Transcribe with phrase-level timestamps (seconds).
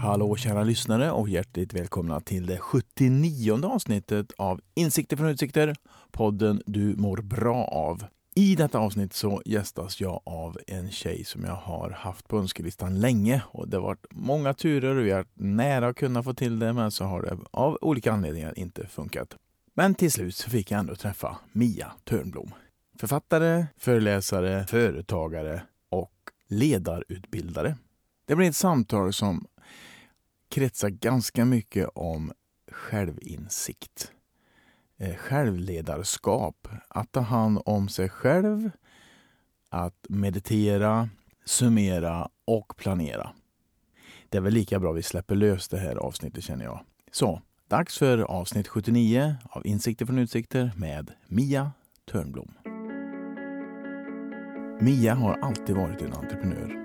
[0.00, 5.74] Hallå kära lyssnare och hjärtligt välkomna till det 79 avsnittet av Insikter från utsikter,
[6.10, 8.04] podden du mår bra av.
[8.34, 13.00] I detta avsnitt så gästas jag av en tjej som jag har haft på önskelistan
[13.00, 13.42] länge.
[13.46, 16.72] Och Det har varit många turer och vi har nära att kunna få till det
[16.72, 19.36] men så har det av olika anledningar inte funkat.
[19.78, 22.54] Men till slut så fick jag ändå träffa Mia Törnblom.
[22.98, 26.12] Författare, föreläsare, företagare och
[26.46, 27.76] ledarutbildare.
[28.24, 29.46] Det blir ett samtal som
[30.48, 32.32] kretsar ganska mycket om
[32.72, 34.12] självinsikt.
[34.96, 38.70] Eh, självledarskap, att ta hand om sig själv,
[39.68, 41.08] att meditera,
[41.44, 43.30] summera och planera.
[44.28, 46.84] Det är väl lika bra vi släpper lös det här avsnittet känner jag.
[47.12, 51.70] Så, dags för avsnitt 79 av Insikter från utsikter med Mia
[52.12, 52.52] Törnblom.
[54.80, 56.82] Mia har alltid varit en entreprenör.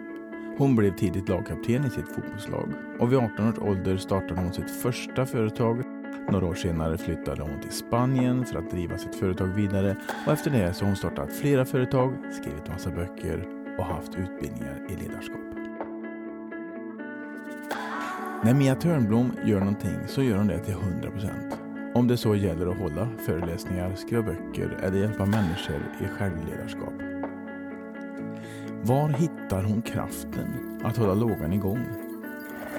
[0.57, 4.81] Hon blev tidigt lagkapten i sitt fotbollslag och vid 18 års ålder startade hon sitt
[4.81, 5.83] första företag.
[6.31, 9.95] Några år senare flyttade hon till Spanien för att driva sitt företag vidare
[10.25, 14.87] och efter det så har hon startat flera företag, skrivit massa böcker och haft utbildningar
[14.89, 15.40] i ledarskap.
[18.43, 21.93] När Mia Törnblom gör någonting så gör hon det till 100%.
[21.95, 26.93] Om det så gäller att hålla föreläsningar, skriva böcker eller hjälpa människor i självledarskap.
[28.83, 31.85] Var hittar hon kraften att hålla lågan igång?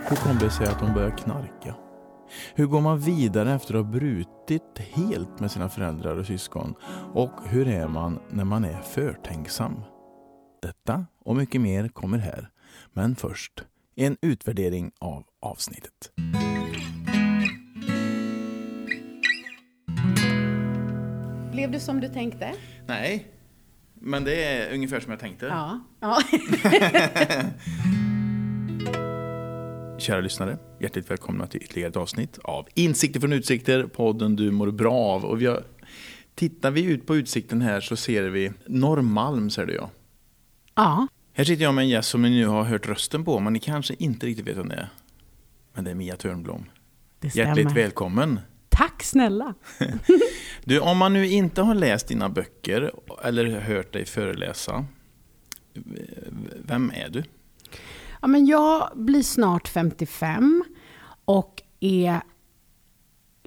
[0.08, 1.74] Hur kommer det sig att hon börjar knarka?
[2.54, 6.74] Hur går man vidare efter att ha brutit helt med sina föräldrar och syskon?
[7.14, 9.74] Och hur är man när man är förtänksam?
[10.62, 12.50] Detta och mycket mer kommer här.
[12.92, 16.12] Men först en utvärdering av avsnittet.
[21.52, 22.52] Blev det som du tänkte?
[22.86, 23.26] Nej,
[23.94, 25.46] men det är ungefär som jag tänkte.
[25.46, 25.80] Ja.
[26.00, 26.22] ja.
[29.98, 34.70] Kära lyssnare, hjärtligt välkomna till ytterligare ett avsnitt av Insikter från utsikter, podden du mår
[34.70, 35.24] bra av.
[35.24, 35.64] Och vi har,
[36.34, 39.90] tittar vi ut på utsikten här så ser vi Norrmalm, ser du ja.
[40.74, 41.08] ja.
[41.34, 43.60] Här sitter jag med en gäst som ni nu har hört rösten på, men ni
[43.60, 44.88] kanske inte riktigt vet vem det är.
[45.72, 46.64] Men det är Mia Törnblom.
[47.18, 47.46] Det stämmer.
[47.46, 48.40] Hjärtligt välkommen.
[48.68, 49.54] Tack snälla.
[50.64, 52.92] Du, om man nu inte har läst dina böcker
[53.24, 54.84] eller hört dig föreläsa,
[56.64, 57.22] vem är du?
[58.20, 60.64] Ja, men jag blir snart 55
[61.24, 62.20] och är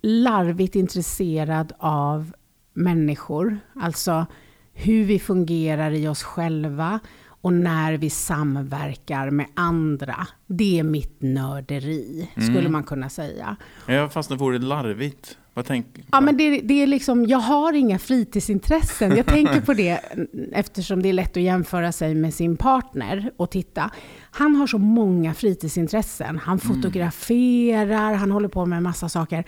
[0.02, 2.34] larvigt intresserad av
[2.74, 3.60] människor.
[3.76, 4.26] Alltså
[4.74, 7.00] hur vi fungerar i oss själva
[7.46, 10.28] och när vi samverkar med andra.
[10.48, 12.72] Det är mitt nörderi, skulle Mm.
[12.72, 13.56] man kunna säga.
[13.88, 15.38] Jag fastnade för ordet larvigt.
[15.54, 15.86] Vad tänk...
[16.12, 19.18] Ja, men det, det är liksom, jag har inga fritidsintressen.
[19.18, 20.00] Jag tänker på det
[20.52, 23.90] eftersom det är lätt att jämföra sig med sin partner och titta.
[24.32, 26.38] Han har så många fritidsintressen.
[26.38, 29.44] Han fotograferar, han håller på med en massa saker.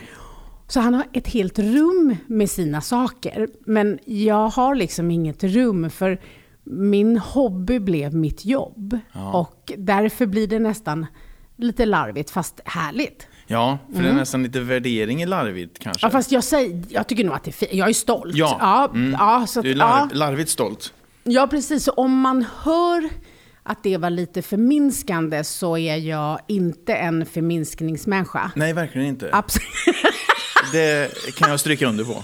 [0.67, 3.47] Så han har ett helt rum med sina saker.
[3.65, 6.19] Men jag har liksom inget rum för
[6.71, 8.99] min hobby blev mitt jobb.
[9.13, 9.33] Ja.
[9.39, 11.05] Och därför blir det nästan
[11.57, 13.27] lite larvigt fast härligt.
[13.47, 16.05] Ja, för det är nästan lite värdering i larvigt kanske.
[16.05, 16.11] Mm.
[16.13, 17.73] Ja, fast jag, säger, jag tycker nog att det är fint.
[17.73, 18.35] Jag är stolt.
[18.35, 18.57] Ja.
[18.59, 19.11] Ja, Mm.
[19.19, 20.93] ja, så att, du är larv, ja, larvigt stolt.
[21.23, 21.83] ja, precis.
[21.83, 23.09] Så om man hör
[23.63, 28.51] att det var lite förminskande så är jag inte en förminskningsmänniska.
[28.55, 29.29] Nej, verkligen inte.
[29.33, 29.67] Absolut.
[30.71, 32.23] Det kan jag stryka under på.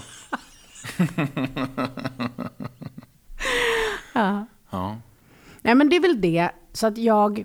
[4.14, 4.46] Ja.
[4.70, 4.96] Ja.
[5.62, 6.50] Nej, men det är väl det.
[6.72, 7.44] Så att jag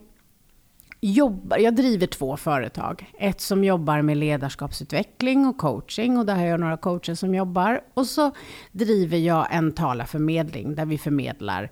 [1.01, 3.11] jobbar, jag driver två företag.
[3.19, 7.81] Ett som jobbar med ledarskapsutveckling och coaching och där har jag några coacher som jobbar.
[7.93, 8.31] Och så
[8.71, 11.69] driver jag en talarförmedling där vi förmedlar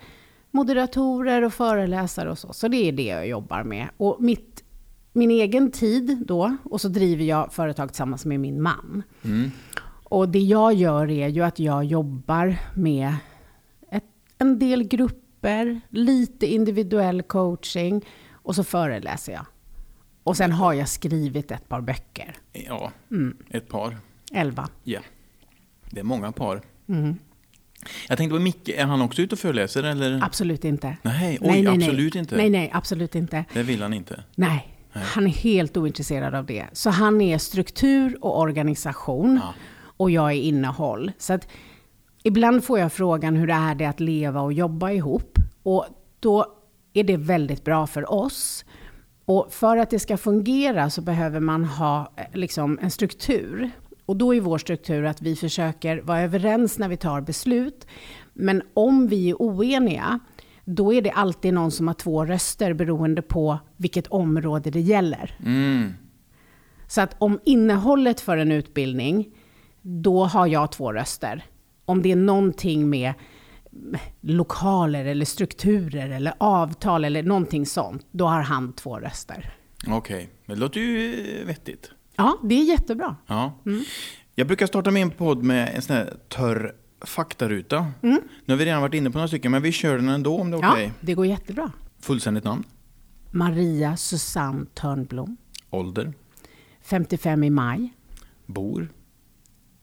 [0.52, 2.54] moderatorer och föreläsare och så.
[2.54, 3.90] Så det är det jag jobbar med.
[3.98, 4.64] Och mitt,
[5.14, 9.04] min egen tid då, och så driver jag företag tillsammans med min man.
[9.24, 9.52] Mm.
[10.04, 13.14] Och det jag gör är ju att jag jobbar med
[14.38, 19.46] en del grupper, lite individuell coaching och så föreläser jag.
[20.24, 22.36] Och sen har jag skrivit ett par böcker.
[22.54, 23.38] Ja, Mm.
[23.50, 23.98] ett par.
[24.34, 24.70] Elva.
[24.84, 25.00] Ja.
[25.90, 26.62] Det är många par.
[26.90, 27.16] Mm.
[28.10, 30.24] Jag tänkte på Micke, är han också ute och föreläser eller?
[30.24, 30.98] Absolut inte.
[31.02, 32.22] Nej, oj, absolut nej.
[32.22, 32.36] inte.
[32.38, 33.46] Nej, nej, absolut inte.
[33.54, 34.24] Det vill han inte.
[34.36, 36.66] Nej, han är helt ointresserad av det.
[36.74, 39.54] Så han är struktur och organisation Ja.
[39.98, 41.12] och jag är innehåll.
[41.18, 41.48] Så att
[42.28, 45.38] ibland får jag frågan hur är det att leva och jobba ihop?
[45.64, 45.86] Och
[46.20, 46.46] då
[46.94, 48.66] är det väldigt bra för oss.
[49.26, 53.72] Och för att det ska fungera så behöver man ha eh, liksom, en struktur.
[54.06, 57.88] Och då är vår struktur att vi försöker vara överens när vi tar beslut.
[58.34, 60.20] Men om vi är oeniga,
[60.66, 65.38] då är det alltid någon som har två röster beroende på vilket område det gäller.
[65.46, 65.94] Mm.
[66.88, 69.34] Så att om innehållet för en utbildning,
[69.82, 71.46] då har jag två röster.
[71.88, 73.14] Om det är någonting med
[74.22, 79.54] lokaler eller strukturer eller avtal eller någonting sånt, då har han två röster.
[79.88, 81.92] Okej, det låter ju eh, vettigt.
[82.16, 83.16] Ja, det är jättebra.
[83.28, 83.54] Ja.
[84.36, 86.76] Jag brukar starta min podd med en sån här törr
[87.06, 87.88] faktaruta.
[88.02, 90.52] Nu har vi redan varit inne på några stycken, men vi kör den ändå om
[90.52, 90.92] det är Ja, okej.
[91.02, 91.72] det går jättebra.
[92.00, 92.64] Fullständigt namn,
[93.32, 95.38] Maria Susanne Törnblom,
[95.70, 96.14] ålder,
[96.82, 97.94] 55 i maj,
[98.46, 98.90] bor,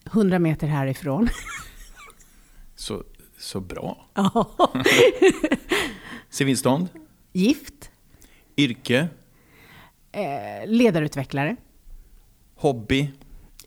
[0.05, 1.29] 100 meter härifrån.
[2.75, 3.03] så,
[3.37, 4.07] så bra.
[6.29, 6.87] Civilstånd,
[7.33, 7.91] Gift,
[8.57, 9.07] yrke,
[10.11, 11.55] eh, ledarutvecklare.
[12.55, 13.11] hobby.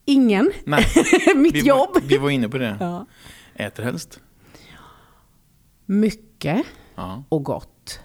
[0.04, 0.50] Ingen.
[0.64, 0.84] Nej,
[1.36, 1.90] Mitt vi jobb.
[1.94, 2.76] Var, vi var inne på det.
[2.80, 3.06] Ja.
[3.54, 4.20] Äter helst.
[5.86, 7.24] Mycket Ja.
[7.28, 8.00] och gott.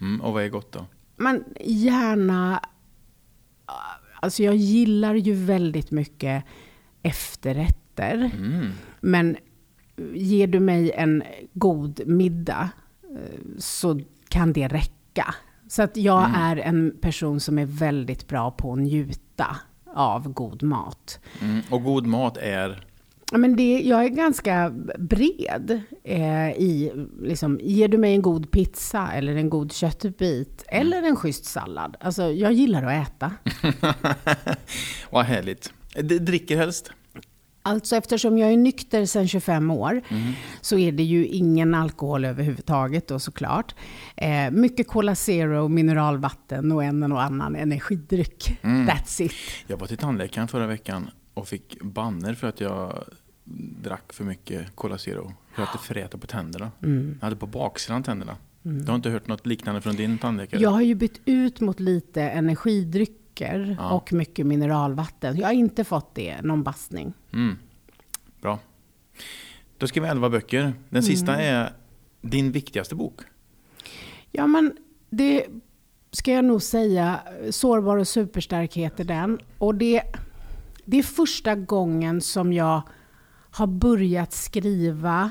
[0.00, 0.86] Mm, och vad är gott då?
[1.16, 2.60] Men gärna...
[4.20, 6.44] Alltså jag gillar ju väldigt mycket
[7.02, 8.14] efterrätter.
[8.34, 8.72] Mm.
[9.00, 9.36] Men
[10.14, 11.22] ger du mig en
[11.54, 12.68] god middag
[13.10, 15.34] eh, så kan det räcka.
[15.68, 16.34] Så att jag Mm.
[16.42, 19.56] är en person som är väldigt bra på att njuta
[19.94, 21.20] av god mat.
[21.42, 21.60] Mm.
[21.70, 22.84] Och god mat är?
[23.32, 26.92] Men det, jag är ganska bred eh, i,
[27.22, 31.96] liksom, ger du mig en god pizza eller en god köttbit eller en schysst sallad.
[32.00, 33.32] Alltså, jag gillar att äta.
[35.10, 35.72] Vad härligt.
[36.02, 36.90] D- dricker helst?
[37.62, 40.02] Alltså eftersom jag är nykter sedan 25 år
[40.60, 43.74] så är det ju ingen alkohol överhuvudtaget då såklart.
[44.16, 48.58] Eh, mycket Cola Zero, mineralvatten och en och annan energidryck.
[48.62, 49.32] That's it.
[49.66, 53.04] Jag var till tandläkaren förra veckan och fick banner för att jag
[53.82, 55.32] drack för mycket Cola Zero.
[55.54, 56.70] För att det fräter på tänderna.
[56.80, 58.36] Jag hade på baksidan tänderna.
[58.62, 60.62] Du har inte hört något liknande från din tandläkare?
[60.62, 62.22] Jag har ju bytt ut mot lite
[63.40, 63.90] energidrycker Ja.
[63.92, 65.36] och mycket mineralvatten.
[65.36, 67.12] Jag har inte fått det, någon bastning.
[67.32, 67.56] Mm.
[68.40, 68.58] Bra.
[69.78, 70.72] Då ska vi elva böcker.
[70.88, 71.72] Den sista är
[72.20, 73.20] din viktigaste bok.
[74.30, 74.76] Ja, men
[75.10, 75.46] det
[76.10, 77.20] ska jag nog säga.
[77.50, 79.38] Sårbar och superstark heter den.
[79.58, 80.02] Och det,
[80.84, 82.82] det är första gången som jag
[83.50, 85.30] har börjat skriva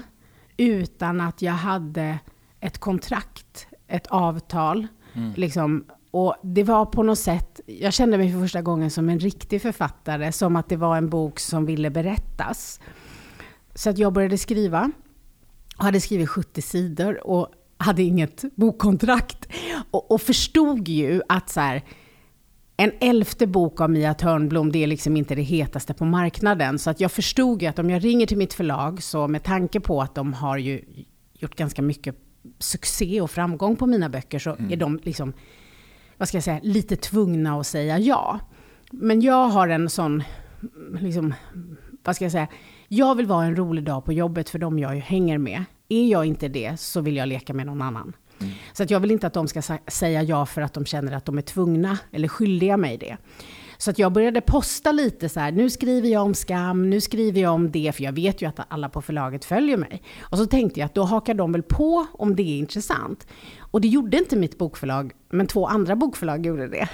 [0.58, 2.20] utan att jag hade
[2.60, 4.88] ett kontrakt, ett avtal.
[5.36, 5.86] Liksom.
[6.12, 9.62] Och det var på något sätt, jag kände mig för första gången som en riktig
[9.62, 12.80] författare, som att det var en bok som ville berättas.
[13.76, 14.92] Så att jag började skriva
[15.78, 19.48] hade skrivit 70 sidor och hade inget bokkontrakt.
[19.92, 21.84] Och, och förstod ju att så här,
[22.78, 26.80] en elfte bok av Mia Törnblom, det är liksom inte det hetaste på marknaden.
[26.80, 29.80] Så att jag förstod ju att om jag ringer till mitt förlag, så med tanke
[29.80, 30.82] på att de har ju
[31.34, 32.16] gjort ganska mycket
[32.60, 35.34] succé och framgång på mina böcker, så är de liksom,
[36.18, 38.40] vad ska jag säga, lite tvungna att säga ja.
[38.92, 40.24] Men jag har en sån,
[41.00, 41.34] liksom,
[42.04, 42.48] vad ska jag säga,
[42.88, 45.64] jag vill vara en rolig dag på jobbet för de jag hänger med.
[45.90, 48.14] Är jag inte det så vill jag leka med någon annan.
[48.74, 51.26] Så att jag vill inte att de ska säga ja för att de känner att
[51.26, 53.18] de är tvungna eller skyldiga mig det.
[53.78, 57.42] Så att jag började posta lite så här, nu skriver jag om skam, nu skriver
[57.42, 60.04] jag om det, för jag vet ju att alla på förlaget följer mig.
[60.22, 63.28] Och så tänkte jag att då hakar de väl på om det är intressant.
[63.72, 66.90] Och det gjorde inte mitt bokförlag, men två andra bokförlag gjorde det.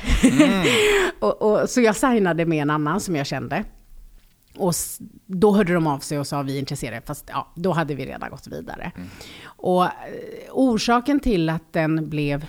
[1.20, 3.64] och, och, så jag signade med en annan som jag kände.
[4.58, 4.74] Och
[5.26, 8.06] då hörde de av sig och sa vi är intresserade, fast ja, då hade vi
[8.06, 8.92] redan gått vidare.
[9.46, 9.90] Och eh,
[10.52, 12.46] orsaken till att den blev,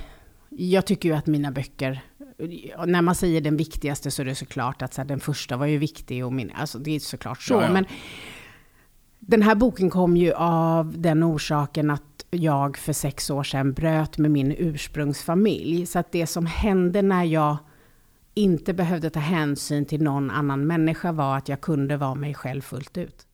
[0.49, 2.01] jag tycker ju att mina böcker,
[2.87, 5.67] när man säger den viktigaste så är det såklart att så här, den första var
[5.67, 7.55] ju viktig och min, alltså det är såklart så.
[7.55, 7.73] Ja, ja.
[7.73, 7.87] Men
[9.27, 14.19] den här boken kom ju av den orsaken att jag för sex år sedan bröt
[14.19, 15.87] med min ursprungsfamilj.
[15.87, 17.57] Så att det som hände när jag
[18.35, 22.61] inte behövde ta hänsyn till någon annan människa var att jag kunde vara mig själv
[22.61, 23.27] fullt ut.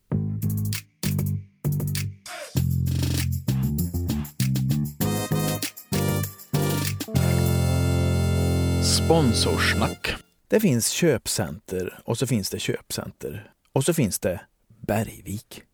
[8.82, 10.14] Sponsorsnack.
[10.49, 13.50] Det finns köpcenter och så finns det köpcenter.
[13.73, 14.40] Och så finns det
[14.87, 15.64] Bergvik.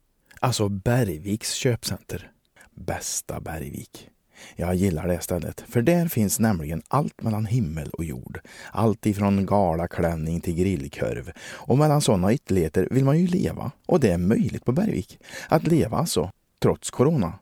[0.41, 2.31] Alltså Bergviks köpcenter.
[2.75, 4.09] Bästa Bergvik.
[4.57, 8.41] Jag gillar det stället, för där finns nämligen allt mellan himmel och jord.
[8.73, 11.33] Allt ifrån galaklänning till grillkorv.
[11.41, 13.71] Och mellan sådana ytterligheter vill man ju leva.
[13.87, 15.19] Och det är möjligt på Bergvik.
[15.49, 16.31] Att leva alltså,
[16.63, 17.33] trots corona.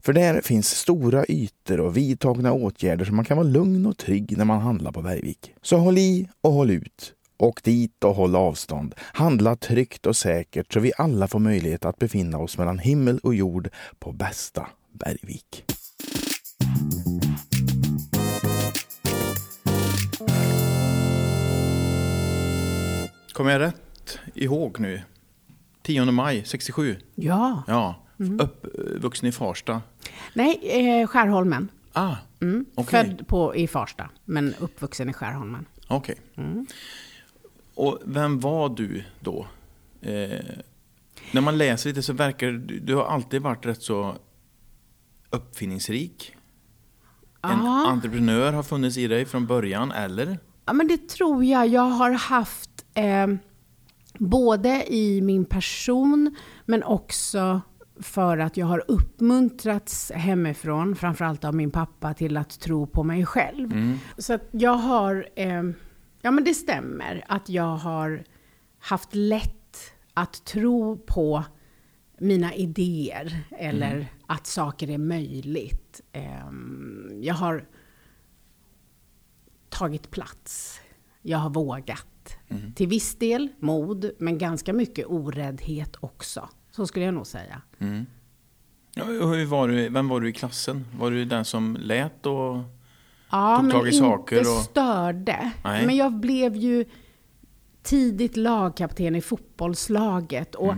[0.00, 4.38] För där finns stora ytor och vidtagna åtgärder så man kan vara lugn och trygg
[4.38, 5.54] när man handlar på Bergvik.
[5.62, 8.94] Så håll i och håll ut Åk dit och håll avstånd.
[8.98, 13.34] Handla tryggt och säkert så vi alla får möjlighet att befinna oss mellan himmel och
[13.34, 13.68] jord
[13.98, 15.64] på bästa Bergvik.
[23.32, 25.02] Kommer jag rätt ihåg nu?
[25.82, 26.96] 10 maj 67?
[27.14, 27.62] Ja.
[27.66, 27.94] Ja.
[28.38, 29.82] Uppvuxen i Farsta?
[30.34, 30.60] Nej,
[31.00, 31.68] eh, Skärholmen.
[31.92, 32.64] Ah, Mm.
[32.74, 33.04] Okej.
[33.06, 35.66] Född på, i Farsta, men uppvuxen i Skärholmen.
[35.88, 36.16] okej.
[36.36, 36.66] Mm.
[37.74, 39.46] Och vem var du då?
[40.00, 40.40] Eh,
[41.32, 44.14] när man läser lite så verkar du, du har alltid varit rätt så
[45.30, 46.34] uppfinningsrik.
[47.42, 47.86] En Ja.
[47.88, 50.38] entreprenör har funnits i dig från början, eller?
[50.66, 51.68] Ja, men det tror jag.
[51.68, 53.26] Jag har haft eh,
[54.18, 56.36] både i min person,
[56.66, 57.60] men också
[58.00, 63.26] för att jag har uppmuntrats hemifrån, framförallt av min pappa, till att tro på mig
[63.26, 63.98] själv.
[64.18, 65.62] Så att jag har, eh,
[66.22, 68.24] ja men det stämmer, att jag har
[68.78, 71.44] haft lätt att tro på
[72.18, 76.00] mina idéer eller att saker är möjligt.
[76.12, 77.66] Ehm, Jag har
[79.68, 80.80] tagit plats.
[81.22, 82.06] Jag har vågat.
[82.74, 86.48] Till viss del mod, men ganska mycket oräddhet också.
[86.70, 87.62] Så skulle jag nog säga.
[88.94, 90.84] Ja, och hur var du, vem var du i klassen?
[90.98, 92.58] Var du den som lät och...
[93.32, 95.50] Ja, Tog men tag i inte saker och- störde.
[95.64, 95.86] Nej.
[95.86, 96.84] Men jag blev ju
[97.82, 100.54] tidigt lagkapten i fotbollslaget.
[100.54, 100.74] Och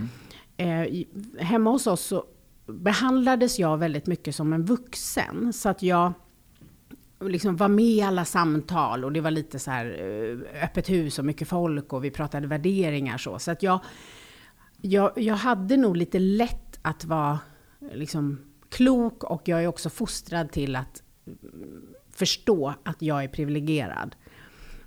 [0.56, 1.06] Mm.
[1.36, 2.24] eh, hemma hos oss så
[2.66, 5.52] behandlades jag väldigt mycket som en vuxen.
[5.52, 6.12] Så att jag
[7.20, 11.18] liksom var med i alla samtal och det var lite så här eh, öppet hus
[11.18, 13.38] och mycket folk och vi pratade värderingar så.
[13.38, 13.80] Så att jag,
[14.80, 17.38] jag, jag hade nog lite lätt att vara
[17.92, 21.02] liksom klok och jag är också fostrad till att
[22.14, 24.16] förstå att jag är privilegierad.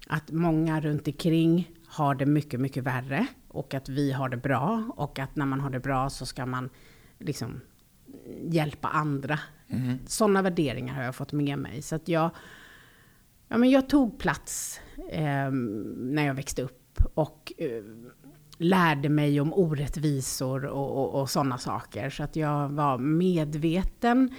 [0.07, 4.91] Att många runt omkring har det mycket, mycket värre och att vi har det bra
[4.95, 6.69] och att när man har det bra så ska man
[7.19, 7.61] liksom
[8.41, 9.39] hjälpa andra.
[10.05, 11.81] Sådana värderingar har jag fått med mig.
[11.81, 12.29] Så att jag,
[13.47, 15.51] ja, men jag tog plats eh,
[15.95, 17.83] när jag växte upp och eh,
[18.57, 22.09] lärde mig om orättvisor och, och, och sådana saker.
[22.09, 24.35] Så att jag var medveten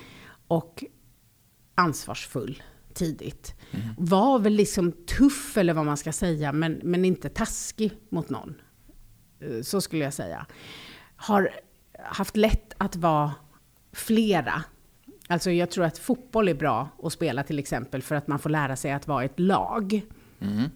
[0.49, 0.85] och
[1.75, 2.63] ansvarsfull
[2.99, 3.55] tidigt.
[3.99, 8.55] Var väl liksom tuff eller vad man ska säga, men, men inte taskig mot någon.
[9.41, 10.47] Eh, Så skulle jag säga.
[11.17, 11.51] Har
[12.05, 13.35] haft lätt att vara
[13.93, 14.65] flera.
[15.29, 18.51] Alltså jag tror att fotboll är bra att spela till exempel för att man får
[18.51, 20.03] lära sig att vara ett lag.
[20.41, 20.71] Mm.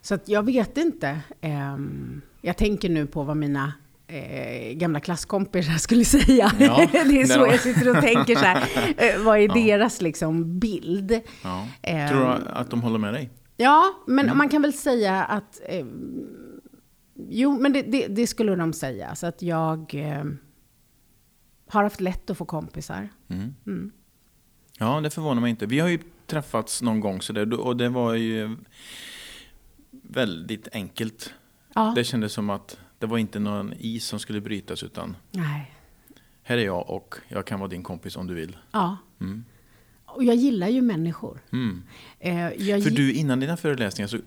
[0.00, 1.20] Så jag vet inte.
[1.40, 3.72] Ehm, jag tänker nu på vad mina
[4.08, 6.52] eh, gamla klasskompisar skulle säga.
[6.58, 8.68] Ja, det är så jag sitter och tänker så här.
[8.96, 11.20] Eh, vad är deras liksom bild?
[11.42, 11.66] Ja.
[11.82, 13.30] Ehm, Tror du att de håller med dig?
[13.56, 14.38] Ja, men Mm.
[14.38, 15.60] man kan väl säga att...
[15.68, 15.86] Eh,
[17.28, 19.14] jo, men det, det, det skulle de säga.
[19.14, 20.24] Så att jag eh,
[21.68, 23.08] har haft lätt att få kompisar.
[23.28, 23.92] Mm.
[24.78, 25.66] Ja, det förvånar mig inte.
[25.66, 28.56] Vi har ju träffats någon gång så där, och det var ju
[29.90, 31.34] väldigt enkelt.
[31.74, 31.92] Ja.
[31.96, 35.74] Det kändes som att det var inte någon is som skulle brytas utan Nej.
[36.42, 38.56] här är jag och jag kan vara din kompis om du vill.
[38.70, 38.96] Ja.
[40.04, 41.40] Och jag gillar ju människor.
[41.52, 41.82] Mm.
[42.20, 44.22] Eh, jag För du, innan dina föreläsningar så eh,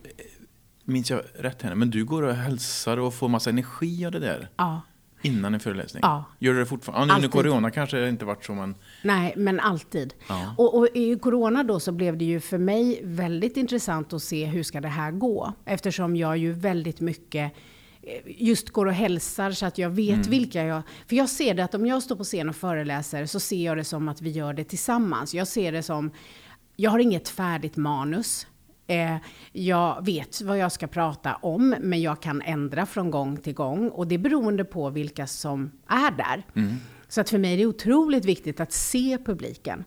[0.84, 4.20] minns jag rätt här, men du går och hälsar och får massa energi av det
[4.20, 4.82] där Ja.
[5.22, 6.02] innan en föreläsning.
[6.04, 6.24] Ja.
[6.40, 7.14] Gör du det fortfarande?
[7.14, 10.14] Ja, nu under corona kanske det inte varit så, men Nej, men alltid.
[10.30, 10.56] Ja.
[10.58, 14.46] Och, och i corona då så blev det ju för mig väldigt intressant att se
[14.46, 15.54] hur ska det här gå?
[15.66, 17.54] Eftersom jag ju väldigt mycket
[18.26, 20.30] just går och hälsar så att jag vet Mm.
[20.30, 20.82] vilka jag...
[21.08, 23.78] För jag ser det att om jag står på scen och föreläser så ser jag
[23.78, 25.34] det som att vi gör det tillsammans.
[25.34, 26.12] Jag ser det som...
[26.76, 28.48] Jag har inget färdigt manus.
[28.88, 29.16] Eh,
[29.52, 33.90] jag vet vad jag ska prata om, men jag kan ändra från gång till gång.
[33.90, 36.44] Och det är beroende på vilka som är där.
[37.08, 39.84] Så att för mig är det otroligt viktigt att se publiken.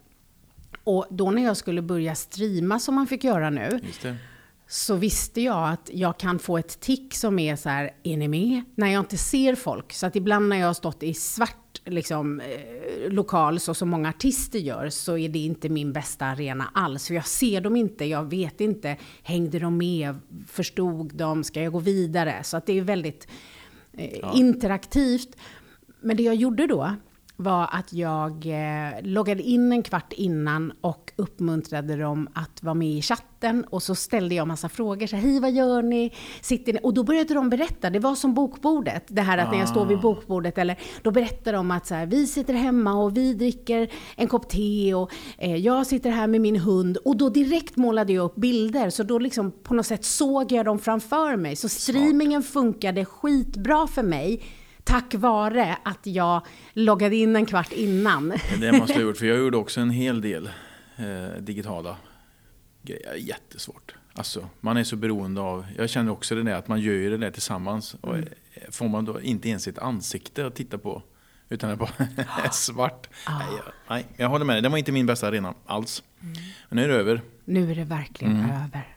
[0.84, 3.80] Och då när jag skulle börja streama som man fick göra nu.
[4.66, 8.28] Så visste jag att jag kan få ett tick som är så här, är ni
[8.28, 8.62] med?
[8.74, 9.92] När jag inte ser folk.
[9.92, 14.08] Så att ibland när jag har stått i svart liksom, eh, lokal, så som många
[14.08, 17.06] artister gör, så är det inte min bästa arena alls.
[17.06, 20.16] För jag ser dem inte, jag vet inte, hängde de med,
[20.48, 22.44] förstod de, ska jag gå vidare?
[22.44, 23.28] Så att det är väldigt
[23.92, 25.36] eh, interaktivt.
[26.00, 26.90] Men det jag gjorde då,
[27.36, 32.88] var att jag eh, loggade in en kvart innan och uppmuntrade dem att vara med
[32.88, 33.64] i chatten.
[33.70, 35.06] Och så ställde jag massa frågor.
[35.06, 36.12] Så Hej, vad gör ni?
[36.40, 36.78] Sitter ni?
[36.82, 37.90] Och då började de berätta.
[37.90, 39.04] Det var som bokbordet.
[39.08, 40.58] Det här att när jag står vid bokbordet.
[40.58, 44.48] Eller, då berättar de att så här, vi sitter hemma och vi dricker en kopp
[44.48, 44.94] te.
[44.94, 46.96] Och eh, jag sitter här med min hund.
[46.96, 48.90] Och då direkt målade jag upp bilder.
[48.90, 51.56] Så då liksom på något sätt såg jag dem framför mig.
[51.56, 54.42] Så streamingen funkade skitbra för mig
[54.84, 58.28] tack vare att jag loggade in en kvart innan.
[58.60, 60.50] Det måste jag ha gjort, för jag gjorde också en hel del
[60.96, 61.96] eh, digitala
[62.82, 63.14] grejer.
[63.14, 63.94] Jättesvårt.
[64.12, 67.10] Alltså, man är så beroende av, jag känner också det där att man gör ju
[67.10, 67.96] det där tillsammans.
[68.00, 68.28] Och mm.
[68.70, 71.02] Får man då inte ens ett ansikte att titta på,
[71.48, 71.90] utan det bara
[72.44, 73.08] är svart.
[73.26, 73.38] Ah.
[73.38, 76.02] Nej, jag, nej, jag håller med dig, det var inte min bästa arena alls.
[76.20, 76.34] Mm.
[76.68, 77.20] Men nu är det över.
[77.44, 78.50] Nu är det verkligen mm.
[78.50, 78.96] över.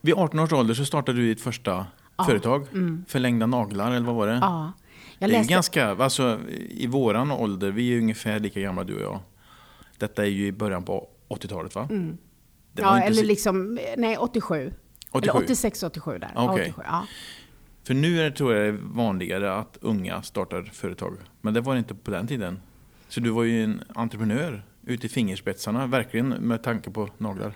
[0.00, 1.86] Vid 18 års ålder så startade du ditt första.
[2.26, 2.66] Företag.
[2.72, 3.04] Mm.
[3.08, 4.38] Förlängda naglar, eller vad var det?
[4.42, 4.72] Ja.
[5.18, 6.38] Jag det är ganska, alltså,
[6.70, 9.20] I våran ålder, vi är ungefär lika gamla du och jag.
[9.98, 11.88] Detta är ju i början på 80-talet va?
[11.90, 12.18] Mm.
[12.74, 13.24] Ja, eller så...
[13.24, 14.72] liksom, nej 87.
[15.10, 15.30] 87.
[15.30, 16.30] Eller 86, 87 där.
[16.50, 16.70] Okay.
[16.70, 17.06] 87, ja.
[17.84, 21.16] För nu är det, tror jag det är vanligare att unga startar företag.
[21.40, 22.60] Men det var det inte på den tiden.
[23.08, 27.52] Så du var ju en entreprenör ute i fingerspetsarna, verkligen med tanke på naglar.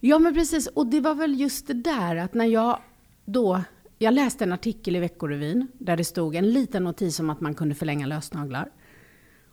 [0.00, 0.66] Ja, men precis.
[0.66, 2.78] Och det var väl just det där att när jag
[3.24, 3.62] då,
[3.98, 7.54] jag läste en artikel i Veckorevyn där det stod en liten notis om att man
[7.54, 8.70] kunde förlänga lösnaglar.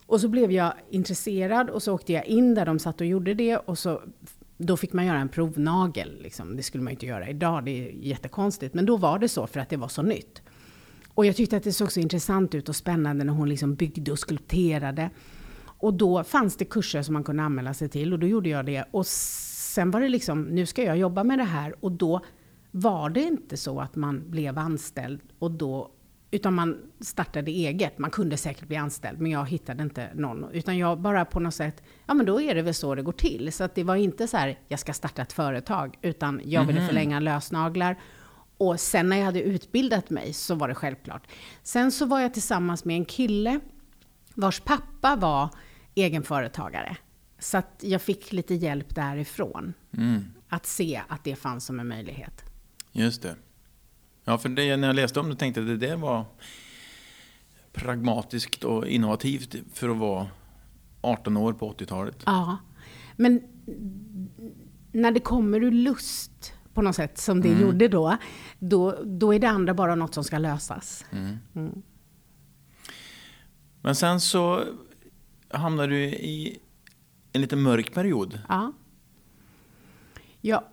[0.06, 3.34] Och så blev jag intresserad och så åkte jag in där de satt och gjorde
[3.34, 4.02] det och så
[4.58, 6.22] då fick man göra en provnagel.
[6.22, 6.58] Liksom.
[6.58, 8.74] Det skulle man inte göra idag, det är jättekonstigt.
[8.74, 10.42] Men då var det så för att det var så nytt.
[11.14, 14.12] Och jag tyckte att det såg så intressant ut och spännande när hon liksom byggde
[14.12, 15.10] och skulpterade.
[15.62, 18.66] Och då fanns det kurser som man kunde anmäla sig till och då gjorde jag
[18.66, 18.86] det.
[18.92, 22.22] Och sen var det liksom, nu ska jag jobba med det här och då
[22.72, 25.92] var det inte så att man blev anställd och då
[26.32, 27.98] utan man startade eget.
[27.98, 30.52] Man kunde säkert bli anställd, men jag hittade inte någon.
[30.52, 33.12] Utan jag bara på något sätt, ja men då är det väl så det går
[33.12, 33.54] till.
[33.54, 36.80] Så att det var inte så här, jag ska starta ett företag, utan jag ville
[36.80, 36.88] mhm.
[36.88, 38.00] förlänga lösnaglar.
[38.58, 41.28] Och sen när jag hade utbildat mig så var det självklart.
[41.64, 43.60] Sen så var jag tillsammans med en kille
[44.34, 45.50] vars pappa var
[45.96, 46.98] egenföretagare.
[47.40, 49.74] Så att jag fick lite hjälp därifrån.
[49.98, 50.26] Mm.
[50.50, 52.49] Att se att det fanns som en möjlighet.
[52.92, 53.36] Just det.
[54.24, 56.26] Ja, för det, när jag läste om det tänkte jag att det där var
[57.74, 60.28] pragmatiskt och innovativt för att vara
[61.02, 62.24] 18 år på 80-talet.
[62.26, 62.58] Ja,
[63.16, 63.42] men
[64.92, 67.62] när det kommer ur lust på något sätt, som det mm.
[67.62, 68.18] gjorde då,
[68.60, 71.06] då, då är det andra bara något som ska lösas.
[71.12, 71.38] Mm.
[71.56, 71.82] Mm.
[73.82, 74.64] Men sen så
[75.50, 76.60] hamnar du i
[77.34, 78.40] en lite mörk period.
[78.50, 78.74] Ja.
[80.42, 80.64] Jag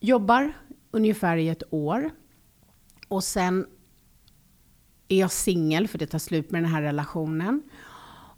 [0.00, 0.52] jobbar
[0.90, 2.10] ungefär i ett år.
[3.08, 3.66] Och sen
[5.08, 7.62] är jag singel, för det tar slut med den här relationen.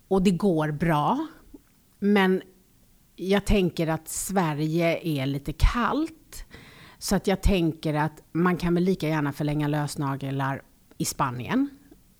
[0.08, 1.26] Och det går bra.
[1.98, 2.42] Men
[3.16, 6.44] jag tänker att Sverige är lite kallt.
[6.98, 10.62] Så att jag tänker att man kan väl lika gärna förlänga lösnaglar
[10.98, 11.68] i Spanien.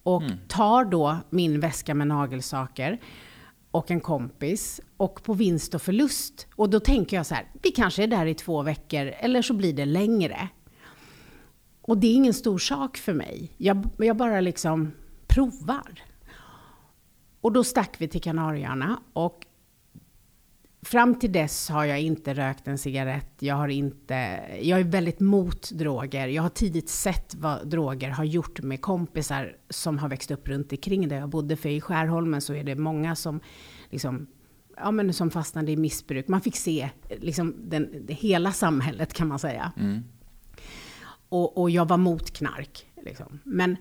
[0.03, 0.39] Och mm.
[0.49, 2.99] tar då min väska med nagelsaker
[3.71, 6.47] och en kompis och på vinst och förlust.
[6.57, 9.55] Och då tänker jag så här, vi kanske är där i två veckor eller så
[9.55, 10.49] blir det längre.
[11.83, 13.55] Och det är ingen stor sak för mig.
[13.57, 14.93] Jag, jag bara liksom
[15.27, 16.03] provar.
[17.41, 19.47] Och då stack vi till Kanarieöarna och
[20.83, 23.31] fram till dess har jag inte rökt en cigarett.
[23.39, 24.15] Jag, har inte,
[24.63, 26.29] jag är väldigt mot droger.
[26.29, 30.73] Jag har tidigt sett vad droger har gjort med kompisar som har växt upp runt
[30.73, 31.57] omkring där jag bodde.
[31.57, 33.41] För i Skärholmen så är det många som,
[33.91, 34.27] liksom,
[34.77, 36.29] ja, men som fastnade i missbruk.
[36.29, 36.91] Man fick se
[37.21, 39.73] liksom, den, hela samhället kan man säga.
[39.77, 40.05] Mm.
[41.29, 42.87] Och, och, jag var mot knark.
[43.05, 43.39] Liksom.
[43.45, 43.77] Men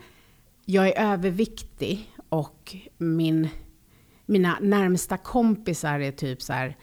[0.66, 3.50] jag är överviktig och min,
[4.30, 6.78] mina närmsta kompisar är typ så här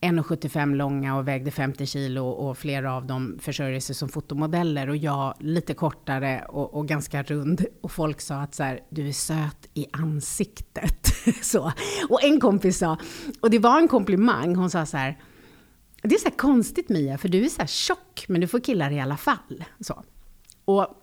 [0.00, 4.96] 1,75 långa och vägde 50 kilo och flera av dem försörjer sig som fotomodeller och
[4.96, 7.64] jag lite kortare och, och ganska rund.
[7.80, 11.06] Och folk sa att så här, du är söt i ansiktet.
[11.42, 11.72] så.
[12.08, 12.98] Och en kompis sa,
[13.40, 15.18] och det var en komplimang, hon sa så här,
[16.02, 18.60] det är så här konstigt Mia, för du är så här tjock, men du får
[18.60, 19.64] killar i alla fall.
[19.80, 20.04] Så.
[20.64, 20.99] Och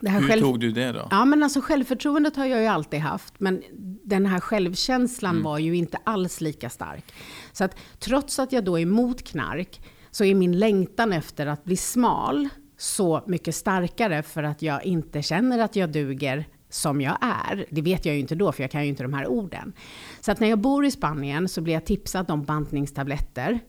[0.00, 0.40] hur själv...
[0.40, 1.08] tog du det då?
[1.10, 3.62] Ja, men alltså självförtroendet har jag ju alltid haft, men
[4.04, 5.42] den här självkänslan mm.
[5.42, 7.04] var ju inte alls lika stark.
[7.52, 11.64] Så att trots att jag då är emot knark, så är min längtan efter att
[11.64, 17.18] bli smal så mycket starkare för att jag inte känner att jag duger som jag
[17.20, 17.66] är.
[17.70, 19.72] Det vet jag ju inte då, för jag kan ju inte de här orden.
[20.20, 23.60] Så att när jag bor i Spanien så blir jag tipsad om bantningstabletter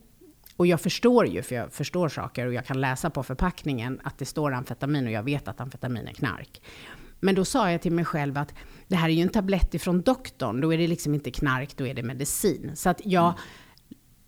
[0.61, 4.17] och jag förstår ju, för jag förstår saker och jag kan läsa på förpackningen att
[4.17, 6.61] det står amfetamin och jag vet att amfetamin är knark.
[7.19, 8.53] Men då sa jag till mig själv att
[8.87, 11.87] det här är ju en tablett ifrån doktorn, då är det liksom inte knark, då
[11.87, 12.71] är det medicin.
[12.75, 13.33] Så att jag,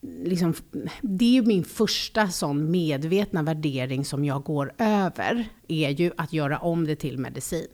[0.01, 0.53] liksom,
[1.01, 6.33] det är ju min första sån medvetna värdering som jag går över, är ju att
[6.33, 7.67] göra om det till medicin.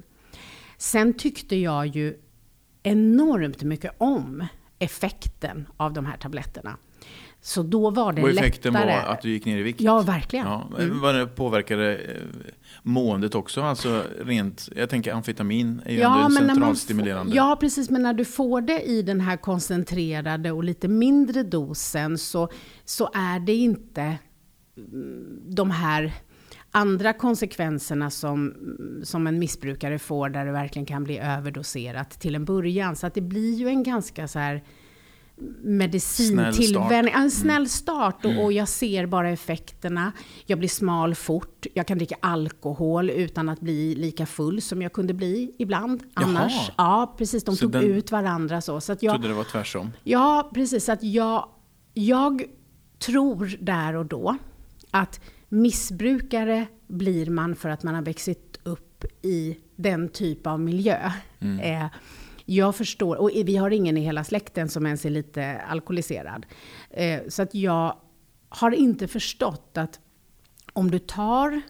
[0.77, 2.17] Sen tyckte jag ju
[2.83, 4.47] enormt mycket om
[4.79, 6.77] effekten av de här tabletterna.
[7.41, 8.95] Så då var det och effekten lättare.
[8.95, 9.81] var att du gick ner i vikt?
[9.81, 10.45] Ja, verkligen.
[10.45, 10.99] Ja, mm.
[10.99, 12.15] Vad det påverkade eh,
[12.83, 13.61] måendet också?
[13.61, 17.31] Alltså rent, jag tänker amfetamin är ju ja, ändå centralstimulerande.
[17.31, 17.89] Får, ja, precis.
[17.89, 22.49] Men när du får det i den här koncentrerade och lite mindre dosen så,
[22.85, 24.17] så är det inte
[24.77, 26.13] mm, de här
[26.71, 28.53] andra konsekvenserna som,
[29.03, 32.95] som en missbrukare får där det verkligen kan bli överdoserat till en början.
[32.95, 34.63] Så att det blir ju en ganska så här
[35.61, 37.13] medicintillvänjning.
[37.13, 37.67] En snäll mm.
[37.67, 40.11] start och, och, jag ser bara effekterna.
[40.45, 41.65] Jag blir smal fort.
[41.73, 46.53] Jag kan dricka alkohol utan att bli lika full som jag kunde bli ibland annars.
[46.53, 46.73] Jaha.
[46.77, 47.43] Ja, precis.
[47.43, 48.81] De så tog den, ut varandra så.
[48.81, 49.91] så att jag trodde det var tvärsom?
[50.03, 50.89] Ja, precis.
[50.89, 51.49] Att jag,
[51.93, 52.43] jag
[52.99, 54.37] tror där och då
[54.91, 58.29] att missbrukare blir man för att man har växt
[58.63, 61.11] upp i den typ av miljö.
[61.39, 61.59] Mm.
[61.59, 61.89] Eh,
[62.49, 66.45] jag förstår, och vi har ingen i hela släkten som ens är lite alkoholiserad.
[66.89, 67.95] Eh, så att jag
[68.49, 69.99] har inte förstått att
[70.73, 71.61] om du tar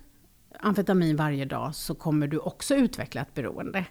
[0.59, 3.85] amfetamin varje dag så kommer du också utveckla ett beroende.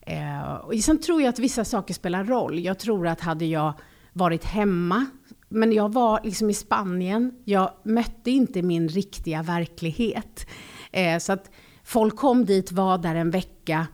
[0.00, 2.58] Eh, och sen tror jag att vissa saker spelar roll.
[2.58, 3.72] Jag tror att hade jag
[4.12, 5.06] varit hemma,
[5.48, 10.46] men jag var liksom i Spanien, jag mötte inte min riktiga verklighet.
[10.92, 11.50] Eh, så att
[11.84, 13.86] folk kom dit, var där en vecka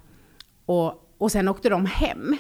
[0.67, 2.37] och och sen åkte de hem.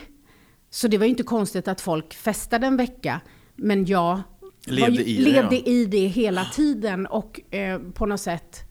[0.71, 3.21] Så det var ju inte konstigt att folk festade en vecka.
[3.57, 4.21] Men jag
[4.67, 5.73] levde, i, levde det, ja.
[5.73, 7.07] i det hela tiden.
[7.07, 8.69] Och eh, på något sätt...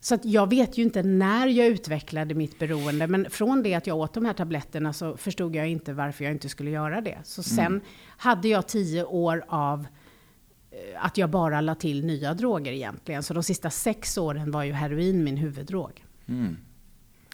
[0.00, 3.06] Så att jag vet ju inte när jag utvecklade mitt beroende.
[3.06, 6.32] Men från det att jag åt de här tabletterna så förstod jag inte varför jag
[6.32, 7.18] inte skulle göra det.
[7.24, 7.80] Så sen mm.
[8.16, 9.86] hade jag tio år av
[10.70, 13.22] eh, att jag bara la till nya droger egentligen.
[13.22, 16.04] Så de sista sex åren var ju heroin min huvuddrog.
[16.28, 16.56] Mm.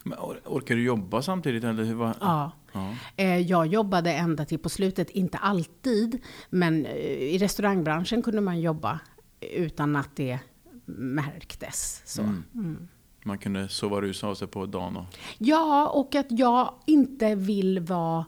[0.07, 1.65] Men orkar du jobba samtidigt?
[1.65, 2.15] Eller hur var...
[2.21, 2.53] ja.
[2.73, 2.95] ja.
[3.17, 6.21] Eh, jag jobbade ända till på slutet, inte alltid.
[6.51, 9.01] Men eh, i restaurangbranschen kunde man jobba
[9.41, 10.39] utan att det
[10.87, 12.03] märktes.
[12.05, 12.23] Så.
[12.23, 12.45] Mm.
[12.55, 12.89] Mm.
[13.25, 14.97] Man kunde sova rusa av sig på dagen?
[14.97, 15.05] Och...
[15.39, 18.25] Ja, och att jag inte vill vara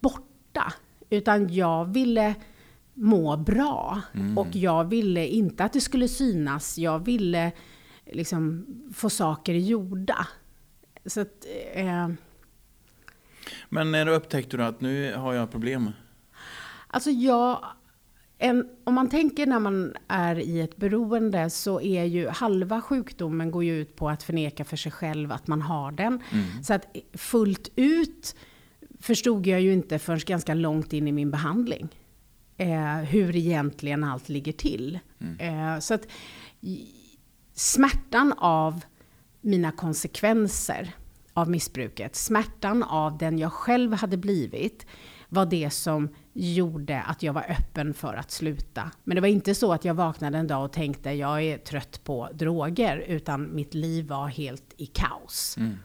[0.00, 0.72] borta.
[1.10, 2.34] Utan jag ville
[2.94, 4.00] må bra.
[4.14, 4.38] Mm.
[4.38, 6.78] Och jag ville inte att det skulle synas.
[6.78, 7.52] Jag ville
[8.12, 10.26] liksom få saker gjorda.
[11.06, 12.08] Så att, eh,
[13.68, 15.90] Men när upptäckte du att nu har jag problem?
[16.86, 17.64] Alltså jag,
[18.38, 23.50] en, om man tänker när man är i ett beroende så är ju halva sjukdomen
[23.50, 26.22] går ju ut på att förneka för sig själv att man har den.
[26.32, 26.62] Mm.
[26.62, 28.36] Så att fullt ut
[29.00, 31.88] förstod jag ju inte förrän ganska långt in i min behandling.
[32.56, 34.98] Eh, hur egentligen allt ligger till.
[35.18, 35.38] Mm.
[35.74, 36.06] Eh, så att
[37.60, 38.84] smärtan av
[39.40, 40.94] mina konsekvenser
[41.34, 44.86] av missbruket, smärtan av den jag själv hade blivit,
[45.28, 48.90] var det som gjorde att jag var öppen för att sluta.
[49.04, 52.04] Men det var inte så att jag vaknade en dag och tänkte jag är trött
[52.04, 55.56] på droger, utan mitt liv var helt i kaos.
[55.56, 55.76] Mm.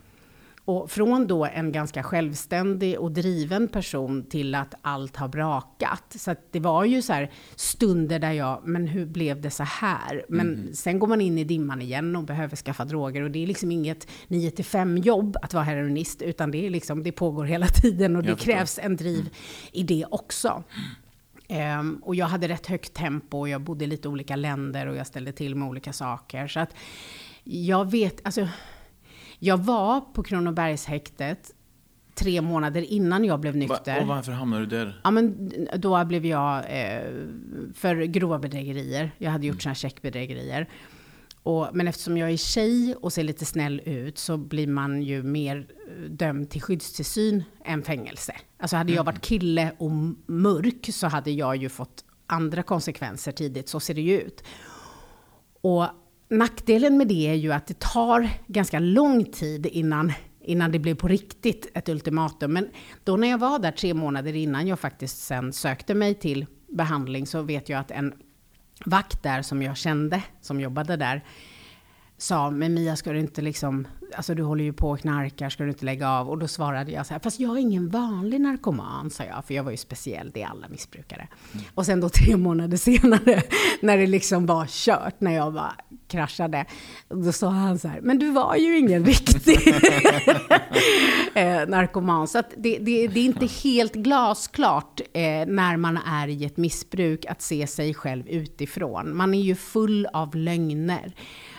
[0.65, 6.15] Och från då en ganska självständig och driven person till att allt har brakat.
[6.15, 10.25] Så det var ju så här stunder där jag, men hur blev det så här?
[10.29, 10.73] Men mm.
[10.73, 13.21] sen går man in i dimman igen och behöver skaffa droger.
[13.21, 17.03] Och det är liksom inget 9 5 jobb att vara heroinist, utan det, är liksom,
[17.03, 19.31] det pågår hela tiden och det krävs en driv mm.
[19.71, 20.63] i det också.
[21.79, 24.95] Um, och jag hade rätt högt tempo, och jag bodde i lite olika länder och
[24.95, 26.47] jag ställde till med olika saker.
[26.47, 26.75] Så att
[27.43, 28.47] jag vet, alltså
[29.45, 31.51] jag var på Kronobergshäktet
[32.15, 34.01] tre månader innan jag blev nykter.
[34.01, 35.01] Och varför hamnade du där?
[35.03, 37.01] Ja, men då blev jag eh,
[37.73, 39.11] för grova bedrägerier.
[39.17, 39.61] Jag hade gjort mm.
[39.61, 40.69] sådana checkbedrägerier.
[41.43, 45.23] Och, men eftersom jag är tjej och ser lite snäll ut så blir man ju
[45.23, 48.35] mer eh, dömd till skyddstillsyn än fängelse.
[48.59, 49.05] Alltså hade jag mm.
[49.05, 49.91] varit kille och
[50.25, 53.69] mörk så hade jag ju fått andra konsekvenser tidigt.
[53.69, 54.43] Så ser det ju ut.
[55.61, 55.85] Och
[56.29, 60.95] Nackdelen med det är ju att det tar ganska lång tid innan, innan det blir
[60.95, 62.53] på riktigt ett ultimatum.
[62.53, 62.69] Men
[63.03, 67.27] då när jag var där tre månader innan jag faktiskt sen sökte mig till behandling
[67.27, 68.13] så vet jag att en
[68.85, 71.23] vakt där som jag kände, som jobbade där,
[72.17, 75.63] sa, men Mia ska du inte liksom, alltså du håller ju på och knarkar, ska
[75.63, 76.29] du inte lägga av?
[76.29, 79.53] Och då svarade jag så här, fast jag är ingen vanlig narkoman, sa jag, för
[79.53, 81.27] jag var ju speciell, det är alla missbrukare.
[81.53, 81.65] Mm.
[81.75, 83.43] Och sen då tre månader senare,
[83.81, 85.75] när det liksom var kört, när jag bara
[86.07, 86.65] kraschade,
[87.09, 89.67] då sa han så här, men du var ju ingen riktig
[91.33, 92.27] eh, narkoman.
[92.27, 96.57] Så att det, det, det, är inte helt glasklart eh, när man är i ett
[96.57, 99.17] missbruk att se sig själv utifrån.
[99.17, 101.13] Man är ju full av lögner.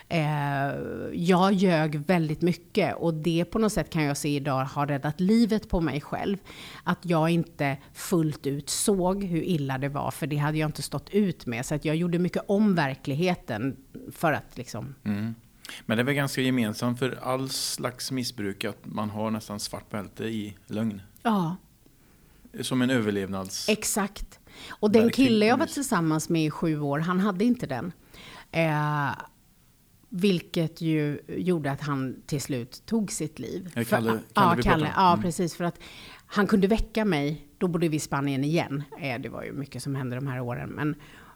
[0.08, 0.74] Eh,
[1.12, 5.20] jag ljög väldigt mycket och det på något sätt kan jag se idag har räddat
[5.20, 6.36] livet på mig själv.
[6.84, 10.82] Att jag inte fullt ut såg hur illa det var, för det hade jag inte
[10.82, 11.66] stått ut med.
[11.66, 13.76] Så att jag gjorde mycket om verkligheten
[14.12, 14.94] för att liksom...
[15.04, 15.34] Mm.
[15.86, 19.90] Men det är väl ganska gemensamt för all slags missbruk att man har nästan svart
[19.90, 21.02] bälte i lögn?
[21.22, 21.56] Ja.
[22.60, 23.68] Som en överlevnads...
[23.68, 24.40] Exakt.
[24.68, 27.92] Och den kille jag var tillsammans med i sju år, han hade inte den.
[28.52, 29.10] Eh,
[30.16, 33.70] vilket ju gjorde att han till slut tog sitt liv.
[33.74, 35.22] Kalle, Kalle, ja, Kalle, ja, mm.
[35.22, 35.56] precis.
[35.56, 35.78] För att
[36.26, 38.82] han kunde väcka mig, då bodde vi i Spanien igen.
[39.00, 40.70] Eh, det var ju mycket som hände de här åren.
[40.70, 40.94] Men,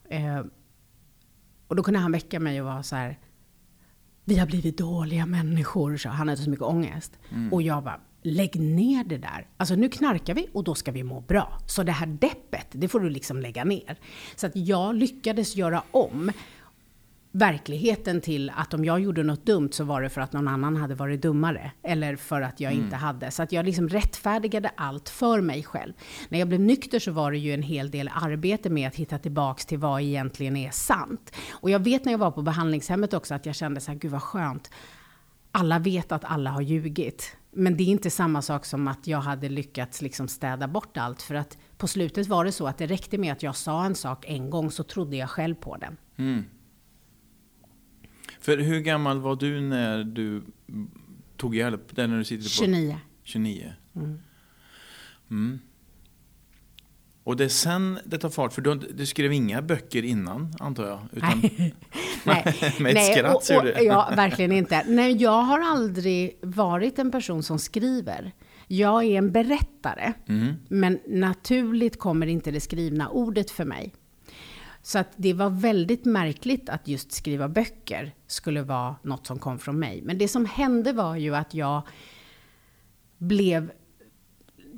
[0.09, 0.45] eh,
[1.67, 3.19] och då kunde han väcka mig och vara så här,
[4.25, 5.97] vi har blivit dåliga människor.
[5.97, 7.19] Så han hade så mycket ångest.
[7.31, 7.53] Mm.
[7.53, 9.47] Och jag bara, lägg ner det där.
[9.57, 11.59] Alltså nu knarkar vi och då ska vi må bra.
[11.67, 13.99] Så det här deppet, det får du liksom lägga ner.
[14.37, 16.33] Så att jag lyckades göra om
[17.33, 20.77] verkligheten till att om jag gjorde något dumt så var det för att någon annan
[20.77, 21.73] hade varit dummare.
[21.83, 22.85] Eller för att jag mm.
[22.85, 23.31] inte hade.
[23.31, 25.93] Så att jag liksom rättfärdigade allt för mig själv.
[26.29, 29.19] När jag blev nykter så var det ju en hel del arbete med att hitta
[29.19, 31.33] tillbaks till vad egentligen är sant.
[31.51, 34.11] Och jag vet när jag var på behandlingshemmet också att jag kände så här, gud
[34.11, 34.71] vad skönt.
[35.53, 37.37] Alla vet att alla har ljugit.
[37.53, 41.23] Men det är inte samma sak som att jag hade lyckats liksom städa bort allt.
[41.23, 43.95] För att på slutet var det så att det räckte med att jag sa en
[43.95, 45.97] sak en gång så trodde jag själv på den.
[46.17, 46.45] Mm.
[48.41, 50.43] För hur gammal var du när du
[51.37, 51.97] tog hjälp?
[51.97, 52.99] Där när du sitter på 29.
[53.25, 53.73] 29.
[53.97, 54.19] Mm.
[55.31, 55.59] Mm.
[57.25, 60.87] Och det är sen det tar fart, för du, du skrev inga böcker innan, antar
[60.87, 61.01] jag?
[61.13, 61.41] Utan,
[62.25, 62.45] nej,
[62.79, 64.85] med ett nej, skratt ser du Ja, verkligen inte.
[64.89, 68.33] Nej, jag har aldrig varit en person som skriver.
[68.67, 70.55] Jag är en berättare, mm.
[70.69, 73.95] men naturligt kommer inte det skrivna ordet för mig.
[74.83, 79.59] Så att det var väldigt märkligt att just skriva böcker skulle vara något som kom
[79.59, 80.03] från mig.
[80.03, 81.83] Men det som hände var ju att jag
[83.19, 83.73] blev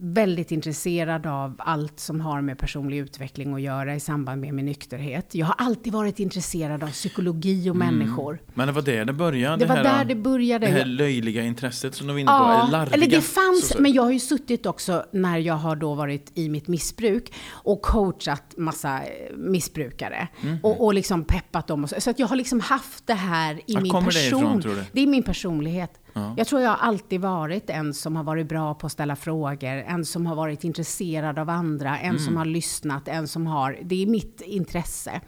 [0.05, 4.67] väldigt intresserad av allt som har med personlig utveckling att göra i samband med min
[4.67, 5.35] nykterhet.
[5.35, 7.97] Jag har alltid varit intresserad av psykologi och mm.
[7.97, 8.43] människor.
[8.55, 9.57] Men det var där det började?
[9.57, 10.67] Det, det var här, där det började.
[10.67, 13.93] Det här löjliga intresset som du var inne på, ja, larviga, eller det fanns, men
[13.93, 18.55] jag har ju suttit också när jag har då varit i mitt missbruk och coachat
[18.57, 20.29] massa eh, missbrukare.
[20.43, 20.59] Mm.
[20.63, 21.85] Och, och liksom peppat dem.
[21.85, 24.11] Och så, så att jag har liksom haft det här i Var min person.
[24.13, 24.85] Det, ifrån, tror du?
[24.93, 26.02] det är min personlighet.
[26.13, 26.35] Ja.
[26.37, 30.05] Jag tror jag alltid varit en som har varit bra på att ställa frågor, en
[30.05, 32.19] som har varit intresserad av andra, en mm.
[32.19, 33.79] som har lyssnat, en som har...
[33.83, 35.21] Det är mitt intresse.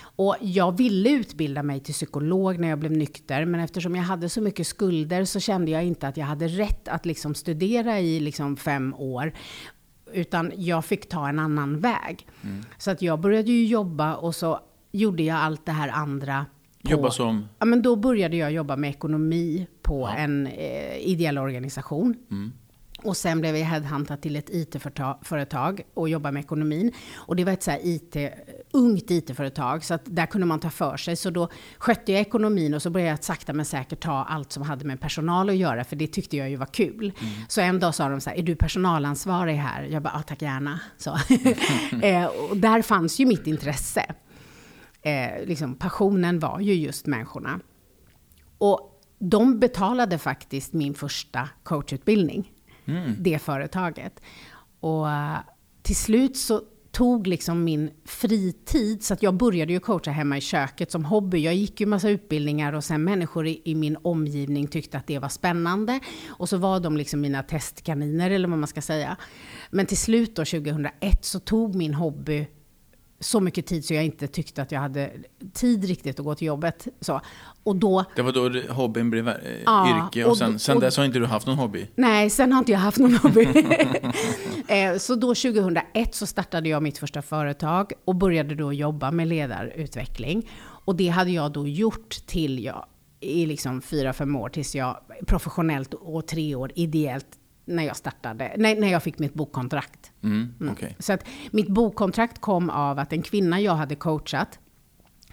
[0.00, 4.28] Och jag ville utbilda mig till psykolog när jag blev nykter, men eftersom jag hade
[4.28, 8.20] så mycket skulder så kände jag inte att jag hade rätt att liksom studera i
[8.20, 9.32] liksom fem år.
[10.12, 12.26] Utan jag fick ta en annan väg.
[12.42, 12.64] Mm.
[12.78, 14.60] Så att jag började ju jobba och så
[14.92, 16.46] gjorde jag allt det här andra
[16.82, 17.48] på, jobba som?
[17.58, 20.16] Ja, men då började jag jobba med ekonomi på ja.
[20.16, 22.14] en eh, ideell organisation.
[22.30, 22.52] Mm.
[23.02, 26.92] Och sen blev jag headhuntad till ett IT-företag och jobbade med ekonomin.
[27.14, 28.16] Och det var ett så IT,
[28.72, 31.16] ungt IT-företag, så att där kunde man ta för sig.
[31.16, 34.62] Så då skötte jag ekonomin och så började jag sakta men säkert ta allt som
[34.62, 37.12] hade med personal att göra, för det tyckte jag ju var kul.
[37.20, 37.32] Mm.
[37.48, 39.82] Så en dag sa de så här, är du personalansvarig här?
[39.82, 40.80] Jag bara, ja tack gärna.
[40.98, 41.10] Så.
[42.06, 44.06] eh, och där fanns ju mitt intresse
[45.02, 47.60] eh, liksom, passionen var ju just människorna.
[48.58, 52.52] Och de betalade faktiskt min första coachutbildning,
[52.84, 53.14] mm.
[53.18, 54.20] det företaget.
[54.80, 55.38] Och uh,
[55.82, 60.40] till slut så tog liksom min fritid, så att jag började ju coacha hemma i
[60.40, 61.38] köket som hobby.
[61.38, 65.18] Jag gick ju massa utbildningar och sen människor i, i, min omgivning tyckte att det
[65.18, 66.00] var spännande.
[66.28, 69.16] Och så var de liksom mina testkaniner, eller vad man ska säga.
[69.70, 72.46] Men till slut då, 2001, så tog min hobby
[73.20, 75.10] så mycket tid så jag inte tyckte att jag hade
[75.52, 76.88] tid riktigt att gå till jobbet.
[77.00, 77.20] Så.
[77.62, 80.82] Och då, det var då hobbyn blev äh, ja, yrke och, och sen, sen och,
[80.82, 81.86] dess har inte du haft någon hobby?
[81.94, 83.44] Nej, sen har inte jag haft någon hobby.
[84.68, 89.28] eh, så då 2001 så startade jag mitt första företag och började då jobba med
[89.28, 90.50] ledarutveckling.
[90.84, 92.86] Och det hade jag då gjort till jag
[93.20, 97.26] i liksom fyra, fem år tills jag professionellt och tre år ideellt
[97.70, 100.12] när jag startade, nej, när jag fick mitt bokkontrakt.
[100.22, 100.72] Mm, mm.
[100.72, 100.92] okay.
[100.98, 104.58] Så att mitt bokkontrakt kom av att en kvinna jag hade coachat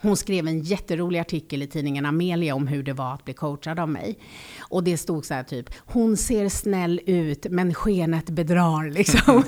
[0.02, 3.80] Hon skrev en jätterolig artikel i tidningen Amelia om hur det var att bli coachad
[3.80, 4.20] av mig.
[4.60, 9.44] Och det stod så här typ, hon ser snäll ut men skenet bedrar liksom.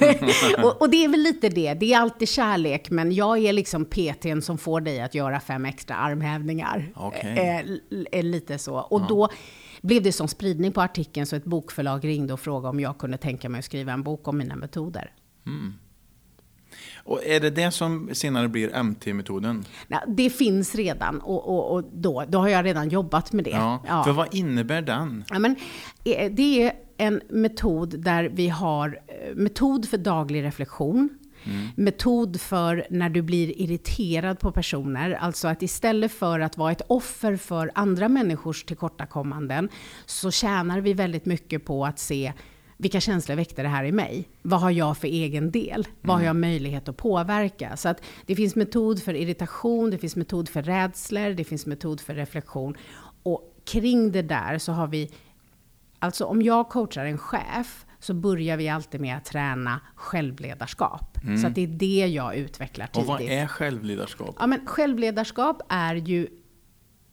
[0.63, 3.86] och, och, det är väl lite det, det är alltid kärlek men jag är liksom
[3.86, 6.91] PTn som får dig att göra fem extra armhävningar.
[6.95, 7.62] Okay.
[8.12, 8.75] Eh, lite så.
[8.75, 9.06] Och ja.
[9.10, 9.30] då
[9.82, 13.18] blev det som spridning på artikeln så ett bokförlag ringde och frågade om jag kunde
[13.18, 15.13] tänka mig att skriva en bok om mina metoder.
[15.46, 15.74] Mm.
[17.04, 19.65] Och är det det som senare blir MT-metoden?
[20.08, 23.50] det finns redan och, och, och, då, då har jag redan jobbat med det.
[23.50, 24.04] Ja, ja.
[24.04, 25.24] För vad innebär den?
[25.30, 25.56] Ja, men,
[26.04, 31.18] eh, det är en metod där vi har eh, metod för daglig reflektion.
[31.43, 31.67] Mm.
[31.75, 35.12] Metod för när du blir irriterad på personer.
[35.12, 39.69] Alltså att istället för att vara ett offer för andra människors tillkortakommanden
[40.06, 42.34] så tjänar vi väldigt mycket på att se
[42.82, 44.30] vilka känslor väckte det här i mig?
[44.41, 45.88] Vad har jag för egen del?
[46.02, 46.41] Vad har jag mm.
[46.41, 47.78] möjlighet att påverka?
[47.78, 52.02] Så att det finns metod för irritation, det finns metod för rädslor, det finns metod
[52.02, 52.75] för reflektion.
[53.23, 55.12] Och kring det där så har vi,
[55.99, 61.18] alltså om jag coachar en chef, så börjar vi alltid med att träna självledarskap.
[61.24, 61.38] Mm.
[61.38, 63.10] Så det är det jag utvecklar tidigt.
[63.10, 64.36] Och vad är självledarskap?
[64.40, 66.28] Ja, men självledarskap är ju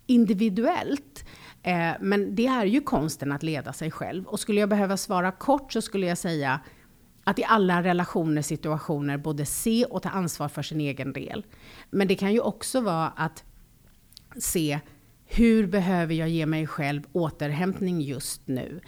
[0.07, 1.25] individuellt.
[1.63, 4.27] Eh, men det är ju konsten att leda sig själv.
[4.27, 6.61] Och skulle jag behöva svara kort så skulle jag säga
[7.25, 11.47] att i alla relationer, situationer, både se och ta ansvar för sin egen del.
[11.91, 13.45] Men det kan ju också vara att
[14.39, 14.81] se
[15.25, 18.81] hur behöver jag ge mig själv återhämtning just nu?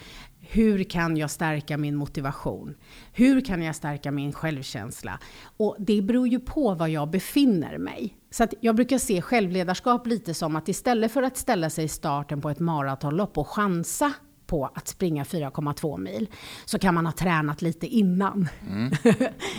[0.51, 2.75] Hur kan jag stärka min motivation?
[3.13, 5.19] Hur kan jag stärka min självkänsla?
[5.57, 8.17] Och det beror ju på var jag befinner mig.
[8.31, 12.41] Så jag brukar se självledarskap lite som att istället för att ställa sig i starten
[12.41, 14.13] på ett maratonlopp och chansa
[14.47, 16.29] på att springa 4,2 mil,
[16.65, 18.49] så kan man ha tränat lite innan.
[18.69, 18.91] Mm.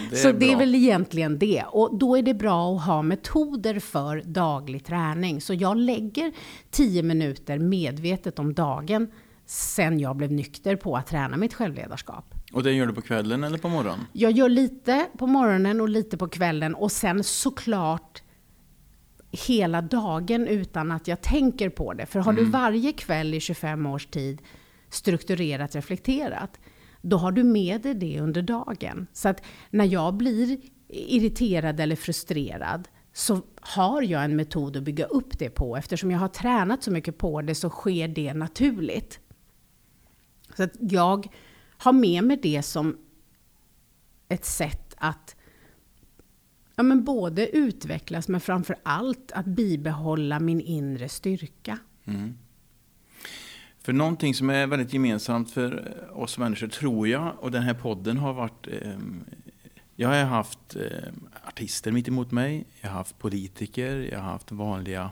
[0.10, 1.64] Det så det är väl egentligen det.
[1.68, 5.42] Och då är det bra att ha metoder för daglig träning.
[5.42, 6.32] Så jag lägger
[6.72, 9.08] 10 minuter medvetet om dagen
[9.50, 12.36] sen jag blev nykter på att träna mitt självledarskap.
[12.54, 14.00] Och det gör du på kvällen eller på morgonen?
[14.14, 18.24] Jag gör lite på morgonen och lite på kvällen och sen såklart
[19.32, 22.06] hela dagen utan att jag tänker på det.
[22.06, 22.46] För har mm.
[22.46, 24.42] du varje kväll i 25 års tid
[24.90, 26.60] strukturerat, reflekterat,
[27.02, 29.08] då har du med dig det under dagen.
[29.14, 30.58] Så att när jag blir
[30.88, 35.78] irriterad eller frustrerad så har jag en metod att bygga upp det på.
[35.78, 39.20] Eftersom jag har tränat så mycket på det så sker det naturligt.
[40.60, 41.28] Så att jag
[41.78, 42.98] har med mig det som
[44.30, 45.36] ett sätt att
[46.76, 51.80] ja, men både utvecklas men framför allt att bibehålla min inre styrka.
[52.06, 52.38] Mm.
[53.80, 57.74] För någonting som är väldigt gemensamt för eh, oss människor tror jag, och den här
[57.74, 58.98] podden har varit eh,
[59.96, 61.14] jag har haft eh,
[61.48, 65.12] artister mitt emot mig, jag har haft politiker, jag har haft vanliga,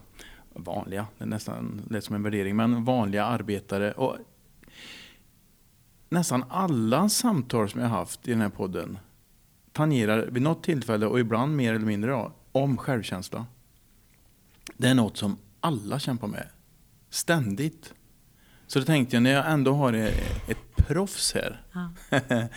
[0.54, 3.92] vanliga, det är nästan lät som en värdering, men vanliga arbetare.
[3.92, 4.18] Och
[6.10, 9.00] nästan alla samtal som jag har haft i den här podden
[9.72, 13.46] tangerar vid något tillfälle och ibland mer eller mindre om självkänsla.
[14.78, 16.48] Det är något som alla kämpar med.
[17.10, 17.94] Ständigt.
[18.68, 21.62] Så då tänkte jag, när jag ändå har ett proffs här.
[21.74, 21.90] Ja.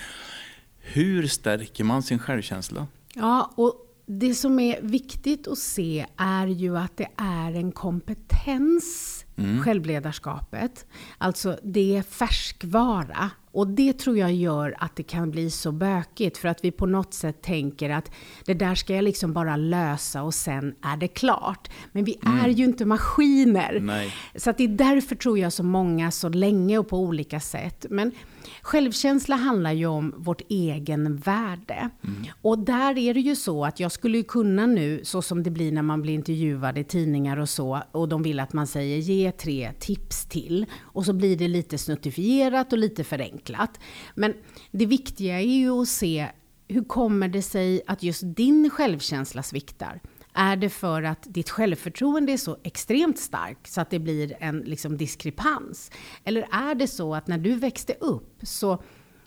[0.79, 2.87] hur stärker man sin självkänsla?
[3.15, 9.25] Ja, och det som är viktigt att se är ju att det är en kompetens,
[9.37, 9.63] mm.
[9.63, 10.87] självledarskapet.
[11.19, 13.31] Alltså, det är färskvara.
[13.53, 16.87] Och det tror jag gör att det kan bli så bökigt, för att vi på
[16.87, 18.11] något sätt tänker att
[18.45, 21.71] det där ska jag liksom bara lösa och sen är det klart.
[21.93, 22.39] Men vi mm.
[22.39, 23.79] är ju inte maskiner.
[23.81, 24.15] Nej.
[24.35, 27.87] Så att det är därför tror jag så många så länge och på olika sätt.
[27.91, 28.13] Men
[28.63, 31.91] Självkänsla handlar ju om vårt egen värde.
[32.05, 32.27] Mm.
[32.43, 35.73] Och där är det ju så att jag skulle kunna nu, så som det blir
[35.73, 39.33] när man blir intervjuad i tidningar och så, och de vill att man säger ge
[39.33, 40.67] tre tips till.
[40.81, 43.81] Och så blir det lite snuttifierat och lite förenklat.
[44.15, 44.35] Men
[44.71, 46.27] det viktiga är ju att se
[46.69, 50.01] hur kommer det sig att just din självkänsla sviktar?
[50.35, 54.59] Är det för att ditt självförtroende är så extremt starkt så att det blir en
[54.59, 55.91] liksom, diskrepans?
[56.25, 58.83] Eller är det så att när du växte upp så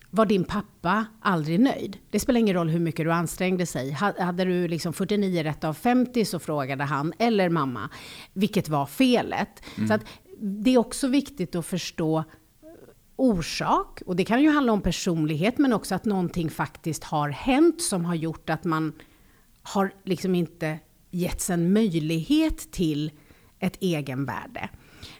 [0.09, 1.97] var din pappa aldrig nöjd?
[2.09, 3.91] Det spelar ingen roll hur mycket du ansträngde sig.
[3.91, 7.89] Hade du liksom 49 rätt av 50 så frågade han, eller mamma,
[8.33, 9.63] vilket var felet?
[9.75, 9.87] Mm.
[9.87, 10.01] Så att
[10.39, 12.23] det är också viktigt att förstå
[13.15, 14.01] orsak.
[14.05, 18.05] Och det kan ju handla om personlighet, men också att någonting faktiskt har hänt som
[18.05, 18.93] har gjort att man
[19.63, 20.79] har liksom inte
[21.13, 23.11] getts en möjlighet till
[23.59, 24.69] ett egenvärde.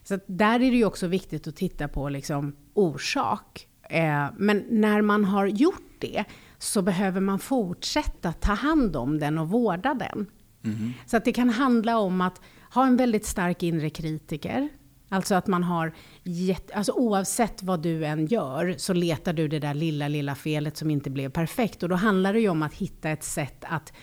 [0.04, 3.68] Så där är det ju också viktigt att titta på liksom orsak.
[3.90, 6.24] Eh, men när man har gjort det
[6.58, 10.26] så behöver man fortsätta ta hand om den och vårda den.
[10.64, 10.94] Mm.
[11.06, 12.42] Så att det kan handla om att
[12.74, 14.70] ha en väldigt stark inre kritiker.
[15.10, 19.60] Alltså att man har, jätte, alltså oavsett vad du än gör, så letar du det
[19.60, 21.84] där lilla, lilla felet som inte blev perfekt.
[21.84, 23.94] Och då handlar det ju om att hitta ett sätt att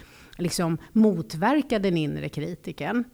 [0.41, 3.05] liksom motverka den inre kritiken.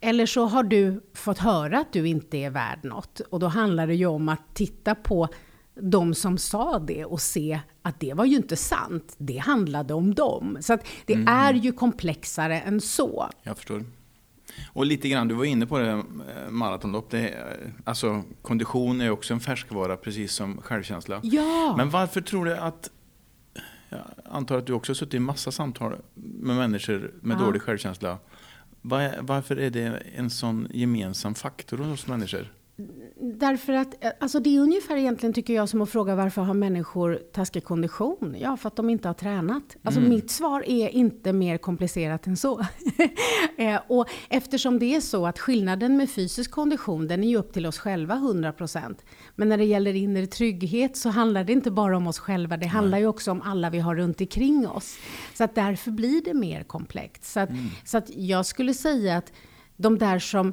[0.00, 3.20] Eller så har du fått höra att du inte är värd något.
[3.20, 5.28] Och då handlar det ju om att titta på
[5.74, 9.14] de som sa det och se att det var ju inte sant.
[9.18, 10.58] Det handlade om dem.
[10.60, 11.28] Så att det mm.
[11.28, 13.30] är ju komplexare än så.
[13.42, 13.84] Jag förstår.
[14.72, 16.02] Och lite grann, du var inne på det, eh,
[16.50, 17.10] maratonlopp.
[17.10, 17.34] Det,
[17.84, 21.20] alltså, kondition är också en färskvara, precis som självkänsla.
[21.22, 21.74] Ja.
[21.76, 22.90] Men varför tror du att
[23.94, 27.44] jag antar att du också har suttit i massa samtal med människor med ja.
[27.44, 28.18] dålig självkänsla.
[28.82, 32.52] Var, varför är det en sån gemensam faktor hos människor?
[33.20, 37.20] Därför att, alltså det är ungefär egentligen tycker jag som att fråga varför har människor
[37.32, 38.36] taskig kondition?
[38.38, 39.76] Ja, för att de inte har tränat.
[39.82, 40.10] Alltså mm.
[40.10, 42.66] mitt svar är inte mer komplicerat än så.
[43.56, 47.52] Eh, och eftersom det är så att skillnaden med fysisk kondition, den är ju upp
[47.52, 48.96] till oss själva 100%.
[49.36, 52.66] Men när det gäller inre trygghet så handlar det inte bara om oss själva, det
[52.66, 53.00] handlar Nej.
[53.00, 54.96] ju också om alla vi har runt omkring oss.
[55.34, 57.24] Så att därför blir det mer komplext.
[57.24, 57.66] Så att, mm.
[57.84, 59.32] så att jag skulle säga att
[59.76, 60.52] de där som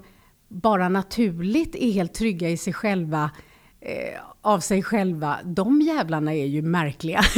[0.51, 3.31] bara naturligt är helt trygga i sig själva,
[3.81, 7.21] eh, av sig själva, de jävlarna är ju märkliga.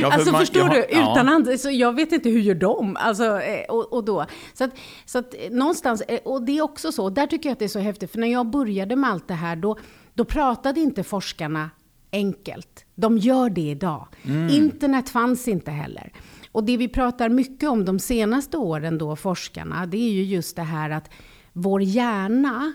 [0.00, 1.34] Ja, för alltså man, förstår du, utan ja.
[1.34, 2.96] and, så jag vet inte hur gör de?
[2.96, 4.26] Alltså, eh, och, och då.
[4.54, 4.70] Så att,
[5.04, 7.64] så att eh, någonstans, eh, och det är också så, där tycker jag att det
[7.64, 9.78] är så häftigt, för när jag började med allt det här, då,
[10.14, 11.70] då pratade inte forskarna
[12.12, 12.84] enkelt.
[12.94, 14.08] De gör det idag.
[14.24, 14.48] Mm.
[14.48, 16.12] Internet fanns inte heller.
[16.52, 20.56] Och det vi pratar mycket om de senaste åren då, forskarna, det är ju just
[20.56, 21.10] det här att
[21.56, 22.72] vår hjärna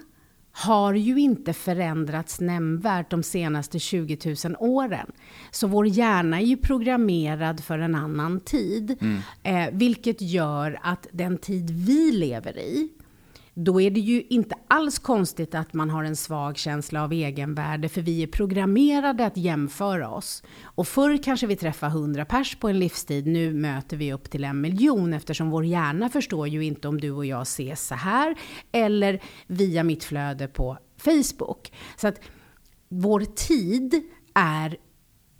[0.52, 5.12] har ju inte förändrats nämnvärt de senaste 20 000 åren.
[5.52, 8.98] Så vår hjärna är ju programmerad för en annan tid.
[9.02, 9.20] Mm.
[9.44, 12.90] Eh, vilket gör att den tid vi lever i,
[13.54, 17.90] då är det ju inte alls konstigt att man har en svag känsla av egenvärde,
[17.90, 20.44] för vi är programmerade att jämföra oss.
[20.64, 24.44] Och förr kanske vi träffade 100 pers på en livstid, nu möter vi upp till
[24.44, 28.36] en miljon, eftersom vår hjärna förstår ju inte om du och jag ses så här,
[28.72, 31.72] eller via mitt flöde på Facebook.
[31.98, 32.20] Så att
[32.90, 34.78] vår tid är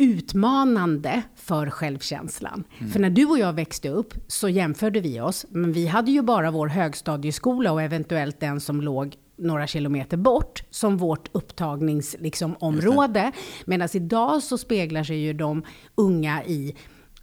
[0.02, 2.64] utmanande för självkänslan.
[2.80, 2.92] Mm.
[2.92, 6.22] För när du och jag växte upp så jämförde vi oss, men vi hade ju
[6.22, 13.24] bara vår högstadieskola och eventuellt den som låg några kilometer bort som vårt upptagningsområde.
[13.24, 15.64] Liksom, Medan idag så speglar sig ju de
[15.96, 16.76] unga i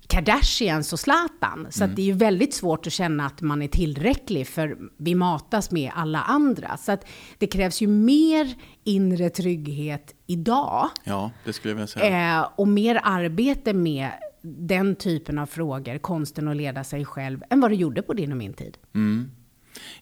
[0.09, 1.67] Kardashians och Zlatan.
[1.71, 1.97] Så mm.
[1.97, 5.93] det är ju väldigt svårt att känna att man är tillräcklig, för vi matas med
[5.95, 6.77] alla andra.
[6.77, 7.07] Så att
[7.39, 8.55] det krävs ju mer
[8.85, 10.89] inre trygghet idag.
[11.05, 12.39] Ja, det skulle jag vilja säga.
[12.39, 14.11] Eh, och mer arbete med
[14.43, 18.33] den typen av frågor, konsten att leda sig själv, än vad det gjorde på din
[18.33, 18.77] och min tid.
[18.95, 19.31] Mm.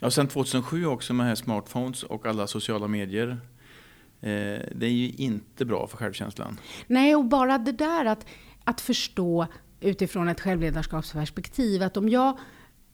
[0.00, 3.28] Ja, sen 2007 också med här smartphones och alla sociala medier.
[4.20, 6.61] Eh, det är ju inte bra för självkänslan.
[6.86, 8.26] Nej, och bara det där att,
[8.64, 9.46] att förstå
[9.80, 12.38] utifrån ett självledarskapsperspektiv att om jag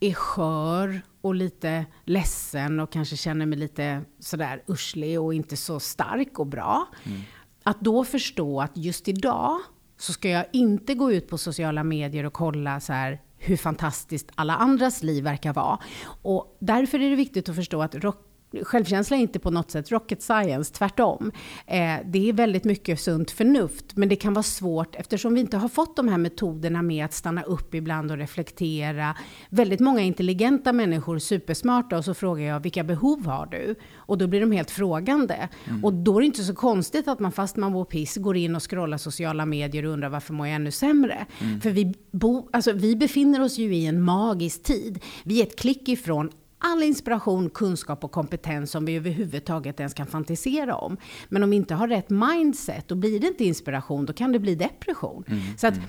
[0.00, 5.80] är skör och lite ledsen och kanske känner mig lite sådär urslig och inte så
[5.80, 6.88] stark och bra.
[7.04, 7.20] Mm.
[7.62, 9.58] Att då förstå att just idag
[9.98, 14.30] så ska jag inte gå ut på sociala medier och kolla så här hur fantastiskt
[14.34, 15.78] alla andras liv verkar vara.
[16.22, 18.31] Och därför är det viktigt att förstå att rock
[18.62, 21.32] självkänsla är inte på något sätt rocket science, tvärtom.
[21.66, 25.56] Eh, det är väldigt mycket sunt förnuft, men det kan vara svårt eftersom vi inte
[25.56, 29.16] har fått de här metoderna med att stanna upp ibland och reflektera.
[29.50, 33.74] Väldigt många intelligenta människor, supersmarta, och så frågar jag vilka behov har du?
[33.96, 35.48] Och då blir de helt frågande.
[35.68, 35.84] Mm.
[35.84, 38.56] Och då är det inte så konstigt att man fast man mår piss går in
[38.56, 41.26] och scrollar sociala medier och undrar varför mår jag ännu sämre?
[41.40, 41.60] Mm.
[41.60, 45.02] För vi, bo, alltså, vi befinner oss ju i en magisk tid.
[45.24, 46.30] Vi är ett klick ifrån
[46.62, 50.96] all inspiration, kunskap och kompetens som vi överhuvudtaget ens kan fantisera om.
[51.28, 54.38] Men om vi inte har rätt mindset, då blir det inte inspiration, då kan det
[54.38, 55.24] bli depression.
[55.28, 55.88] Mm, Så att, mm.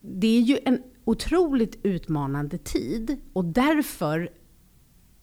[0.00, 4.30] det är ju en otroligt utmanande tid och därför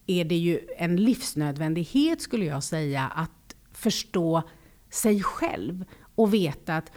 [0.07, 4.43] är det ju en livsnödvändighet, skulle jag säga, att förstå
[4.89, 5.85] sig själv
[6.15, 6.91] och veta att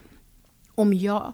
[0.74, 1.32] om jag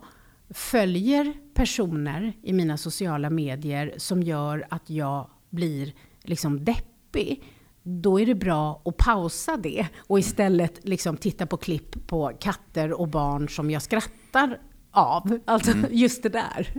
[0.50, 5.94] följer personer i mina sociala medier som gör att jag blir
[6.24, 7.44] liksom deppig,
[7.82, 12.92] då är det bra att pausa det och istället liksom titta på klipp på katter
[12.92, 14.60] och barn som jag skrattar
[14.90, 15.38] av.
[15.44, 15.90] Alltså mm.
[15.90, 16.74] just det där.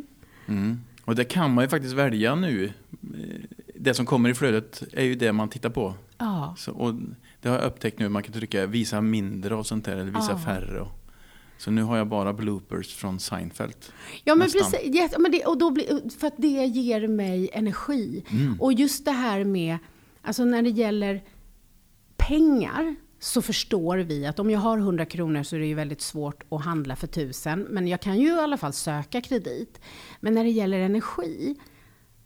[0.45, 0.79] Mm.
[1.05, 2.73] Och det kan man ju faktiskt välja nu.
[3.75, 5.93] Det som kommer i flödet är ju det man tittar på.
[6.17, 6.55] Ja.
[6.57, 6.93] Så, och
[7.41, 10.31] det har jag upptäckt nu, man kan trycka visa mindre och sånt där, eller visa
[10.31, 10.37] ja.
[10.37, 10.81] färre.
[10.81, 11.04] Och,
[11.57, 13.75] så nu har jag bara bloopers från Seinfeld.
[14.23, 14.79] Ja, men precis.
[14.83, 18.23] Ja, men det, och då blir, för att det ger mig energi.
[18.31, 18.61] Mm.
[18.61, 19.77] Och just det här med
[20.25, 21.23] Alltså när det gäller
[22.17, 26.01] pengar så förstår vi att om jag har 100 kronor så är det ju väldigt
[26.01, 27.59] svårt att handla för 1000.
[27.69, 29.79] Men jag kan ju i alla fall söka kredit.
[30.19, 31.55] Men när det gäller energi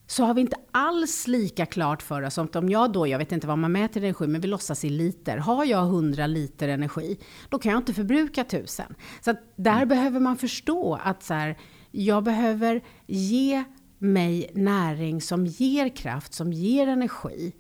[0.09, 2.37] så har vi inte alls lika klart för oss.
[2.37, 5.37] Om jag då, jag vet inte vad man mäter energi, men vi låtsas i liter.
[5.37, 8.85] Har jag 100 liter energi, då kan jag inte förbruka 1000.
[9.21, 9.87] Så att där mm.
[9.87, 11.57] behöver man förstå att så här,
[11.91, 13.63] jag behöver ge
[13.97, 17.53] mig näring som ger kraft, som ger energi.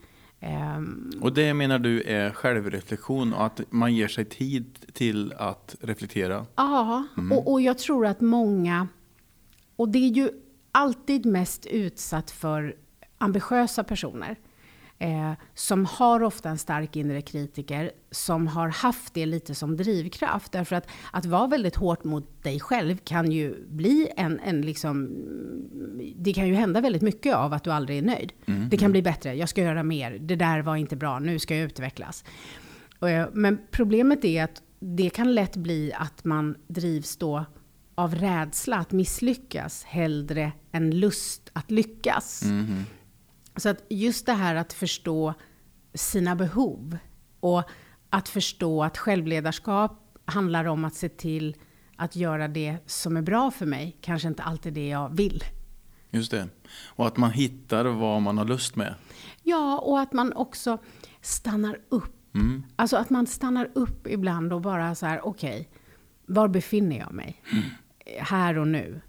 [0.77, 5.75] Um, och det menar du är självreflektion och att man ger sig tid till att
[5.81, 6.45] reflektera?
[6.55, 7.31] Ja, mm.
[7.31, 8.87] och, och jag tror att många,
[9.75, 10.29] och det är ju
[10.71, 12.75] alltid mest utsatt för
[13.17, 14.35] ambitiösa personer.
[15.01, 20.51] Eh, som har ofta en stark inre kritiker, som har haft det lite som drivkraft.
[20.51, 25.09] Därför att att vara väldigt hårt mot dig själv kan ju bli en, en liksom...
[26.15, 28.33] Det kan ju hända väldigt mycket av att du aldrig är nöjd.
[28.45, 28.69] Mm.
[28.69, 31.55] Det kan bli bättre, jag ska göra mer, det där var inte bra, nu ska
[31.55, 32.23] jag utvecklas.
[33.01, 37.45] Eh, men problemet är att det kan lätt bli att man drivs då
[37.99, 42.43] av rädsla att misslyckas hellre än lust att lyckas.
[42.43, 42.83] Mm.
[43.55, 45.33] Så att just det här att förstå
[45.93, 46.97] sina behov
[47.39, 47.63] och
[48.09, 51.55] att förstå att självledarskap handlar om att se till
[51.95, 55.43] att göra det som är bra för mig, kanske inte alltid det jag vill.
[56.09, 56.47] Just det.
[56.85, 58.95] Och att man hittar vad man har lust med.
[59.43, 60.77] Ja, och att man också
[61.21, 62.35] stannar upp.
[62.35, 62.63] Mm.
[62.75, 65.65] Alltså att man stannar upp ibland och bara så här, okej, okay,
[66.25, 67.41] var befinner jag mig?
[67.51, 67.63] Mm
[68.17, 69.01] här och nu.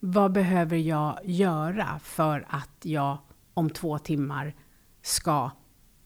[0.00, 3.18] Vad behöver jag göra för att jag
[3.54, 4.54] om två timmar
[5.02, 5.50] ska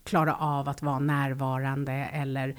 [0.04, 2.56] klara av att vara närvarande eller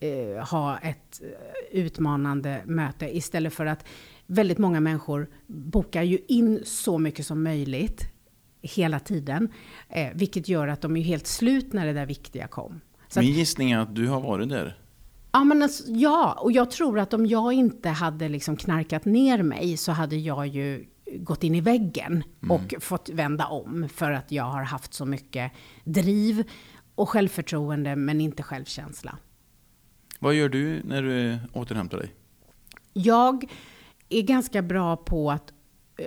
[0.00, 3.84] eh, ha ett eh, utmanande möte istället för att
[4.26, 8.12] väldigt många människor bokar ju in så mycket som möjligt
[8.62, 9.52] hela tiden,
[9.88, 12.80] eh, vilket gör att de är helt slut när det där viktiga kom.
[13.08, 14.79] Så Min gissning är att du har varit där.
[15.32, 19.42] Ja, men alltså, ja, och jag tror att om jag inte hade liksom knarkat ner
[19.42, 22.50] mig så hade jag ju gått in i väggen mm.
[22.50, 25.52] och fått vända om för att jag har haft så mycket
[25.84, 26.44] driv
[26.94, 29.18] och självförtroende men inte självkänsla.
[30.18, 32.14] Vad gör du när du återhämtar dig?
[32.92, 33.44] Jag
[34.08, 35.52] är ganska bra på att
[36.00, 36.06] uh,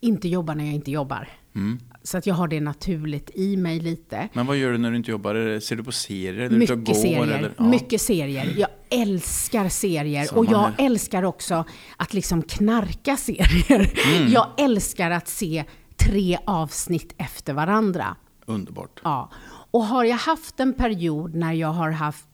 [0.00, 1.28] inte jobba när jag inte jobbar.
[1.54, 1.78] Mm.
[2.02, 4.28] Så att jag har det naturligt i mig lite.
[4.32, 5.60] Men vad gör du när du inte jobbar?
[5.60, 6.34] Ser du på serier?
[6.34, 7.22] Eller mycket går, serier.
[7.22, 7.52] Eller?
[7.58, 7.64] Ja.
[7.64, 8.54] Mycket serier.
[8.58, 10.24] Jag älskar serier.
[10.24, 10.74] Samma och jag här.
[10.78, 11.64] älskar också
[11.96, 13.92] att liksom knarka serier.
[14.16, 14.32] Mm.
[14.32, 15.64] Jag älskar att se
[15.96, 18.16] tre avsnitt efter varandra.
[18.46, 19.00] Underbart.
[19.04, 19.30] Ja.
[19.70, 22.26] Och har jag haft en period när jag har haft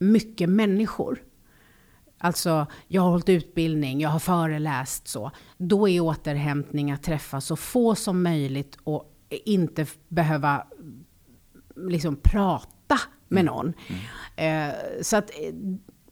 [0.00, 1.22] mycket människor,
[2.18, 5.30] Alltså, jag har hållit utbildning, jag har föreläst så.
[5.58, 10.66] Då är återhämtning att träffa så få som möjligt och inte behöva
[11.76, 13.54] liksom prata med mm.
[13.54, 13.72] någon.
[14.36, 14.70] Mm.
[14.70, 15.30] Eh, så att,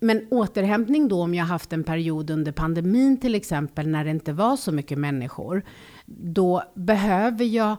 [0.01, 4.33] men återhämtning då, om jag haft en period under pandemin till exempel, när det inte
[4.33, 5.65] var så mycket människor,
[6.07, 7.77] då behöver jag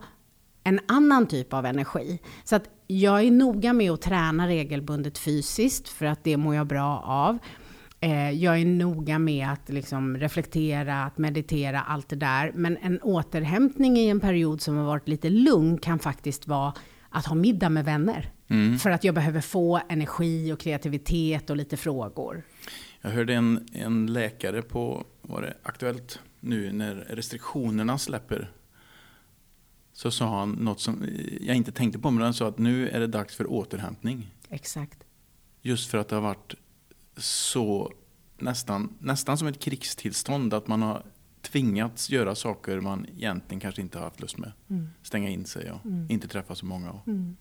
[0.63, 2.19] en annan typ av energi.
[2.43, 6.67] Så att jag är noga med att träna regelbundet fysiskt, för att det mår jag
[6.67, 7.37] bra av.
[8.05, 12.51] Eh, jag är noga med att liksom reflektera, att meditera, allt det där.
[12.55, 16.73] Men en återhämtning i en period som har varit lite lugn kan faktiskt vara
[17.09, 18.31] att ha middag med vänner.
[18.47, 18.79] Mm.
[18.79, 22.43] För att jag behöver få energi och kreativitet och lite frågor.
[23.01, 28.51] Jag hörde en, en läkare på, var det Aktuellt nu när restriktionerna släpper.
[29.93, 31.05] Så sa han något som
[31.41, 34.31] jag inte tänkte på, men han sa att nu är det dags för återhämtning.
[34.49, 34.99] Exakt.
[35.61, 36.55] Just för att det har varit
[37.17, 37.91] så
[38.37, 40.53] nästan, nästan som ett krigstillstånd.
[40.53, 41.03] Att man har
[41.41, 44.51] tvingats göra saker man egentligen kanske inte har haft lust med.
[44.69, 44.89] Mm.
[45.03, 46.07] Stänga in sig och mm.
[46.09, 46.99] inte träffa så många.
[47.07, 47.37] Mm.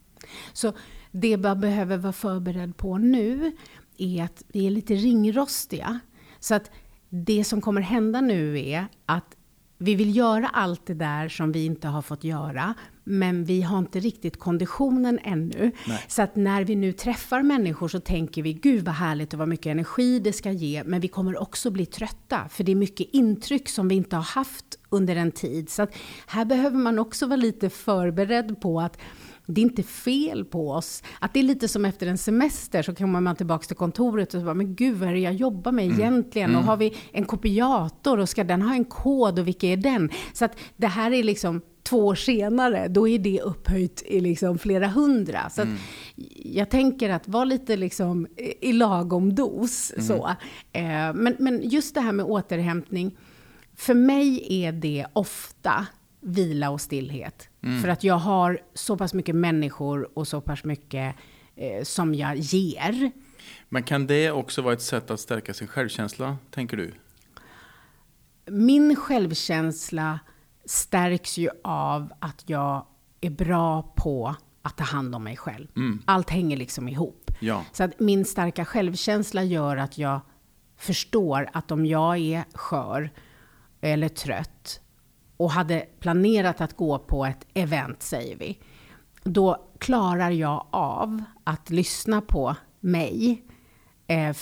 [0.52, 0.72] Så
[1.12, 3.56] det man behöver vara förberedd på nu
[3.96, 6.00] är att vi är lite ringrostiga.
[6.40, 6.70] Så att
[7.08, 9.36] det som kommer hända nu är att
[9.78, 13.78] vi vill göra allt det där som vi inte har fått göra, men vi har
[13.78, 15.72] inte riktigt konditionen ännu.
[15.86, 16.04] Nej.
[16.08, 19.48] Så att när vi nu träffar människor så tänker vi, gud vad härligt och vad
[19.48, 23.08] mycket energi det ska ge, men vi kommer också bli trötta, för det är mycket
[23.12, 25.70] intryck som vi inte har haft under en tid.
[25.70, 25.94] Så att
[26.26, 28.98] här behöver man också vara lite förberedd på att
[29.46, 31.02] det är inte fel på oss.
[31.18, 34.40] Att det är lite som efter en semester så kommer man tillbaka till kontoret och
[34.40, 36.00] så bara, men gud vad är det jag jobbar med mm.
[36.00, 36.50] egentligen?
[36.50, 36.60] Mm.
[36.60, 40.10] Och har vi en kopiator och ska den ha en kod och vilken är den?
[40.32, 44.58] Så att det här är liksom två år senare, då är det upphöjt i liksom
[44.58, 45.50] flera hundra.
[45.50, 45.76] Så mm.
[46.44, 48.26] jag tänker att vara lite liksom
[48.60, 49.92] i lagom dos.
[49.92, 50.06] Mm.
[50.06, 50.28] Så.
[50.72, 53.16] Eh, men, men just det här med återhämtning,
[53.76, 55.86] för mig är det ofta
[56.20, 57.48] vila och stillhet.
[57.82, 61.16] För att jag har så pass mycket människor och så pass mycket
[61.56, 63.10] eh, som jag ger.
[63.68, 66.92] Men kan det också vara ett sätt att stärka sin självkänsla, tänker du?
[68.46, 70.20] Min självkänsla
[70.66, 72.86] stärks ju av att jag
[73.20, 75.68] är bra på att ta hand om mig själv.
[76.04, 77.30] Allt hänger liksom ihop.
[77.40, 77.64] Ja.
[77.72, 80.20] Så att min starka självkänsla gör att jag
[80.76, 83.10] förstår att om jag är skör
[83.80, 84.80] eller trött
[85.36, 88.58] och hade planerat att gå på ett event, säger vi,
[89.24, 93.44] då klarar jag av att lyssna på mig
[94.06, 94.32] eh,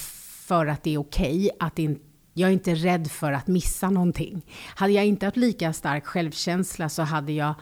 [0.46, 2.00] för att det är okej att in,
[2.34, 4.46] jag är inte rädd för att missa någonting.
[4.74, 7.54] Hade jag inte haft lika stark självkänsla så hade jag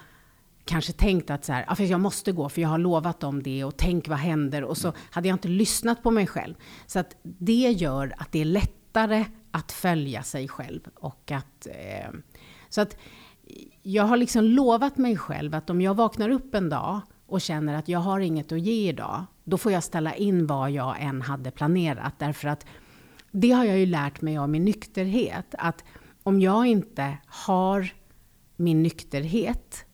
[0.64, 3.64] kanske tänkt att så här, för jag måste gå för jag har lovat dem det
[3.64, 6.54] och tänk vad händer och så hade jag inte lyssnat på mig själv.
[6.86, 12.10] Så att det gör att det är lättare att följa sig själv och att eh,
[12.68, 12.96] så att
[13.82, 17.74] jag har liksom lovat mig själv att om jag vaknar upp en dag och känner
[17.74, 21.22] att jag har inget att ge idag, då får jag ställa in vad jag än
[21.22, 22.14] hade planerat.
[22.18, 22.66] Därför att
[23.30, 25.84] det har jag ju lärt mig av min nykterhet, att
[26.22, 27.92] om jag inte har
[28.56, 29.84] min nykterhet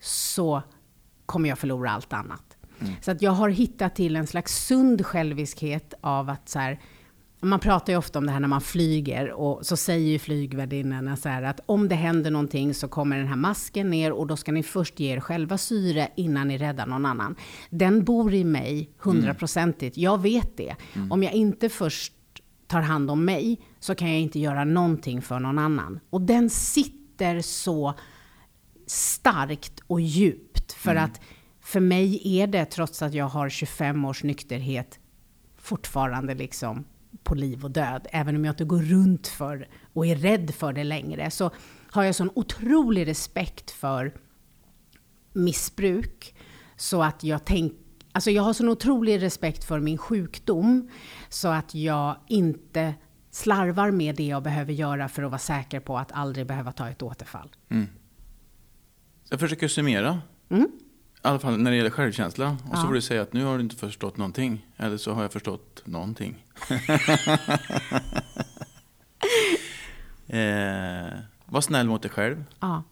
[0.00, 0.62] så
[1.26, 2.56] kommer jag förlora allt annat.
[3.00, 6.80] Så att jag har hittat till en slags sund själviskhet av att så här,
[7.40, 11.16] man pratar ju ofta om det här när man flyger och så säger ju flygvärdinnorna
[11.16, 14.36] så här att om det händer någonting så kommer den här masken ner och då
[14.36, 17.36] ska ni först ge er själva syre innan ni räddar någon annan.
[17.70, 19.96] Den bor i mig hundraprocentigt.
[19.96, 20.76] Jag vet det.
[21.10, 22.12] Om jag inte först
[22.66, 26.00] tar hand om mig så kan jag inte göra någonting för någon annan.
[26.10, 27.94] Och den sitter så
[28.86, 30.72] starkt och djupt.
[30.72, 31.20] För att
[31.60, 34.98] för mig är det, trots att jag har 25 års nykterhet,
[35.56, 36.84] fortfarande liksom
[37.22, 38.06] på liv och död.
[38.12, 41.50] Även om jag inte går runt för och är rädd för det längre, så
[41.90, 44.14] har jag sån otrolig respekt för
[45.32, 46.34] missbruk.
[46.76, 47.85] Så att jag tänker
[48.16, 50.90] Alltså jag har sån otrolig respekt för min sjukdom
[51.28, 52.94] så att jag inte
[53.30, 56.88] slarvar med det jag behöver göra för att vara säker på att aldrig behöva ta
[56.88, 57.50] ett återfall.
[59.30, 60.22] Jag försöker summera.
[60.48, 60.62] Mm.
[60.62, 60.68] I
[61.22, 62.50] alla fall när det gäller självkänsla.
[62.70, 62.86] Och så Ja.
[62.86, 64.66] får du säga att nu har du inte förstått någonting.
[64.76, 66.44] Eller så har jag förstått någonting.
[70.26, 72.44] eh, var snäll mot dig själv.
[72.60, 72.82] Ja.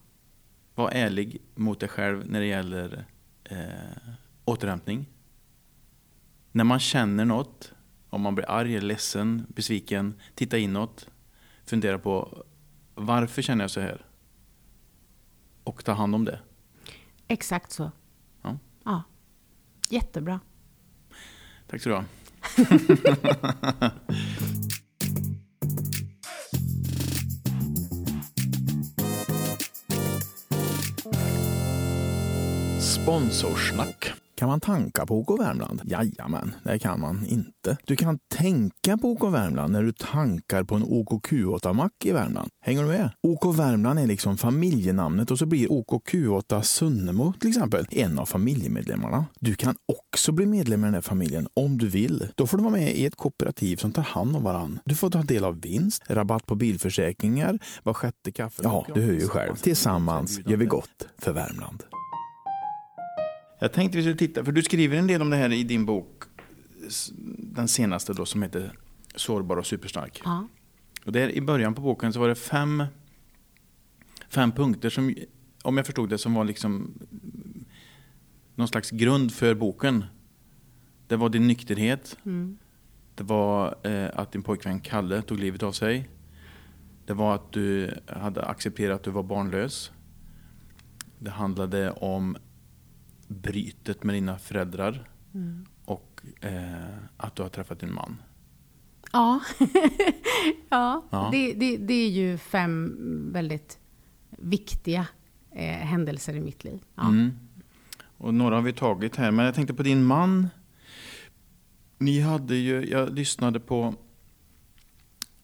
[0.75, 3.05] Var ärlig mot dig själv när det gäller
[3.43, 3.57] eh,
[4.45, 5.05] återhämtning.
[6.55, 7.73] När man känner något,
[8.09, 11.09] om man blir arg, ledsen, besviken, titta inåt.
[11.65, 12.43] Fundera på
[12.93, 14.05] varför känner jag så här?
[15.63, 16.39] Och ta hand om det.
[17.27, 17.91] Exakt så.
[18.41, 18.57] Ja.
[18.83, 19.03] ja.
[19.89, 20.39] Jättebra.
[21.67, 22.03] Tack så du ha.
[32.79, 34.24] Sponsorsnack.
[34.37, 35.81] Kan man tanka på OK Värmland?
[35.85, 37.77] Jajamän, det kan man inte.
[37.85, 42.49] Du kan tänka på OK Värmland när du tankar på en OKQ8-mack i Värmland.
[42.65, 43.09] Hänger du med?
[43.23, 49.25] OK Värmland är liksom familjenamnet och så blir OKQ8 Sunnemo till exempel en av familjemedlemmarna.
[49.39, 52.27] Du kan också bli medlem i den här familjen om du vill.
[52.35, 54.79] Då får du vara med i ett kooperativ som tar hand om varann.
[54.85, 58.61] Du får ta del av vinst, rabatt på bilförsäkringar, var sjätte kaffe.
[58.63, 59.55] Ja, du hör ju själv.
[59.55, 61.83] Tillsammans gör vi gott för Värmland.
[63.59, 65.85] Jag tänkte vi skulle titta, för du skriver en del om det här i din
[65.85, 66.23] bok,
[67.37, 68.71] den senaste då som heter
[69.15, 70.21] Sårbar och superstark.
[70.25, 70.47] Ja.
[71.05, 72.83] Och där i början på boken så var det fem,
[74.29, 75.15] fem punkter som,
[75.61, 76.93] om jag förstod det, som var liksom
[78.55, 80.05] någon slags grund för boken.
[81.07, 82.17] Det var din nykterhet.
[82.25, 82.57] Mm.
[83.15, 86.09] Det var eh, att din pojkvän Kalle tog livet av sig.
[87.05, 89.91] Det var att du hade accepterat att du var barnlös.
[91.19, 92.37] Det handlade om
[93.27, 95.09] brytet med dina föräldrar.
[95.33, 95.65] Mm.
[95.85, 98.21] Och eh, att du har träffat din man.
[99.11, 99.39] Ja,
[100.69, 101.29] ja, Ja.
[101.31, 102.95] Det, det, det är ju fem
[103.33, 103.79] väldigt
[104.29, 105.07] viktiga
[105.51, 106.79] eh, händelser i mitt liv.
[106.95, 107.07] Ja.
[107.07, 107.31] Mm.
[108.17, 110.49] Och några har vi tagit här, men jag tänkte på din man.
[111.97, 113.93] Ni hade ju, jag lyssnade på,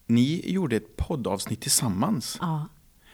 [0.07, 2.37] ni gjorde ett poddavsnitt tillsammans.
[2.41, 2.67] Ja.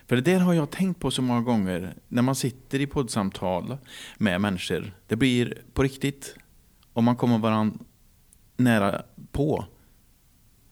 [0.08, 3.78] För det där har jag tänkt på så många gånger, när man sitter i poddsamtal
[4.18, 4.92] med människor.
[5.08, 6.36] Det blir på riktigt,
[6.94, 7.78] och man kommer varandra
[8.58, 9.02] nära
[9.32, 9.66] på.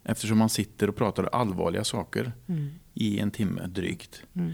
[0.03, 2.71] Eftersom man sitter och pratar allvarliga saker Mm.
[2.93, 4.23] i en timme drygt.
[4.35, 4.53] Mm.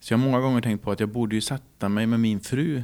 [0.00, 2.40] Så jag har många gånger tänkt på att jag borde ju sätta mig med min
[2.40, 2.82] fru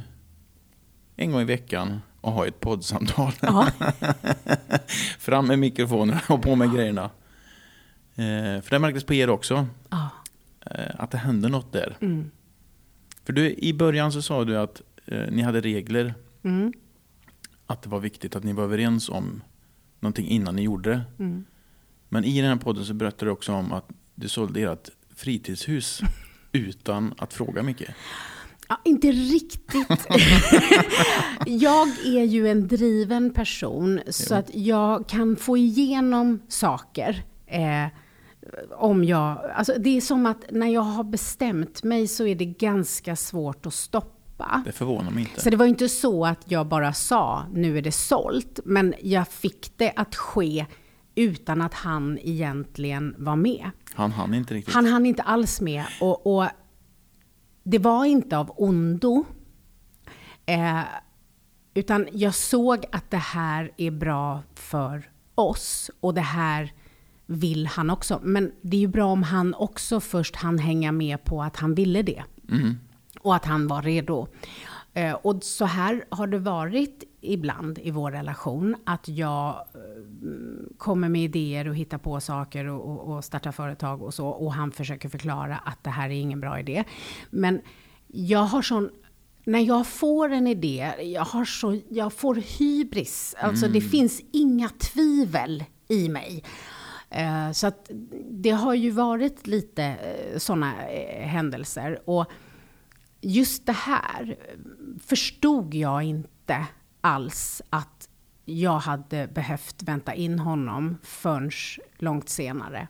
[1.15, 3.31] en gång i veckan och ha ett poddsamtal.
[3.41, 3.67] Ja.
[5.19, 7.03] Fram med mikrofonen och på med grejerna.
[8.15, 10.09] Eh, för det märktes på er också, Ja.
[10.65, 11.97] Eh, att det hände något där.
[12.01, 12.31] Mm.
[13.23, 16.13] För du, i början så sa du att eh, ni hade regler.
[16.43, 16.73] Mm.
[17.65, 19.41] Att det var viktigt att ni var överens om
[19.99, 21.01] någonting innan ni gjorde det.
[21.23, 21.45] Mm.
[22.09, 26.01] Men i den här podden så berättar du också om att du sålde ert fritidshus
[26.51, 27.95] utan att fråga mycket.
[28.69, 30.07] Ja, inte riktigt.
[31.45, 34.39] jag är ju en driven person, så Jo.
[34.39, 37.23] att jag kan få igenom saker.
[37.47, 37.87] Eh,
[38.71, 42.45] om jag, alltså det är som att när jag har bestämt mig så är det
[42.45, 44.61] ganska svårt att stoppa.
[44.65, 45.41] Det förvånar mig inte.
[45.41, 49.27] Så det var inte så att jag bara sa nu är det sålt, men jag
[49.27, 50.65] fick det att ske
[51.15, 53.71] utan att han egentligen var med.
[53.93, 54.73] Han hann inte riktigt.
[54.73, 55.85] Han hann inte alls med.
[56.01, 56.47] Och, och
[57.63, 59.25] det var inte av ondo.
[60.45, 60.79] Eh,
[61.73, 65.91] utan jag såg att det här är bra för oss.
[65.99, 66.73] Och det här
[67.31, 68.19] vill han också.
[68.23, 71.75] Men det är ju bra om han också först hann hänga med på att han
[71.75, 72.23] ville det.
[72.51, 72.77] Mm.
[73.19, 74.27] Och att han var redo.
[74.93, 78.75] Eh, och så här har det varit ibland i vår relation.
[78.83, 79.81] Att jag eh,
[80.77, 84.27] kommer med idéer och hittar på saker och, och, och startar företag och så.
[84.27, 86.83] Och han försöker förklara att det här är ingen bra idé.
[87.29, 87.61] Men
[88.07, 88.89] jag har sån
[89.45, 93.35] när jag får en idé, jag, har så, jag får hybris.
[93.39, 96.43] Alltså det finns inga tvivel i mig.
[97.11, 97.91] Eh, så att
[98.29, 101.99] det har ju varit lite eh, sådana eh, händelser.
[102.05, 102.25] Och
[103.21, 104.37] just det här
[105.05, 106.67] förstod jag inte
[107.01, 108.09] alls att
[108.45, 111.51] jag hade behövt vänta in honom förrän
[111.97, 112.87] långt senare.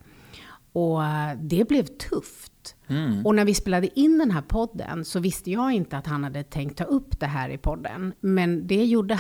[0.73, 1.01] Och
[1.41, 2.75] det blev tufft.
[2.87, 3.25] Mm.
[3.25, 6.43] Och när vi spelade in den här podden så visste jag inte att han hade
[6.43, 8.13] tänkt ta upp det här i podden.
[8.19, 9.19] Men det gjorde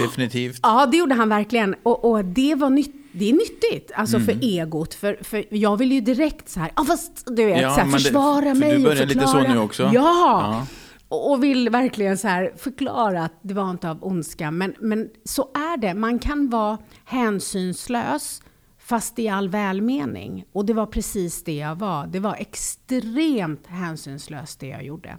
[0.00, 0.60] Definitivt.
[0.62, 1.74] Ja, det gjorde han verkligen.
[1.82, 4.26] Och, och det var nytt, det är nyttigt, alltså Mm.
[4.26, 4.94] för egot.
[4.94, 7.84] För, för jag vill ju direkt så här, ja fast du vet, Ja, så här,
[7.84, 9.82] men det- försvara för mig du börjar lite så nu också.
[9.82, 9.90] Ja!
[9.94, 10.66] Ja.
[11.08, 14.50] Och, och vill verkligen så här förklara att det var inte av ondska.
[14.50, 18.42] Men, men så är det, man kan vara hänsynslös
[18.78, 20.44] fast i all välmening.
[20.52, 22.06] Och det var precis det jag var.
[22.06, 25.16] Det var extremt hänsynslöst det jag gjorde.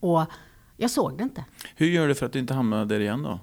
[0.00, 0.24] Och
[0.76, 1.44] jag såg det inte.
[1.76, 3.40] Hur gör du för att du inte hamnar där igen då?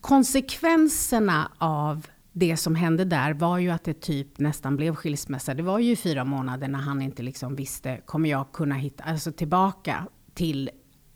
[0.00, 5.54] Konsekvenserna av det som hände där var ju att det typ nästan blev skilsmässa.
[5.54, 9.32] Det var ju fyra månader när han inte liksom visste, kommer jag kunna hitta, alltså
[9.32, 10.70] tillbaka till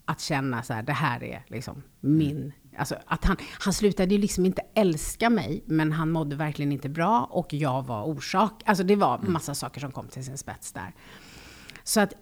[0.05, 4.21] att känna så här, det här är liksom min, alltså att han, han slutade ju
[4.21, 8.85] liksom inte älska mig, men han mådde verkligen inte bra och jag var orsak, alltså
[8.85, 10.95] det var massa saker som kom till sin spets där.
[11.85, 12.13] Så att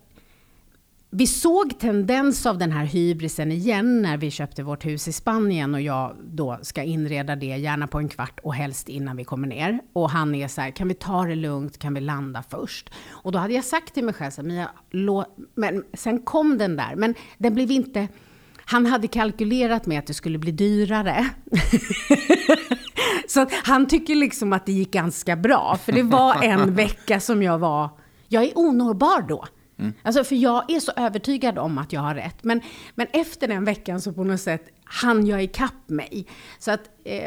[1.11, 5.75] vi såg tendens av den här hybrisen igen när vi köpte vårt hus i Spanien
[5.75, 9.49] och jag då ska inreda det, gärna på en kvart och helst innan vi kommer
[9.49, 9.81] ner.
[9.93, 12.91] Och han är så här, kan vi ta det lugnt, kan vi landa först?
[13.09, 16.59] Och då hade jag sagt till mig själv, så här, men, jag, men sen kom
[16.59, 18.09] den där, men den blev inte...
[18.65, 21.29] Han hade kalkylerat med att det skulle bli dyrare.
[23.29, 27.21] så att han tycker liksom att det gick ganska bra, för det var en vecka
[27.21, 27.91] som jag var...
[28.29, 29.45] Jag är onåbar då.
[30.03, 32.45] Alltså, för jag är så övertygad om att jag har rätt.
[32.45, 32.61] Men,
[32.95, 36.27] men efter den veckan så på något sätt hann jag ikapp mig.
[36.59, 37.21] Så att eh,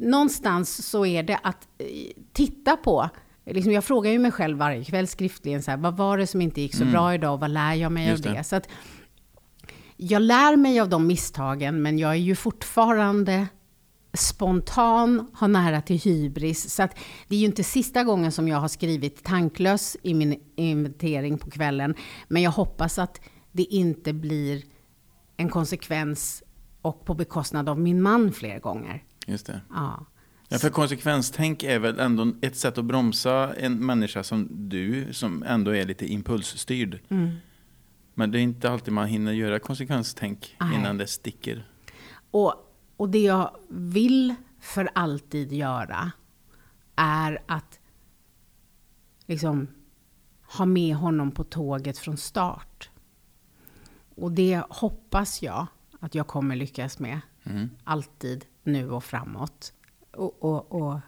[0.00, 1.86] någonstans så är det att eh,
[2.32, 3.10] titta på
[3.46, 6.40] Liksom jag frågar ju mig själv varje kväll skriftligen, så här, vad var det som
[6.40, 8.38] inte gick så bra idag och vad lär jag mig Just av det.
[8.38, 8.44] det?
[8.44, 8.68] Så att
[9.96, 13.46] jag lär mig av de misstagen, men jag är ju fortfarande
[14.14, 16.74] spontan, har nära till hybris.
[16.74, 16.98] Så att
[17.28, 21.50] det är ju inte sista gången som jag har skrivit tanklös i min inventering på
[21.50, 21.94] kvällen.
[22.28, 23.20] Men jag hoppas att
[23.52, 24.62] det inte blir
[25.36, 26.42] en konsekvens
[26.82, 29.02] och på bekostnad av min man fler gånger.
[29.26, 29.60] Just det.
[29.70, 30.06] Ja.
[30.48, 35.42] Ja, för konsekvenstänk är väl ändå ett sätt att bromsa en människa som du, som
[35.42, 37.00] ändå är lite impulsstyrd.
[37.08, 37.30] Mm.
[38.14, 40.74] Men det är inte alltid man hinner göra konsekvenstänk Nej.
[40.74, 41.68] innan det sticker.
[42.30, 42.54] Och,
[42.96, 46.12] och det jag vill för alltid göra
[46.96, 47.78] är att
[49.26, 49.68] liksom
[50.58, 52.90] ha med honom på tåget från start.
[54.16, 55.66] Och det hoppas jag
[56.00, 57.20] att jag kommer lyckas med.
[57.44, 57.70] Mm.
[57.84, 59.72] Alltid, nu och framåt.
[60.12, 61.00] Och, och, och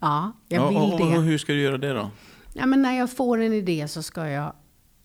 [0.00, 1.16] ja, jag Ja, vill och, det.
[1.18, 2.10] och hur ska du göra det då?
[2.52, 4.52] Ja, men när jag får en idé så ska jag...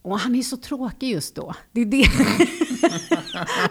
[0.02, 1.54] Och han är så tråkig just då.
[1.72, 2.06] Det är det.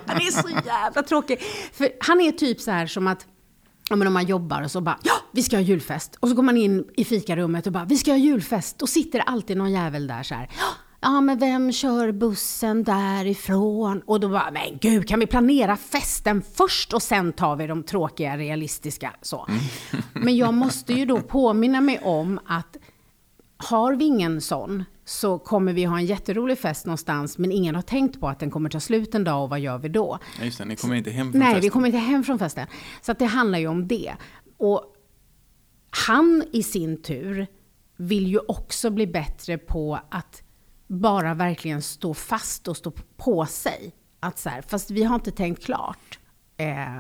[0.06, 1.42] han är så jävla tråkig.
[1.74, 3.28] För han är typ så här som att...
[3.90, 6.16] Ja, men om man jobbar och så bara, ja, vi ska ha julfest.
[6.20, 8.82] Och så går man in i fikarummet och bara, vi ska ha julfest.
[8.82, 10.50] Och sitter det alltid någon jävel där så här,
[11.02, 14.02] ja, men vem kör bussen därifrån?
[14.06, 17.84] Och då bara, men gud, kan vi planera festen först och sen tar vi de
[17.84, 19.48] tråkiga, realistiska så.
[20.14, 22.78] Men jag måste ju då påminna mig om att
[23.58, 27.82] har vi ingen sån så kommer vi ha en jätterolig fest någonstans, men ingen har
[27.82, 30.20] tänkt på att den kommer ta slut en dag och vad gör vi då?
[30.40, 31.62] Ja, just det, ni kommer inte hem från Nej, festen.
[31.62, 32.68] vi kommer inte hem från festen.
[33.02, 34.14] Så att det handlar ju om det.
[34.58, 34.96] Och
[35.90, 37.48] han i sin tur
[37.98, 40.44] vill ju också bli bättre på att
[40.88, 43.96] bara verkligen stå fast och stå på sig.
[44.20, 46.20] Att så här, fast vi har inte tänkt klart.
[46.58, 46.98] Eh,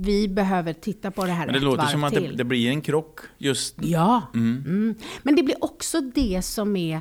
[0.00, 2.80] vi behöver titta på det här Men det låter som att det, det blir en
[2.80, 4.22] krock just Ja.
[4.34, 4.94] Mm.
[5.22, 6.94] Men det blir också det som är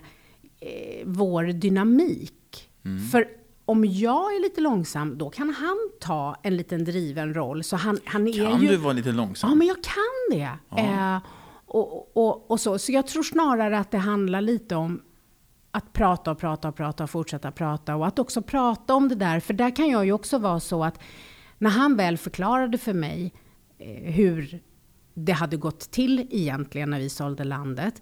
[0.60, 2.70] eh, vår dynamik.
[2.86, 3.08] Mm.
[3.08, 3.28] För
[3.66, 7.64] om jag är lite långsam, då kan han ta en liten driven roll.
[7.64, 8.68] Så han, han är Kan ju...
[8.68, 9.50] du vara lite långsam?
[9.50, 10.80] Ja, men jag kan det.
[10.82, 11.18] Eh,
[11.66, 12.80] och, och, och så.
[12.80, 15.02] så jag tror snarare att det handlar lite om
[15.72, 17.95] att prata och prata och prata och fortsätta prata.
[17.95, 19.39] Och att också prata om det där.
[19.39, 21.00] För där kan jag ju också vara så att
[21.60, 23.34] när han väl förklarade för mig
[23.78, 24.62] eh, hur
[25.14, 28.01] det hade gått till egentligen när vi sålde landet.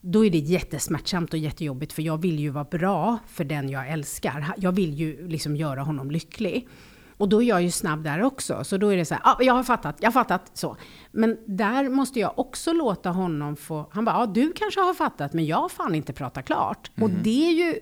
[0.00, 3.88] Då är det jättesmärtsamt och jättejobbigt för jag vill ju vara bra för den jag
[3.88, 4.54] älskar.
[4.56, 6.68] Jag vill ju liksom göra honom lycklig.
[7.16, 8.64] Och då är jag ju snabb där också.
[8.64, 10.50] Så då är det så här, ah, jag har fattat, jag har fattat.
[10.54, 10.76] Så.
[11.10, 15.32] Men där måste jag också låta honom få, han bara, ja du kanske har fattat,
[15.32, 16.90] men jag har fan inte pratat klart.
[17.00, 17.74] Och det är ju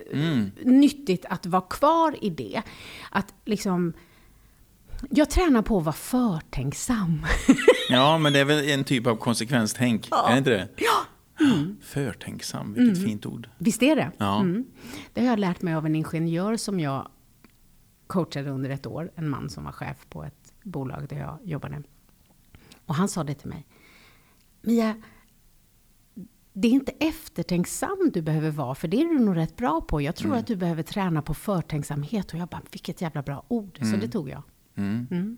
[0.63, 2.61] nyttigt att vara kvar i det.
[3.11, 3.93] Att liksom,
[5.09, 7.25] jag tränar på att vara förtänksam.
[7.89, 10.09] Ja, men det är väl en typ av konsekvenstänk?
[10.11, 10.67] Är det inte det?
[10.77, 11.05] ja,
[11.81, 13.49] Förtänksam, vilket fint ord.
[13.57, 14.11] visst är det?
[14.17, 14.39] Ja.
[14.41, 14.65] Mm.
[15.13, 17.07] Det har jag lärt mig av en ingenjör som jag
[18.07, 19.11] coachade under ett år.
[19.15, 21.83] En man som var chef på ett bolag där jag jobbade.
[22.85, 23.65] Och han sa det till mig.
[24.61, 24.95] Mia,
[26.53, 30.01] det är inte eftertänksam du behöver vara, för det är du nog rätt bra på.
[30.01, 32.33] Jag tror att du behöver träna på förtänksamhet.
[32.33, 33.77] Och jag bara, vilket jävla bra ord.
[33.79, 34.43] Så det tog jag.
[34.75, 35.37] Mm.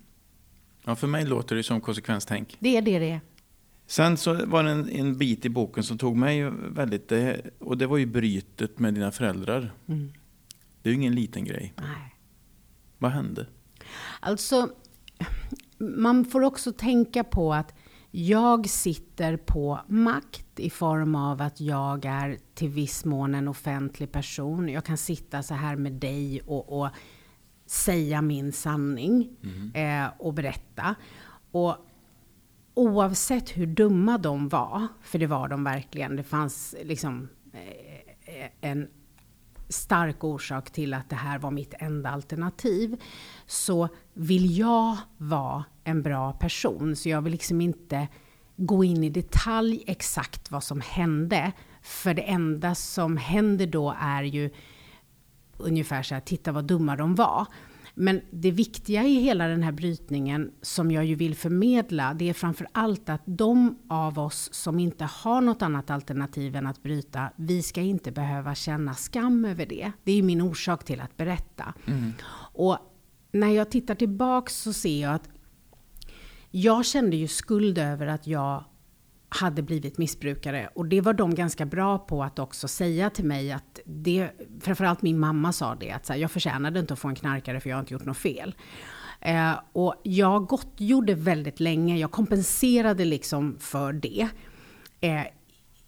[0.85, 2.57] Ja, för mig låter det som konsekvenstänk.
[2.59, 3.21] Det är det det är.
[3.87, 7.77] Sen så var det en, en bit i boken som tog mig väldigt, det, och
[7.77, 9.73] det var ju brytet med dina föräldrar.
[9.87, 10.13] Mm.
[10.81, 11.73] Det är ju ingen liten grej.
[11.77, 12.15] Nej.
[12.97, 13.47] Vad hände?
[14.19, 14.69] Alltså,
[15.77, 17.73] man får också tänka på att
[18.11, 24.11] jag sitter på makt i form av att jag är till viss mån en offentlig
[24.11, 24.69] person.
[24.69, 26.89] Jag kan sitta så här med dig och, och
[27.73, 29.29] säga min sanning
[29.73, 30.95] eh, och berätta.
[31.51, 31.77] Och
[32.73, 38.87] oavsett hur dumma de var, för det var de verkligen, det fanns liksom eh, en
[39.69, 43.01] stark orsak till att det här var mitt enda alternativ,
[43.45, 46.95] så vill jag vara en bra person.
[46.95, 48.07] Så jag vill liksom inte
[48.55, 51.51] gå in i detalj exakt vad som hände.
[51.81, 54.49] För det enda som händer då är ju
[55.63, 57.47] ungefär så här, titta vad dumma de var.
[57.95, 62.33] Men det viktiga i hela den här brytningen som jag ju vill förmedla, det är
[62.33, 67.29] framför allt att de av oss som inte har något annat alternativ än att bryta,
[67.35, 69.91] vi ska inte behöva känna skam över det.
[70.03, 71.73] Det är min orsak till att berätta.
[72.53, 72.77] Och
[73.31, 75.29] när jag tittar tillbaks så ser jag att
[76.51, 78.63] jag kände ju skuld över att jag
[79.33, 80.69] hade blivit missbrukare.
[80.75, 84.29] Och det var de ganska bra på att också säga till mig att det,
[84.61, 87.59] framförallt min mamma sa det, att så här, jag förtjänade inte att få en knarkare
[87.59, 88.55] för jag har inte gjort något fel.
[89.21, 94.27] Eh, och jag gottgjorde väldigt länge, jag kompenserade liksom för det
[95.01, 95.23] eh,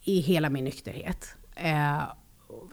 [0.04, 1.36] i hela min nykterhet.
[1.54, 2.02] Eh,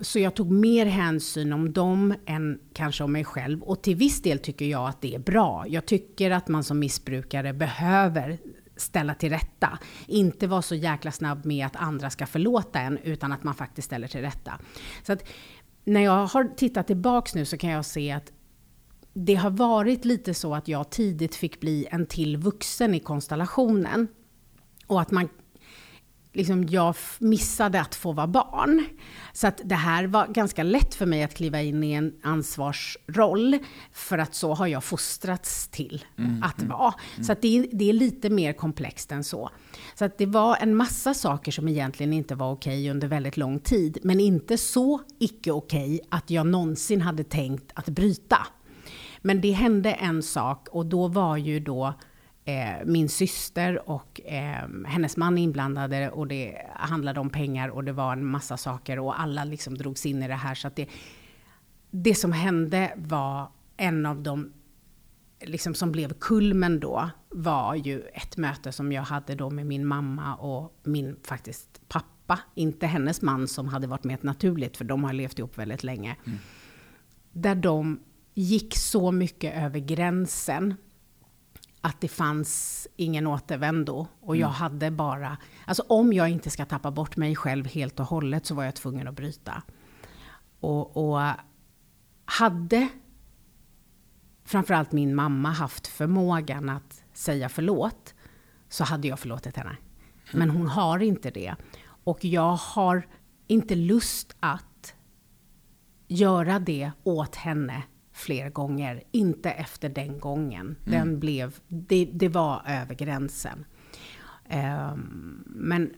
[0.01, 3.63] så jag tog mer hänsyn om dem än kanske om mig själv.
[3.63, 5.65] Och till viss del tycker jag att det är bra.
[5.67, 8.37] Jag tycker att man som missbrukare behöver
[8.75, 9.79] ställa till rätta.
[10.07, 13.85] Inte vara så jäkla snabb med att andra ska förlåta en, utan att man faktiskt
[13.85, 14.59] ställer till rätta.
[15.03, 15.23] Så att
[15.83, 18.31] när jag har tittat tillbaks nu så kan jag se att
[19.13, 24.07] det har varit lite så att jag tidigt fick bli en till vuxen i konstellationen.
[24.87, 25.29] Och att man
[26.33, 28.85] liksom jag missade att få vara barn.
[29.33, 33.57] Så att det här var ganska lätt för mig att kliva in i en ansvarsroll.
[33.91, 36.05] För att så har jag fostrats till
[36.41, 36.93] att vara.
[37.21, 39.49] Så att det, är, det är lite mer komplext än så.
[39.95, 43.59] Så att det var en massa saker som egentligen inte var okej under väldigt lång
[43.59, 43.97] tid.
[44.03, 48.47] Men inte så icke okej att jag någonsin hade tänkt att bryta.
[49.21, 51.93] Men det hände en sak och då var ju då
[52.45, 57.91] eh, min syster och eh, hennes man inblandade och det handlade om pengar och det
[57.91, 60.55] var en massa saker och alla liksom drogs in i det här.
[60.55, 60.87] Så det,
[61.91, 64.53] det som hände var en av de
[65.45, 69.85] liksom som blev kulmen då var ju ett möte som jag hade då med min
[69.85, 72.39] mamma och min faktiskt pappa.
[72.55, 76.15] Inte hennes man som hade varit med naturligt, för de har levt ihop väldigt länge.
[77.31, 77.99] Där de
[78.33, 80.75] gick så mycket över gränsen
[81.85, 84.07] att det fanns ingen återvändo.
[84.19, 88.05] Och jag hade bara, alltså om jag inte ska tappa bort mig själv helt och
[88.05, 89.63] hållet så var jag tvungen att bryta.
[90.59, 91.21] Och, och
[92.25, 92.87] hade
[94.43, 98.13] framförallt min mamma haft förmågan att säga förlåt
[98.69, 99.77] så hade jag förlåtit henne.
[100.31, 101.55] Men hon har inte det.
[102.03, 103.07] Och jag har
[103.47, 104.95] inte lust att
[106.07, 107.83] göra det åt henne
[108.13, 109.03] fler gånger.
[109.11, 110.75] Inte efter den gången.
[110.85, 113.65] Den blev, det, det var över gränsen.
[114.49, 115.93] Ehm, men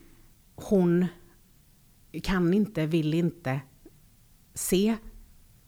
[0.56, 1.06] hon
[2.24, 3.60] kan inte, vill inte
[4.54, 4.96] se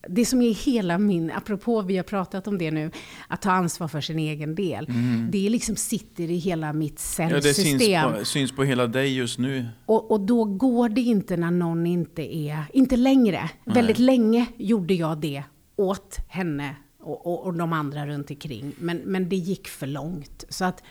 [0.10, 2.92] det som är hela min, apropå vi har pratat om det nu,
[3.28, 4.88] att ta ansvar för sin egen del.
[5.30, 7.80] Det liksom sitter i hela mitt Ja, det cellsystem.
[7.80, 9.66] syns på, syns på hela dig just nu.
[9.86, 13.50] Och, och då går det inte när någon inte är, inte längre.
[13.66, 15.44] Väldigt länge gjorde jag det
[15.78, 18.74] åt henne och, och, och de andra runt omkring.
[18.80, 20.44] Men, men det gick för långt.
[20.50, 20.84] Så att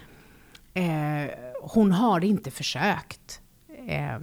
[0.75, 1.31] eh,
[1.63, 3.41] hon har inte försökt
[3.89, 4.19] eh,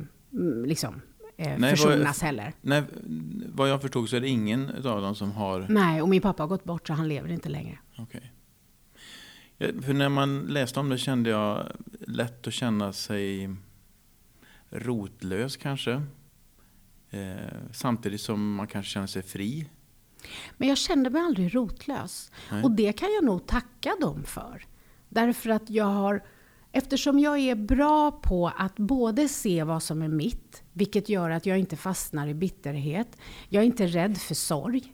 [0.65, 1.01] liksom,
[1.37, 2.53] eh, Nej, försonas vad- heller.
[2.61, 2.83] Nej,
[3.47, 5.65] vad jag förstod så är det ingen av dem som har...
[5.69, 7.79] Nej, och min pappa har gått bort så han lever inte längre.
[7.95, 8.05] Ja,
[9.81, 11.67] För när man läste om det kände jag
[11.99, 13.55] lätt att känna sig
[14.69, 16.01] rotlös kanske.
[17.09, 17.35] Eh,
[17.71, 19.69] samtidigt som man kanske känner sig fri.
[20.57, 22.31] Men jag kände mig aldrig rotlös.
[22.51, 22.63] Nej.
[22.63, 24.65] Och det kan jag nog tacka dem för.
[25.09, 26.23] Därför att jag har,
[26.71, 31.45] eftersom jag är bra på att både se vad som är mitt, vilket gör att
[31.45, 33.17] jag inte fastnar i bitterhet.
[33.49, 34.93] Jag är inte rädd för sorg.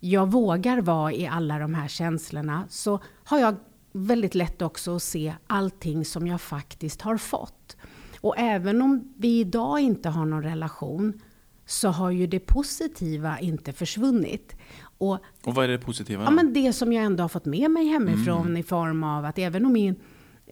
[0.00, 2.64] Jag vågar vara i alla de här känslorna.
[2.68, 3.56] Så har jag
[3.92, 7.76] väldigt lätt också att se allting som jag faktiskt har fått.
[8.20, 11.20] Och även om vi idag inte har någon relation
[11.66, 14.56] så har ju det positiva inte försvunnit.
[14.98, 16.24] Och Och vad är det positiva?
[16.24, 19.38] Ja, men det som jag ändå har fått med mig hemifrån i form av att
[19.38, 19.96] även om min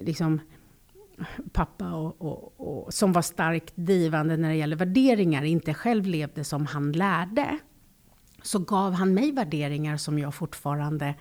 [0.01, 0.41] liksom,
[1.53, 6.45] pappa, och, och, och, som var starkt drivande när det gäller värderingar, inte själv levde
[6.45, 7.59] som han lärde,
[8.43, 11.15] så gav han mig värderingar som jag fortfarande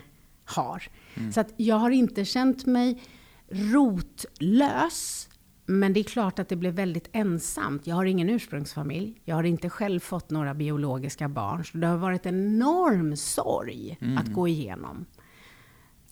[0.46, 0.84] har.
[1.32, 3.04] Så att jag har inte känt mig
[3.50, 5.30] rotlös,
[5.72, 7.88] men det är klart att det blev väldigt ensamt.
[7.88, 9.22] Jag har ingen ursprungsfamilj.
[9.26, 11.66] Jag har inte själv fått några biologiska barn.
[11.66, 15.06] Så det har varit en enorm sorg att gå igenom.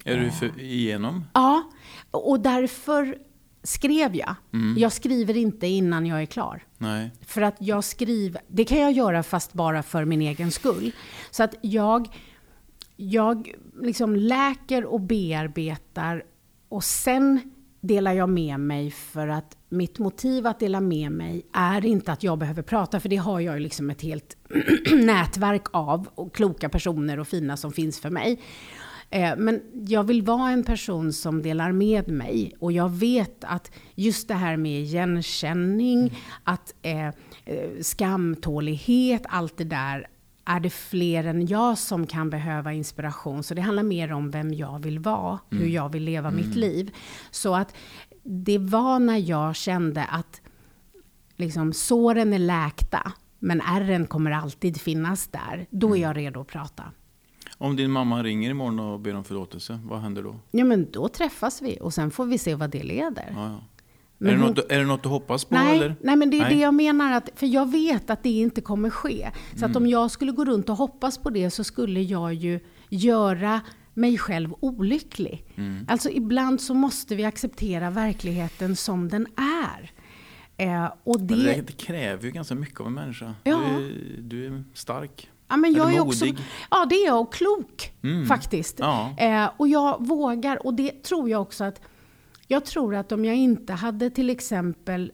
[0.04, 1.26] Är du för, igenom?
[1.34, 1.72] Ja,
[2.12, 3.18] och därför
[3.64, 4.36] skrev jag.
[4.78, 6.64] Jag skriver inte innan jag är klar.
[6.78, 7.12] Nej.
[7.22, 10.92] För att jag skriver, det kan jag göra fast bara för min egen skull.
[11.32, 12.08] Så att jag,
[12.96, 13.52] jag
[13.82, 16.24] liksom läker och bearbetar
[16.70, 21.86] och sen delar jag med mig för att mitt motiv att dela med mig är
[21.86, 24.38] inte att jag behöver prata, för det har jag ju liksom ett helt
[24.94, 28.40] nätverk av och kloka personer och fina som finns för mig.
[29.10, 32.56] Eh, Men jag vill vara en person som delar med mig.
[32.60, 37.14] Och jag vet att just det här med igenkänning, att eh, eh,
[37.82, 40.08] skamtålighet, allt det där
[40.50, 43.44] är det fler än jag som kan behöva inspiration.
[43.44, 46.96] Så det handlar mer om vem jag vill vara, hur jag vill leva mitt liv.
[47.32, 47.76] Så att
[48.24, 50.42] det var när jag kände att
[51.36, 55.68] liksom, såren är läkta, men ärren kommer alltid finnas där.
[55.70, 56.84] Då är jag redo att prata.
[57.58, 60.36] Om din mamma ringer imorgon och ber om förlåtelse, vad händer då?
[60.52, 63.34] Ja, men då träffas vi och sen får vi se vad det leder.
[63.36, 63.60] Ja, ja.
[64.22, 65.56] Men är, det något, är det något att hoppas på?
[65.56, 65.96] Nej, eller?
[66.02, 66.56] nej, men det är Nej.
[66.56, 67.12] det jag menar.
[67.12, 69.32] Att, för jag vet att det inte kommer ske.
[69.56, 72.60] Så att om jag skulle gå runt och hoppas på det så skulle jag ju
[72.90, 73.62] göra
[73.94, 75.46] mig själv olycklig.
[75.88, 79.92] Alltså ibland så måste vi acceptera verkligheten som den är.
[80.58, 83.36] Eh, och det, det, det kräver ju ganska mycket av en människa.
[83.44, 83.58] Ja.
[83.58, 85.30] Du, är, du är stark.
[85.48, 86.40] Ja, men jag du är också, modig?
[86.72, 87.94] ja, det är jag och klok
[88.28, 88.80] faktiskt.
[88.80, 89.16] Ja.
[89.18, 91.82] Eh, och jag vågar, och det tror jag också att,
[92.52, 95.12] jag tror att om jag inte hade till exempel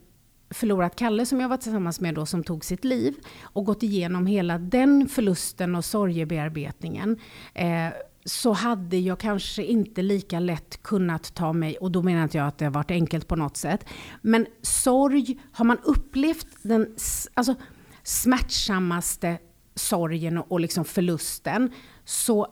[0.50, 4.28] förlorat Kalle som jag var tillsammans med då som tog sitt liv och gått igenom
[4.28, 7.18] hela den förlusten och sorgebearbetningen
[7.54, 7.90] eh,
[8.26, 12.48] så hade jag kanske inte lika lätt kunnat ta mig, och då menar inte jag
[12.48, 13.86] att det har varit enkelt på något sätt,
[14.22, 16.96] men sorg, har man upplevt den
[17.34, 17.56] alltså,
[18.04, 19.38] smärtsammaste
[19.76, 21.72] sorgen och, och liksom förlusten,
[22.06, 22.48] så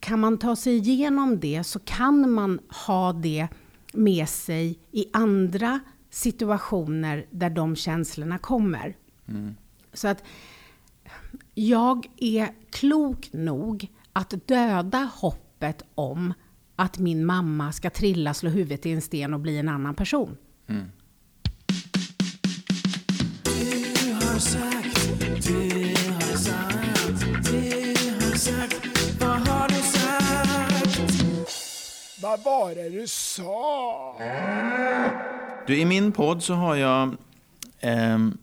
[0.00, 3.48] kan man ta sig igenom det så kan man ha det
[3.94, 5.80] med sig i andra
[6.10, 8.96] situationer där de känslorna kommer.
[9.92, 10.24] Så att
[11.54, 16.34] jag är klok nog att döda hoppet om
[16.76, 20.36] att min mamma ska trilla, slå huvudet i en sten och bli en annan person.
[32.24, 34.16] Vad var det du sa?
[35.66, 37.16] Du, I min podd så har jag
[37.80, 38.38] ehm,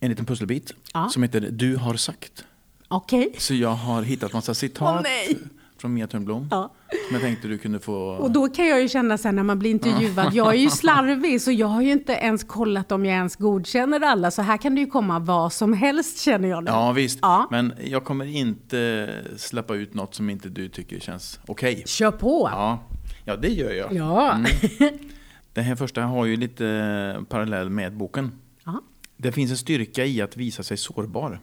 [0.00, 1.08] en liten pusselbit Ja.
[1.08, 2.44] som heter Du har sagt.
[2.88, 3.32] Okej.
[3.38, 5.38] Så jag har hittat massa citat Åh, nej.
[5.78, 6.72] Från Mia Törnblom Ja.
[7.08, 7.94] som jag tänkte du kunde få...
[7.96, 11.42] Och då kan jag ju känna sen när man blir intervjuad, jag är ju slarvig
[11.42, 14.30] så jag har ju inte ens kollat om jag ens godkänner alla.
[14.30, 16.70] Så här kan det ju komma vad som helst känner jag nu.
[16.70, 17.48] Ja visst, Ja.
[17.50, 21.82] men jag kommer inte släppa ut något som inte du tycker känns okej.
[21.86, 22.48] Kör på!
[22.52, 22.78] Ja.
[23.24, 23.92] ja, det gör jag.
[23.92, 24.38] Ja.
[25.52, 28.32] Det här första har ju lite parallell med boken.
[28.64, 28.80] Ja.
[29.16, 31.40] Det finns en styrka i att visa sig sårbar.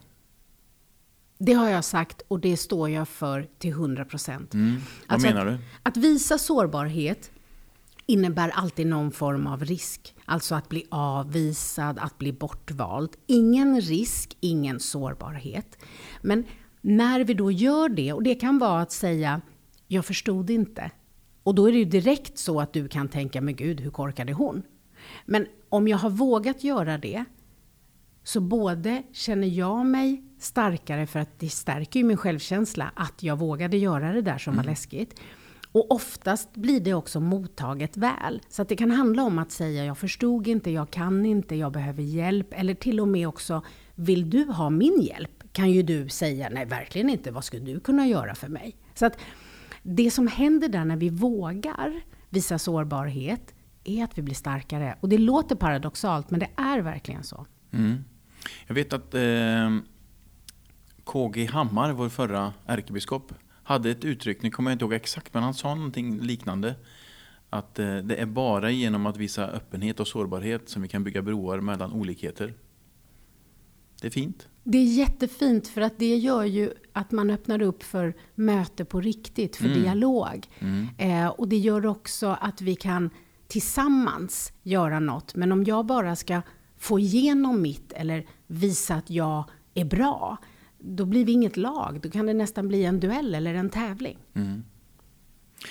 [1.38, 4.54] Det har jag sagt och det står jag för till 100 procent.
[4.54, 4.80] Mm.
[5.08, 5.64] Vad menar att, du?
[5.82, 7.30] Att visa sårbarhet
[8.06, 10.14] innebär alltid någon form av risk.
[10.24, 13.10] Alltså att bli avvisad, att bli bortvald.
[13.26, 15.78] Ingen risk, ingen sårbarhet.
[16.22, 16.44] Men
[16.80, 19.40] när vi då gör det, och det kan vara att säga
[19.86, 20.90] jag förstod inte.
[21.42, 24.30] Och då är det ju direkt så att du kan tänka, men gud, hur korkad
[24.30, 24.62] är hon?
[25.26, 27.24] Men om jag har vågat göra det,
[28.24, 33.38] så både känner jag mig starkare för att det stärker ju min självkänsla att jag
[33.38, 35.20] vågade göra det där som var läskigt.
[35.72, 38.40] Och oftast blir det också mottaget väl.
[38.48, 41.72] Så att det kan handla om att säga jag förstod inte, jag kan inte, jag
[41.72, 42.48] behöver hjälp.
[42.50, 43.62] Eller till och med också,
[43.94, 45.30] vill du ha min hjälp?
[45.52, 48.76] Kan ju du säga, nej verkligen inte, vad skulle du kunna göra för mig?
[48.94, 49.18] Så att
[49.82, 54.96] det som händer där när vi vågar visa sårbarhet är att vi blir starkare.
[55.00, 57.46] Och det låter paradoxalt, men det är verkligen så.
[57.70, 58.04] Mm.
[58.66, 59.70] Jag vet att eh,
[61.04, 63.32] KG Hammar, vår förra ärkebiskop,
[63.62, 66.74] hade ett uttryck, nu kommer jag inte ihåg exakt, men han sa någonting liknande.
[67.50, 71.22] Att eh, det är bara genom att visa öppenhet och sårbarhet som vi kan bygga
[71.22, 72.54] broar mellan olikheter.
[74.00, 74.48] Det är fint.
[74.64, 79.00] Det är jättefint för att det gör ju att man öppnar upp för möte på
[79.00, 80.46] riktigt, för dialog.
[80.98, 83.10] Eh, och det gör också att vi kan
[83.46, 85.34] tillsammans göra något.
[85.34, 86.42] Men om jag bara ska
[86.78, 89.44] få igenom mitt eller visa att jag
[89.74, 90.38] är bra,
[90.86, 92.00] då blir vi inget lag.
[92.02, 94.18] Då kan det nästan bli en duell eller en tävling.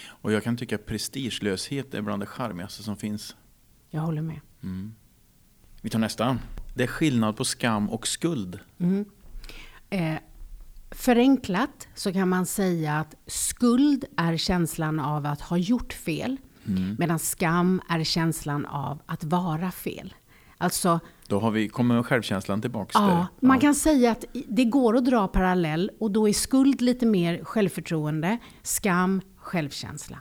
[0.08, 3.36] Och jag kan tycka att prestigelöshet är bland det charmigaste som finns.
[3.90, 4.40] Jag håller med.
[5.82, 6.38] Vi tar nästa.
[6.76, 8.60] Det är skillnad på skam och skuld.
[9.90, 10.16] Eh,
[10.92, 16.38] förenklat så kan man säga att skuld är känslan av att ha gjort fel.
[16.98, 20.14] Medan skam är känslan av att vara fel.
[20.58, 21.00] Alltså,
[21.34, 23.48] Då har vi, kommer självkänslan tillbaks ja, där.
[23.48, 27.44] man kan säga att det går att dra parallell och då är skuld lite mer
[27.44, 30.20] självförtroende, skam självkänsla.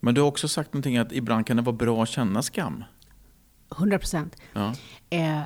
[0.00, 2.84] Men du har också sagt någonting att ibland kan det vara bra att känna skam.
[3.76, 4.36] 100 procent.
[4.52, 4.74] Ja.
[5.10, 5.40] Eh,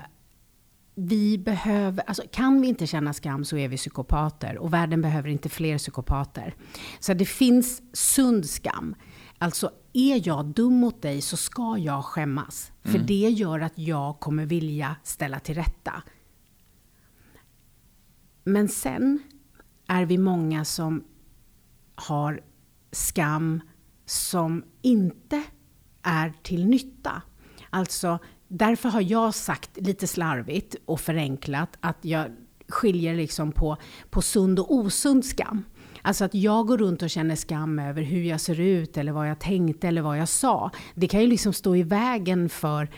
[0.95, 5.29] vi behöver, alltså kan vi inte känna skam så är vi psykopater och världen behöver
[5.29, 6.55] inte fler psykopater.
[7.01, 8.95] Så det finns sund skam.
[9.39, 12.73] Alltså är jag dum mot dig så ska jag skämmas.
[12.83, 16.03] För det gör att jag kommer vilja ställa till rätta.
[18.45, 19.23] Men sen
[19.87, 21.05] är vi många som
[21.95, 22.41] har
[22.93, 23.61] skam
[24.07, 25.43] som inte
[26.03, 27.23] är till nytta.
[27.71, 28.19] Alltså,
[28.49, 32.37] därför har jag sagt lite slarvigt och förenklat att jag
[32.69, 33.77] skiljer liksom på,
[34.11, 35.65] på sund och osund skam.
[36.09, 39.31] Alltså att jag går runt och känner skam över hur jag ser ut eller vad
[39.31, 40.71] jag tänkte eller vad jag sa.
[40.95, 42.89] Det kan ju liksom stå i vägen för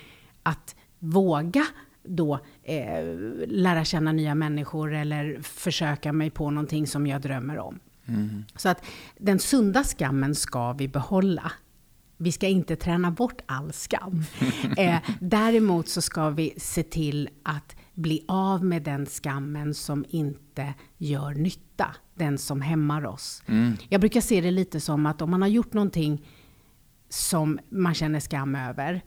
[0.43, 1.67] att våga
[2.03, 3.05] då eh,
[3.47, 7.81] lära känna nya människor eller försöka mig på någonting som jag drömmer om.
[8.57, 8.85] Så att
[9.19, 11.53] den sunda skammen ska vi behålla.
[12.17, 14.25] Vi ska inte träna bort all skam.
[14.77, 20.75] Eh, däremot så ska vi se till att bli av med den skammen som inte
[20.99, 21.95] gör nytta.
[22.15, 23.43] Den som hämmar oss.
[23.89, 26.27] Jag brukar se det lite som att om man har gjort någonting
[27.09, 29.05] som man känner skam över,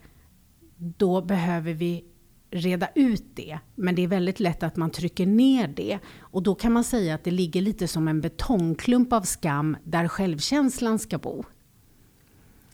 [0.78, 2.06] då behöver vi
[2.52, 3.60] reda ut det.
[3.76, 6.00] Men det är väldigt lätt att man trycker ner det.
[6.20, 10.08] Och då kan man säga att det ligger lite som en betongklump av skam där
[10.08, 11.44] självkänslan ska bo.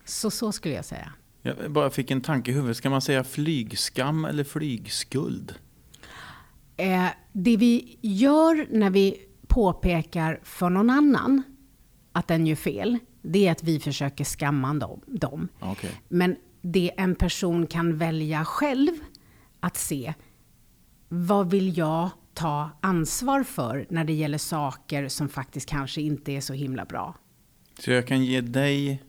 [0.06, 1.14] Så så skulle jag säga.
[1.42, 2.78] Jag bara fick en tanke i huvudet.
[2.78, 5.56] Ska man säga flygskam eller flygskuld?
[6.80, 11.44] Eh, det vi gör när vi påpekar för någon annan
[12.12, 15.02] att den gör fel, det är att vi försöker skamma dem.
[15.06, 15.48] dem.
[15.60, 15.92] Okej.
[16.08, 18.92] Men det en person kan välja själv
[19.60, 20.14] att se,
[21.08, 26.42] vad vill jag ta ansvar för när det gäller saker som faktiskt kanske inte är
[26.42, 27.16] så himla bra?
[27.80, 29.04] Så jag kan ge dig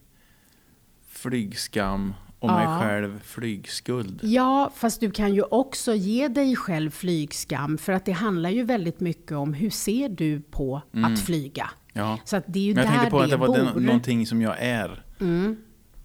[1.08, 2.80] flygskam och mig Ja.
[2.80, 4.20] själv flygskuld.
[4.22, 8.62] Ja, fast du kan ju också ge dig själv flygskam, för att det handlar ju
[8.64, 11.70] väldigt mycket om hur ser du på att flyga?
[11.92, 12.18] Ja.
[12.24, 13.80] Så att det är ju Men jag där tänkte på det att det var bor.
[13.80, 15.04] någonting som jag är.
[15.20, 15.56] Mm.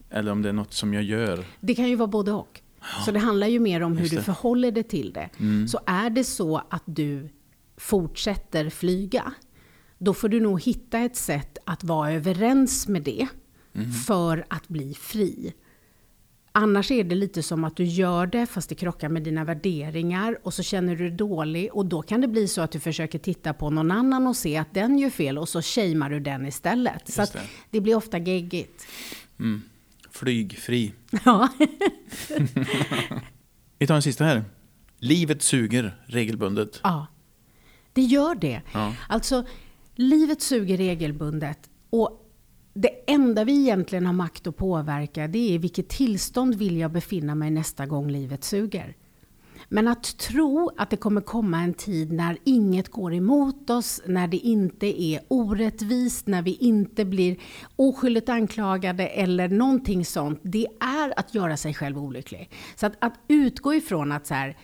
[0.10, 1.46] Eller om det är något som jag gör.
[1.60, 2.62] Det kan ju vara både och.
[3.06, 4.16] Så det handlar ju mer om hur du.
[4.16, 4.24] Mm.
[4.24, 5.30] förhåller dig till det.
[5.68, 7.30] Så är det så att du
[7.78, 9.34] fortsätter flyga,
[9.98, 13.28] då får du nog hitta ett sätt att vara överens med det
[13.76, 13.92] Mm.
[13.92, 15.54] för att bli fri.
[16.58, 20.38] Annars är det lite som att du gör det fast det krockar med dina värderingar
[20.44, 23.20] och så känner du dig dålig och då kan det bli så att du försöker
[23.20, 26.46] titta på någon annan och se att den gör fel och så shamear du den
[26.46, 27.12] istället.
[27.12, 27.42] så att det.
[27.70, 28.88] det blir ofta geggigt.
[30.12, 30.94] Flygfri.
[31.26, 31.50] Ja.
[33.80, 34.44] Vi tar en sista här.
[35.00, 36.80] Livet suger regelbundet.
[36.84, 37.08] Ja,
[37.94, 38.62] det gör det.
[38.74, 38.94] Ja.
[39.10, 39.46] Alltså,
[39.96, 41.70] livet suger regelbundet.
[41.90, 42.25] Och
[42.78, 47.36] det enda vi egentligen har makt att påverka, det är vilket tillstånd vill jag befinna
[47.36, 48.96] mig nästa gång livet suger.
[49.70, 54.28] Men att tro att det kommer komma en tid när inget går emot oss, när
[54.28, 57.38] det inte är orättvist, när vi inte blir
[57.76, 62.50] oskyldigt anklagade eller någonting sånt, det är att göra sig själv olycklig.
[62.76, 64.58] Så att, att utgå ifrån att så här,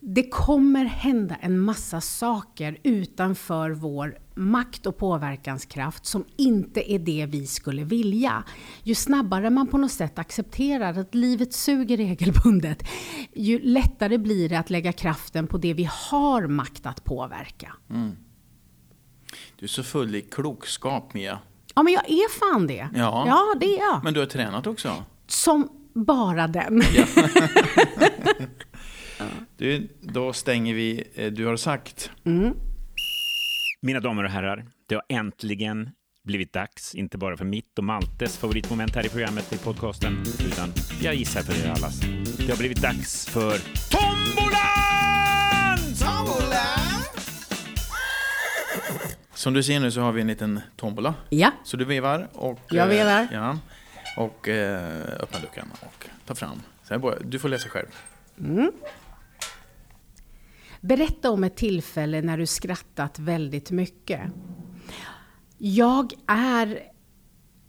[0.00, 7.26] det kommer hända en massa saker utanför vår makt och påverkanskraft som inte är det
[7.26, 8.44] vi skulle vilja.
[8.82, 12.82] Ju snabbare man på något sätt accepterar att livet suger regelbundet,
[13.34, 17.72] ju lättare blir det att lägga kraften på det vi har makt att påverka.
[19.56, 21.38] Du är så full i klokskap, Mia.
[21.74, 22.88] Ja, men jag är fan det.
[22.94, 23.24] Ja.
[23.26, 24.04] ja det är jag.
[24.04, 25.04] Men du har tränat också.
[25.26, 26.82] Som bara den.
[29.60, 32.10] Du, då stänger vi eh, Du har sagt.
[33.82, 35.90] Mina damer och herrar, det har äntligen
[36.24, 40.16] blivit dags, inte bara för mitt och Maltes favoritmoment här i programmet i podcasten,
[40.46, 40.72] utan
[41.02, 42.00] jag gissar för er allas.
[42.36, 43.58] Det har blivit dags för
[43.90, 44.60] Tombolan!
[49.34, 51.14] Som du ser nu så har vi en liten tombola.
[51.28, 51.52] Ja.
[51.64, 52.60] Så du vevar och...
[52.68, 53.28] Jag eh, vevar.
[53.32, 53.58] Ja.
[54.16, 56.62] Och eh, öppnar luckan och tar fram.
[57.20, 57.88] Du får läsa själv.
[60.80, 64.20] Berätta om ett tillfälle när du skrattat väldigt mycket.
[65.58, 66.78] Jag är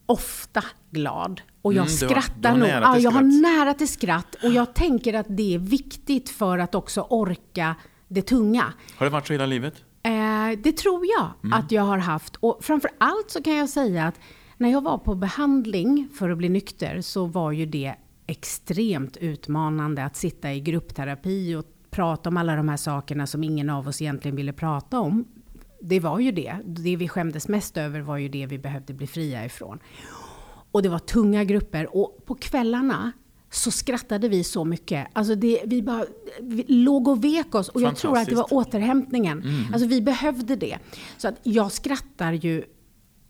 [0.05, 2.67] ofta glad och jag Mm, skrattar nog.
[2.67, 6.75] Ja, jag har nära till skratt och jag tänker att det är viktigt för att
[6.75, 7.75] också orka
[8.07, 8.73] det tunga.
[8.97, 9.73] Har det varit så hela livet?
[10.03, 11.53] Eh, det tror jag Mm.
[11.59, 12.35] att jag har haft.
[12.35, 14.19] Och framför allt så kan jag säga att
[14.57, 17.95] när jag var på behandling för att bli nykter så var ju det
[18.27, 23.69] extremt utmanande att sitta i gruppterapi och prata om alla de här sakerna som ingen
[23.69, 25.25] av oss egentligen ville prata om.
[25.81, 26.57] Det var ju det.
[26.65, 29.79] Det vi skämdes mest över var ju det vi behövde bli fria ifrån.
[30.71, 31.95] Och det var tunga grupper.
[31.95, 33.11] Och på kvällarna
[33.49, 35.07] så skrattade vi så mycket.
[35.13, 36.05] Alltså det, vi bara
[36.41, 37.69] vi låg och vek oss.
[37.69, 39.43] Och jag tror att det var återhämtningen.
[39.73, 40.77] Alltså vi behövde det.
[41.17, 42.63] Så att jag skrattar ju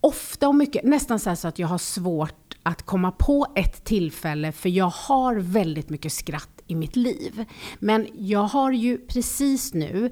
[0.00, 0.84] ofta och mycket.
[0.84, 4.52] Nästan så, så att jag har svårt att komma på ett tillfälle.
[4.52, 7.44] För jag har väldigt mycket skratt i mitt liv.
[7.78, 10.10] Men jag har ju precis nu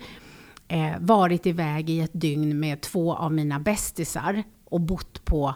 [0.68, 5.54] eh, varit iväg i ett dygn med två av mina bästisar och bott på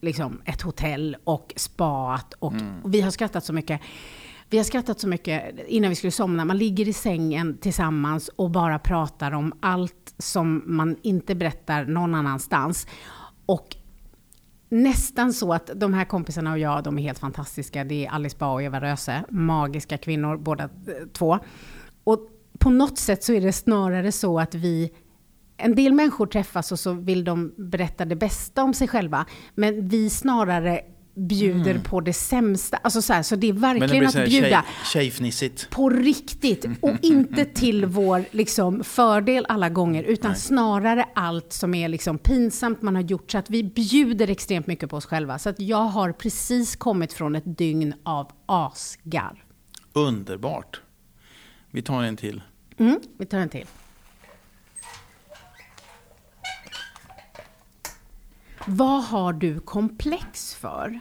[0.00, 2.34] liksom, ett hotell och spaat.
[2.38, 3.80] Och, och vi har skrattat så mycket.
[4.50, 6.44] Vi har skrattat så mycket innan vi skulle somna.
[6.44, 12.14] Man ligger i sängen tillsammans och bara pratar om allt som man inte berättar någon
[12.14, 12.86] annanstans.
[13.46, 13.76] Och
[14.70, 17.84] nästan så att de här kompisarna och jag, de är helt fantastiska.
[17.84, 20.68] Det är Alice Ba och Eva Röse, magiska kvinnor båda eh,
[21.12, 21.38] två.
[22.04, 22.20] Och
[22.58, 24.90] på något sätt så är det snarare så att vi
[25.56, 29.26] en del människor träffas och så vill de berätta det bästa om sig själva.
[29.54, 30.80] Men vi snarare
[31.28, 32.76] bjuder på det sämsta.
[32.76, 33.60] Alltså så, här, så det är Mm.
[33.60, 35.12] Det verkligen blir att bjuda tjej,
[35.70, 41.88] på riktigt och inte till vår liksom, fördel alla gånger utan snarare allt som är
[41.88, 45.38] liksom, pinsamt man har gjort så att vi bjuder extremt mycket på oss själva.
[45.38, 49.36] Så att jag har precis kommit från ett dygn av asgarv.
[49.92, 50.80] Underbart.
[51.70, 52.42] Vi tar en till.
[52.78, 53.66] Mm, vi tar en till.
[58.66, 61.00] Vad har du komplex för?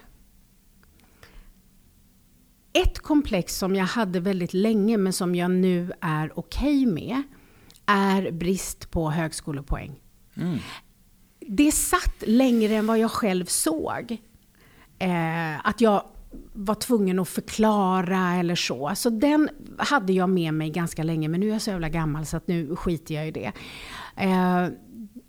[2.73, 7.23] Ett komplex som jag hade väldigt länge men som jag nu är okej med
[7.85, 9.99] är brist på högskolepoäng.
[11.39, 14.17] Det satt längre än vad jag själv såg.
[14.99, 16.03] Eh, att jag
[16.53, 18.91] var tvungen att förklara eller så.
[18.95, 22.25] Så den hade jag med mig ganska länge, men nu är jag så jävla gammal
[22.25, 23.51] så att nu skiter jag i det.
[24.17, 24.67] Eh,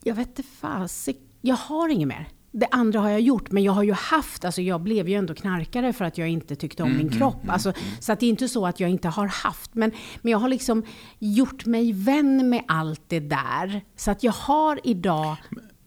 [0.05, 2.29] jag vet inte fasik, jag har inget mer.
[2.53, 5.35] Det andra har jag gjort, men jag har ju haft, alltså jag blev ju ändå
[5.35, 7.43] knarkare för att jag inte tyckte om min kropp.
[7.49, 10.39] Alltså, så att det är inte så att jag inte har haft, men, men jag
[10.39, 10.83] har liksom
[11.19, 13.85] gjort mig vän med allt det där.
[13.97, 15.37] Så att jag har idag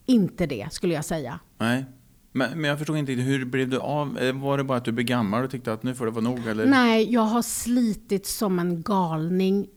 [0.06, 1.40] inte det, skulle jag säga.
[1.58, 1.86] Nej.
[2.32, 4.18] Men, men jag förstod inte, hur blev du av?
[4.18, 6.24] Eh, Var det bara att du blev gammal och tyckte att nu får det vara
[6.24, 6.48] nog?
[6.48, 6.66] Eller?
[6.66, 9.68] Nej, jag har slitit som en galning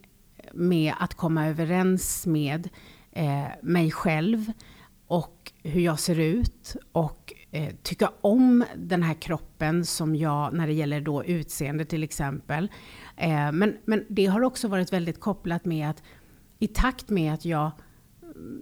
[0.53, 2.69] med att komma överens med
[3.11, 4.51] eh, mig själv
[5.07, 10.67] och hur jag ser ut och eh, tycka om den här kroppen som jag, när
[10.67, 12.71] det gäller då utseende till exempel.
[13.17, 16.03] Eh, men, men det har också varit väldigt kopplat med att
[16.59, 17.71] i takt med att jag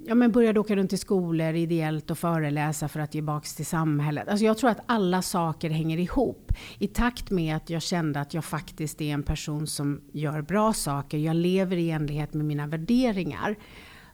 [0.05, 3.65] ja, men började åka runt i skolor ideellt och föreläsa för att ge baks till
[3.65, 4.27] samhället.
[4.27, 6.51] Alltså jag tror att alla saker hänger ihop.
[6.79, 10.73] I takt med att jag kände att jag faktiskt är en person som gör bra
[10.73, 13.55] saker, jag lever i enlighet med mina värderingar,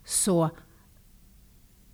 [0.06, 0.50] så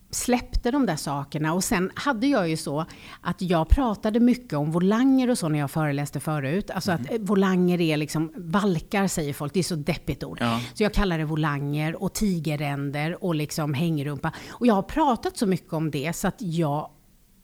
[0.10, 1.54] släppte de där sakerna.
[1.54, 2.86] Och sen hade jag ju så
[3.22, 6.72] att jag pratade mycket om volanger och så när jag föreläste förut.
[6.72, 10.38] Alltså att eh, volanger är liksom, valkar säger folk, det är så deppigt ord.
[10.42, 10.60] Ja.
[10.74, 14.32] Så jag kallar det volanger och tigerränder och liksom hängrumpa.
[14.50, 16.90] Och jag har pratat så mycket om det så att jag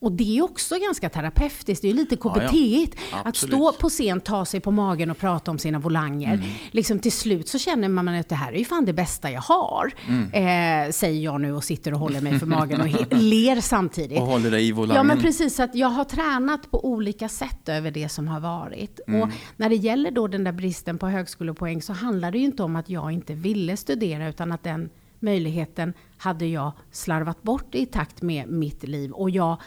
[0.04, 2.48] och det är också ganska terapeutiskt, det är lite Ja, ja.
[2.48, 6.34] KBT Att stå på scen, ta sig på magen och prata om sina volanger.
[6.34, 6.50] Mm.
[6.72, 9.42] Liksom till slut så känner man att det här är ju fan det bästa jag
[9.42, 9.94] har.
[10.08, 10.88] Mm.
[10.88, 14.20] Eh, säger jag nu och sitter och håller mig för magen och ler samtidigt.
[14.20, 14.96] Och håller dig i volangen?
[14.96, 19.00] Ja men precis, att jag har tränat på olika sätt över det som har varit.
[19.08, 19.22] Mm.
[19.22, 22.64] Och när det gäller då den där bristen på högskolepoäng så handlar det ju inte
[22.64, 24.90] om att jag inte ville studera utan att den
[25.20, 29.12] möjligheten hade jag slarvat bort i takt med mitt liv.
[29.12, 29.58] Och jag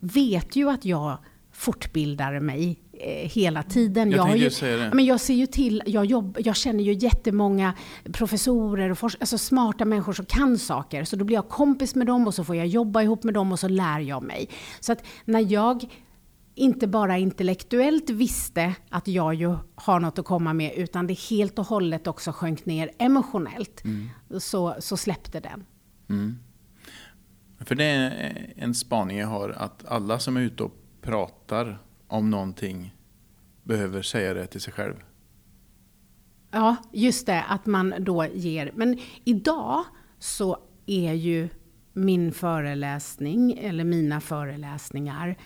[0.00, 1.18] vet ju att jag
[1.52, 4.10] fortbildar mig eh, hela tiden.
[4.10, 4.84] Jag tänkte ju, ju säga det.
[4.84, 7.74] Ja, Men jag ser ju till, jag, jobb, jag känner ju jättemånga
[8.12, 11.04] professorer och forsk, alltså smarta människor som kan saker.
[11.04, 13.52] Så då blir jag kompis med dem och så får jag jobba ihop med dem
[13.52, 14.48] och så lär jag mig.
[14.80, 15.84] Så att när jag
[16.54, 21.58] inte bara intellektuellt visste att jag ju har något att komma med, utan det helt
[21.58, 23.82] och hållet också sjönk ner emotionellt,
[24.38, 25.64] så, så släppte den.
[27.60, 30.72] För det är en spaning jag har, att alla som är ute och
[31.02, 32.94] pratar om någonting
[33.62, 34.94] behöver säga det till sig själv.
[36.50, 38.72] Ja, just det, att man då ger.
[38.74, 39.84] Men idag
[40.18, 41.48] så är ju
[41.92, 45.36] min föreläsning, eller mina föreläsningar,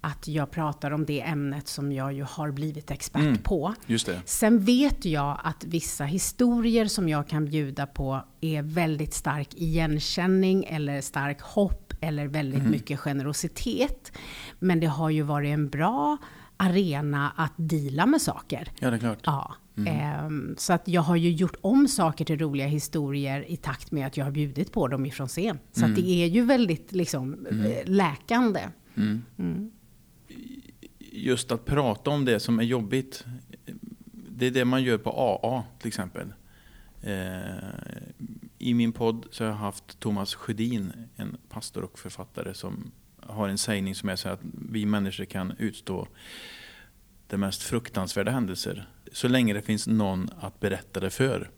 [0.00, 3.38] att jag pratar om det ämnet som jag ju har blivit expert Mm.
[3.38, 3.74] på.
[3.86, 4.20] Just det.
[4.24, 10.64] Sen vet jag att vissa historier som jag kan bjuda på är väldigt stark igenkänning
[10.64, 14.12] eller stark hopp eller väldigt mycket generositet.
[14.58, 16.16] Men det har ju varit en bra
[16.56, 18.68] arena att dela med saker.
[18.78, 19.18] Ja, det är klart.
[19.24, 19.54] Ja.
[19.86, 24.06] Ehm, så att jag har ju gjort om saker till roliga historier i takt med
[24.06, 25.58] att jag har bjudit på dem ifrån scen.
[25.72, 28.60] Så att det är ju väldigt liksom, eh, läkande.
[31.12, 33.24] Just att prata om det som är jobbigt.
[34.12, 36.32] Det är det man gör på AA till exempel.
[37.02, 37.64] Eh,
[38.58, 43.48] I min podd så har jag haft Thomas Sjödin, en pastor och författare som har
[43.48, 46.08] en sägning som är så här att vi människor kan utstå
[47.26, 51.50] de mest fruktansvärda händelser så länge det finns någon att berätta det för.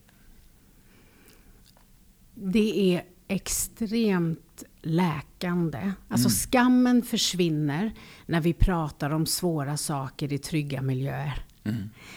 [2.34, 5.92] Det är extremt läkande.
[6.08, 7.92] Alltså skammen försvinner
[8.26, 11.44] när vi pratar om svåra saker i trygga miljöer.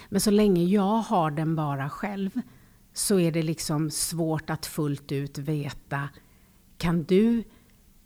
[0.09, 2.29] Men så länge jag har den bara själv
[2.93, 6.09] så är det liksom svårt att fullt ut veta,
[6.77, 7.43] kan du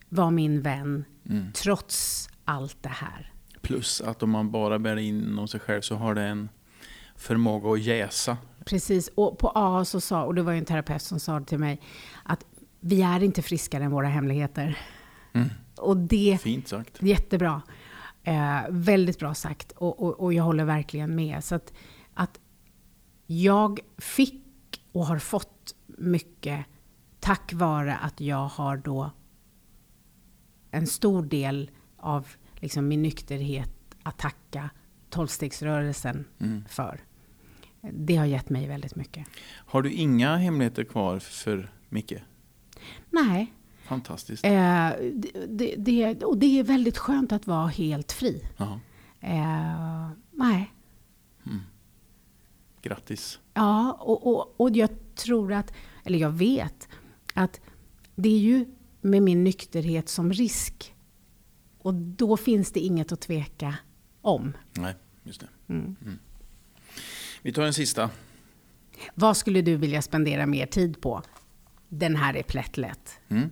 [0.10, 1.06] vara min vän
[1.54, 3.34] trots allt det här?
[3.62, 6.50] Plus att om man bara bär in om sig själv så har det en
[7.16, 8.38] förmåga att jäsa.
[8.66, 11.46] Precis, och på AA så sa, och det var ju en terapeut som sa det
[11.46, 11.82] till mig,
[12.80, 14.78] vi är inte friskare än våra hemligheter.
[15.78, 17.04] Och det, Fint sagt.
[17.04, 17.62] jättebra.
[18.24, 19.72] Eh, väldigt bra sagt.
[19.72, 21.44] Och, och, och jag håller verkligen med.
[21.44, 21.74] Så att,
[22.14, 22.40] att
[23.26, 24.44] jag fick
[24.92, 26.66] och har fått mycket
[27.20, 29.12] tack vare att jag har då
[30.72, 33.72] en stor del av liksom min nykterhet
[34.04, 34.70] att tacka
[35.10, 36.26] tolvstegsrörelsen
[36.68, 37.00] för.
[37.82, 39.28] Det har gett mig väldigt mycket.
[39.52, 42.14] Har du inga hemligheter kvar för Micke?
[43.10, 43.54] Nej,
[43.84, 44.46] Fantastiskt.
[44.46, 44.90] eh,
[45.48, 48.44] det, det, och det är väldigt skönt att vara helt fri.
[49.20, 50.74] Eh, nej.
[52.82, 53.40] grattis.
[53.54, 55.74] Ja, och, och, och jag tror att,
[56.04, 56.88] eller jag vet,
[57.34, 57.62] att
[58.16, 58.66] det är ju
[59.02, 60.96] med min nykterhet som risk.
[61.78, 63.76] Och då finns det inget att tveka
[64.22, 64.54] om.
[64.74, 65.48] Nej, just det.
[65.74, 65.96] Mm.
[67.42, 68.10] Vi tar en sista.
[69.16, 71.22] Vad skulle du vilja spendera mer tid på?
[71.90, 73.20] Den här är plättlätt.
[73.30, 73.50] Mm.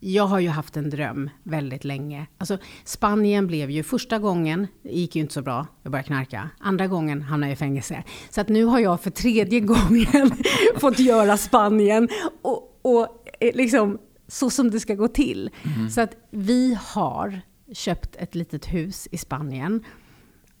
[0.00, 2.26] jag har ju haft en dröm väldigt länge.
[2.38, 6.50] Alltså, Spanien blev ju första gången, gick ju inte så bra, jag började knarka.
[6.58, 8.04] Andra gången hamnade jag i fängelse.
[8.30, 10.30] Så att nu har jag för tredje gången
[10.76, 12.08] fått göra Spanien.
[12.42, 13.98] Och, och eh, liksom
[14.28, 15.50] så som det ska gå till.
[15.90, 17.40] Så att vi har
[17.72, 19.84] köpt ett litet hus i Spanien.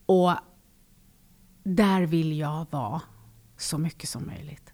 [0.06, 0.32] Och
[1.64, 3.02] där vill jag vara
[3.56, 4.72] så mycket som möjligt.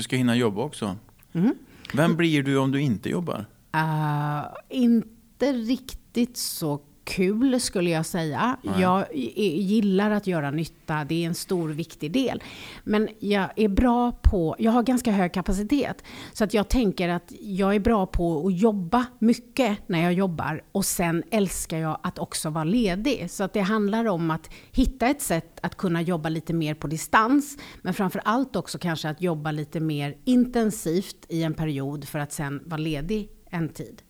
[0.00, 0.96] Du ska hinna jobba också.
[1.32, 1.54] Mm.
[1.94, 3.46] Vem blir du om du inte jobbar?
[3.76, 8.56] Uh, inte riktigt så kul skulle jag säga.
[8.78, 12.42] Jag i- gillar att göra nytta, det är en stor viktig del.
[12.84, 16.04] Men jag är bra på, jag har ganska hög kapacitet.
[16.32, 20.62] Så att jag tänker att jag är bra på att jobba mycket när jag jobbar.
[20.72, 23.30] Och sen älskar jag att också vara ledig.
[23.30, 26.86] Så att det handlar om att hitta ett sätt att kunna jobba lite mer på
[26.86, 27.56] distans.
[27.82, 32.32] Men framför allt också kanske att jobba lite mer intensivt i en period för att
[32.32, 34.02] sen vara ledig en tid.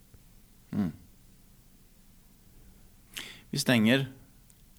[3.50, 4.12] Vi stänger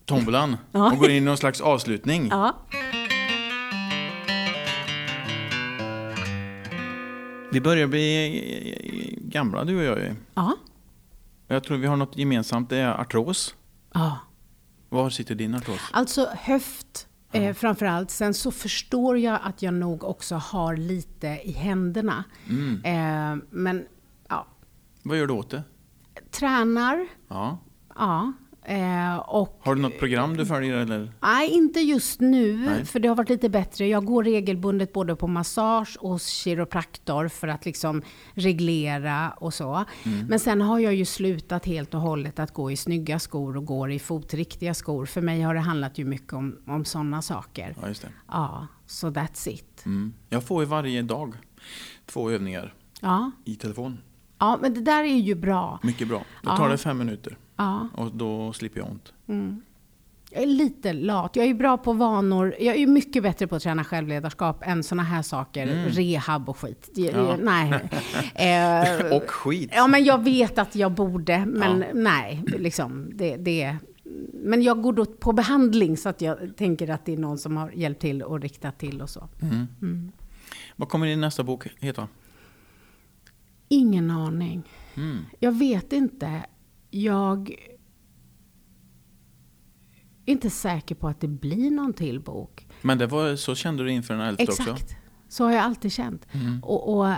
[0.06, 2.27] tombolan och går in i någon slags avslutning.
[2.31, 2.56] Ja.
[7.52, 9.99] Vi börjar bli gamla du och jag.
[9.99, 10.15] ju.
[10.34, 10.56] Ja.
[11.48, 13.56] Jag tror vi har något gemensamt, det är artros.
[13.93, 14.19] ja.
[14.89, 15.80] Var sitter din artros?
[15.91, 18.11] Alltså höft eh, framför allt.
[18.11, 22.23] Sen så förstår jag att jag nog också har lite i händerna.
[22.84, 23.85] Eh, men
[24.30, 24.48] ja,
[25.03, 25.64] Vad gör du åt det?
[26.31, 27.07] tränar.
[27.27, 27.57] Ja.
[27.95, 28.34] Ja.
[28.66, 31.12] Eh, och Har du något program du följer eller?
[31.22, 32.86] Nej, inte just nu, Nej.
[32.86, 33.88] för det har varit lite bättre.
[33.88, 38.02] Jag går regelbundet både på massage och hos kiropraktor för att liksom
[38.34, 39.86] reglera och så.
[40.04, 40.26] Mm.
[40.28, 43.66] Men sen har jag ju slutat helt och hållet att gå i snygga skor och
[43.66, 45.06] går i fotriktiga skor.
[45.06, 47.76] För mig har det handlat ju mycket om, om sådana saker.
[47.82, 48.10] Ja, just det.
[48.28, 49.86] Ja, så that's it.
[49.86, 50.14] Mm.
[50.30, 51.34] Jag får ju varje dag
[52.06, 53.32] två övningar Ja.
[53.46, 53.98] i telefon.
[54.40, 55.80] ja, men det där är ju bra.
[55.84, 56.24] Mycket bra.
[56.44, 56.58] Ja.
[56.58, 57.88] tar det fem minuter Ja.
[57.96, 59.14] och då slipper jag ont.
[60.34, 61.36] Jag är lite lat.
[61.36, 62.56] Jag är bra på vanor.
[62.60, 65.68] Jag är mycket bättre på att träna självledarskap än såna här saker.
[65.90, 66.90] Rehab och skit.
[66.96, 67.26] Det- Mm.
[67.26, 67.38] Ja.
[67.42, 67.90] Nej.
[69.06, 69.72] Eh, Och skit.
[69.76, 71.88] Ja, men jag vet att jag borde, men Ja.
[71.94, 73.78] nej, liksom, det, det,
[74.34, 77.58] men jag går då på behandling så att jag tänker att det är någon som
[77.58, 79.28] har hjälpt till och riktat till och så.
[80.76, 82.08] Vad kommer din nästa bok heta?
[83.68, 84.64] Ingen aning.
[84.96, 85.18] Mm.
[85.40, 86.42] Jag vet inte.
[86.91, 87.49] Jag
[90.26, 92.68] är inte säker på att det blir någon till bok.
[92.81, 94.61] Men det var, så kände du inför den elfte också?
[94.61, 94.95] Exakt.
[95.27, 96.27] Så har jag alltid känt.
[96.61, 97.15] Och, och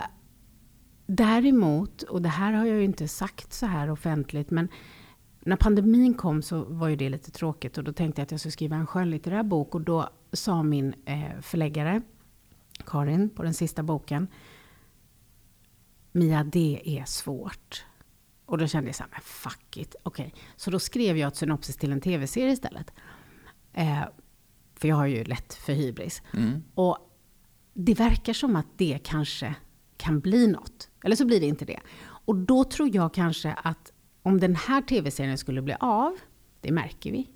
[1.06, 4.68] däremot, och det här har jag ju inte sagt så här offentligt, men
[5.40, 8.40] när pandemin kom så var ju det lite tråkigt och då tänkte jag att jag
[8.40, 12.02] skulle skriva en skönlitterär bok och då sa min eh, förläggare,
[12.86, 14.28] Karin, på den sista boken,
[16.12, 17.84] Mia, det är svårt.
[18.46, 19.94] Och då kände jag så här, men fuck it.
[20.02, 22.92] Okej, så då skrev jag ett synopsis till en tv-serie istället.
[23.72, 24.02] Eh,
[24.76, 26.22] för jag har ju lätt för hybris.
[26.34, 26.62] Mm.
[26.74, 26.98] Och
[27.74, 29.54] det verkar som att det kanske
[29.96, 30.90] kan bli något.
[31.04, 31.80] Eller så blir det inte det.
[32.04, 33.92] Och då tror jag kanske att
[34.22, 36.16] om den här tv-serien skulle bli av,
[36.60, 37.30] det märker vi,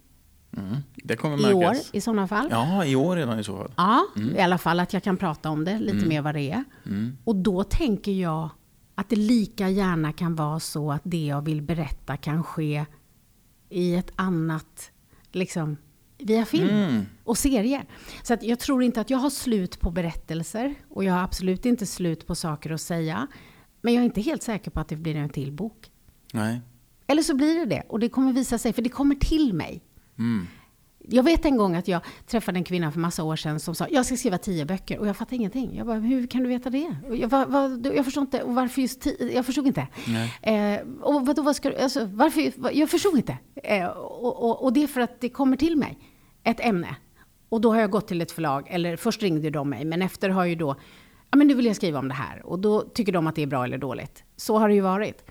[0.56, 0.76] Mm.
[0.94, 1.90] Det kommer i år märkas.
[1.92, 2.48] i sådana fall.
[2.50, 3.72] Ja, i år redan i så fall.
[3.76, 4.06] Ja,
[4.36, 6.64] i alla fall att jag kan prata om det lite mer vad det är.
[7.24, 8.50] Och då tänker jag
[8.98, 12.84] att det lika gärna kan vara så att det jag vill berätta kan ske
[13.68, 14.90] i ett annat,
[15.32, 15.76] liksom,
[16.18, 17.04] via film Mm.
[17.24, 17.84] och serier.
[18.22, 21.66] Så att jag tror inte att jag har slut på berättelser och jag har absolut
[21.66, 23.26] inte slut på saker att säga.
[23.80, 25.90] Men jag är inte helt säker på att det blir en till bok.
[26.32, 26.60] Nej.
[27.06, 29.82] Eller så blir det det och det kommer visa sig, för det kommer till mig.
[30.18, 30.46] Mm.
[31.10, 33.86] Jag vet en gång att jag träffade en kvinna för massa år sedan som sa
[33.90, 35.76] jag ska skriva tio böcker och jag fattade ingenting.
[35.76, 36.96] Jag bara, hur kan du veta det?
[37.08, 39.34] Och Jag, vad, vad, jag förstår inte, och varför just tio?
[39.34, 39.86] Jag förstod inte.
[40.42, 43.38] Eh, och vadå, vad ska du, alltså, varför, jag förstod inte.
[43.54, 45.98] Eh, och, och, och det är för att det kommer till mig,
[46.44, 46.96] ett ämne.
[47.48, 50.30] Och då har jag gått till ett förlag, eller först ringde de mig, men efter
[50.30, 50.76] har ju då,
[51.30, 52.46] ja men nu vill jag skriva om det här.
[52.46, 54.24] Och då tycker de att det är bra eller dåligt.
[54.36, 55.24] Så har det ju varit.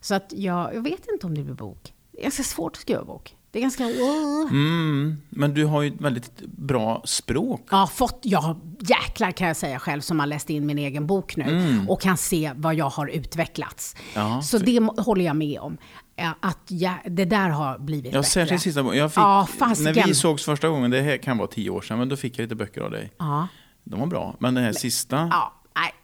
[0.00, 1.94] Så att jag, jag vet inte om det blir bok.
[2.12, 3.34] Det är ganska svårt att skriva bok.
[3.50, 3.84] Det är ganska...
[3.84, 5.16] Mm.
[5.28, 7.66] Men du har ju ett väldigt bra språk.
[7.70, 11.36] Ja, fått, ja, jäklar kan jag säga själv som har läst in min egen bok
[11.36, 13.96] nu och kan se vad jag har utvecklats.
[14.14, 14.28] Mm.
[14.28, 15.76] Ja, så det må- håller jag med om.
[16.16, 18.30] Ja, Att jag, det där har blivit Ja, bättre.
[18.30, 18.98] särskilt sista boken.
[18.98, 21.98] Jag fick, Ja, när vi sågs första gången, det här kan vara tio år sedan,
[21.98, 23.12] men då fick jag lite böcker av dig.
[23.18, 23.48] Ja,
[23.84, 24.36] De var bra.
[24.38, 25.52] Men den här sista, ja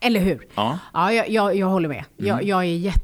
[0.01, 0.47] eller hur?
[0.55, 0.67] Ja.
[0.67, 0.79] Mm.
[0.93, 2.05] ja jag, jag, jag håller med.
[2.17, 3.01] Jag, jag är jätte...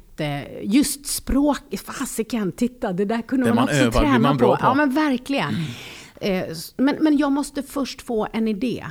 [0.63, 4.57] Just språk, fasiken, titta, det där kunde Det man, man också övar träna man bra
[4.57, 4.63] på.
[4.63, 5.55] Ja, men verkligen.
[6.21, 8.87] Eh, s- men, men jag måste först få en idé.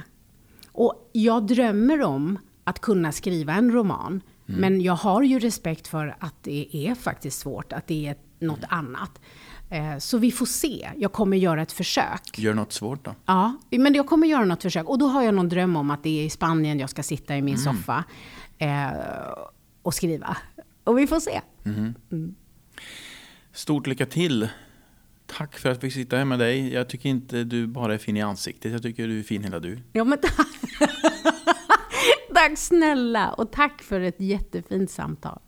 [0.71, 4.21] Och jag drömmer om att kunna skriva en roman.
[4.45, 8.59] Men jag har ju respekt för att det är faktiskt svårt, att det är något
[8.69, 9.21] annat.
[9.69, 10.89] Eh, Så vi får se.
[10.95, 12.39] Jag kommer göra ett försök.
[12.39, 13.15] Gör något svårt då.
[13.25, 14.89] Ja, men jag kommer göra något försök.
[14.89, 17.37] Och då har jag någon dröm om att det är i Spanien jag ska sitta
[17.37, 18.03] i min soffa
[18.57, 18.87] eh,
[19.81, 20.37] och skriva.
[20.89, 21.41] Och vi får se.
[23.53, 24.49] Stort lycka till.
[25.25, 26.73] Tack för att jag fick sitta här med dig.
[26.73, 28.71] Jag tycker inte du bara är fin i ansiktet.
[28.71, 29.79] Jag tycker du är fin hela du.
[29.93, 30.47] Ja, men tack.
[32.33, 35.39] tack snälla och tack för ett jättefint samtal.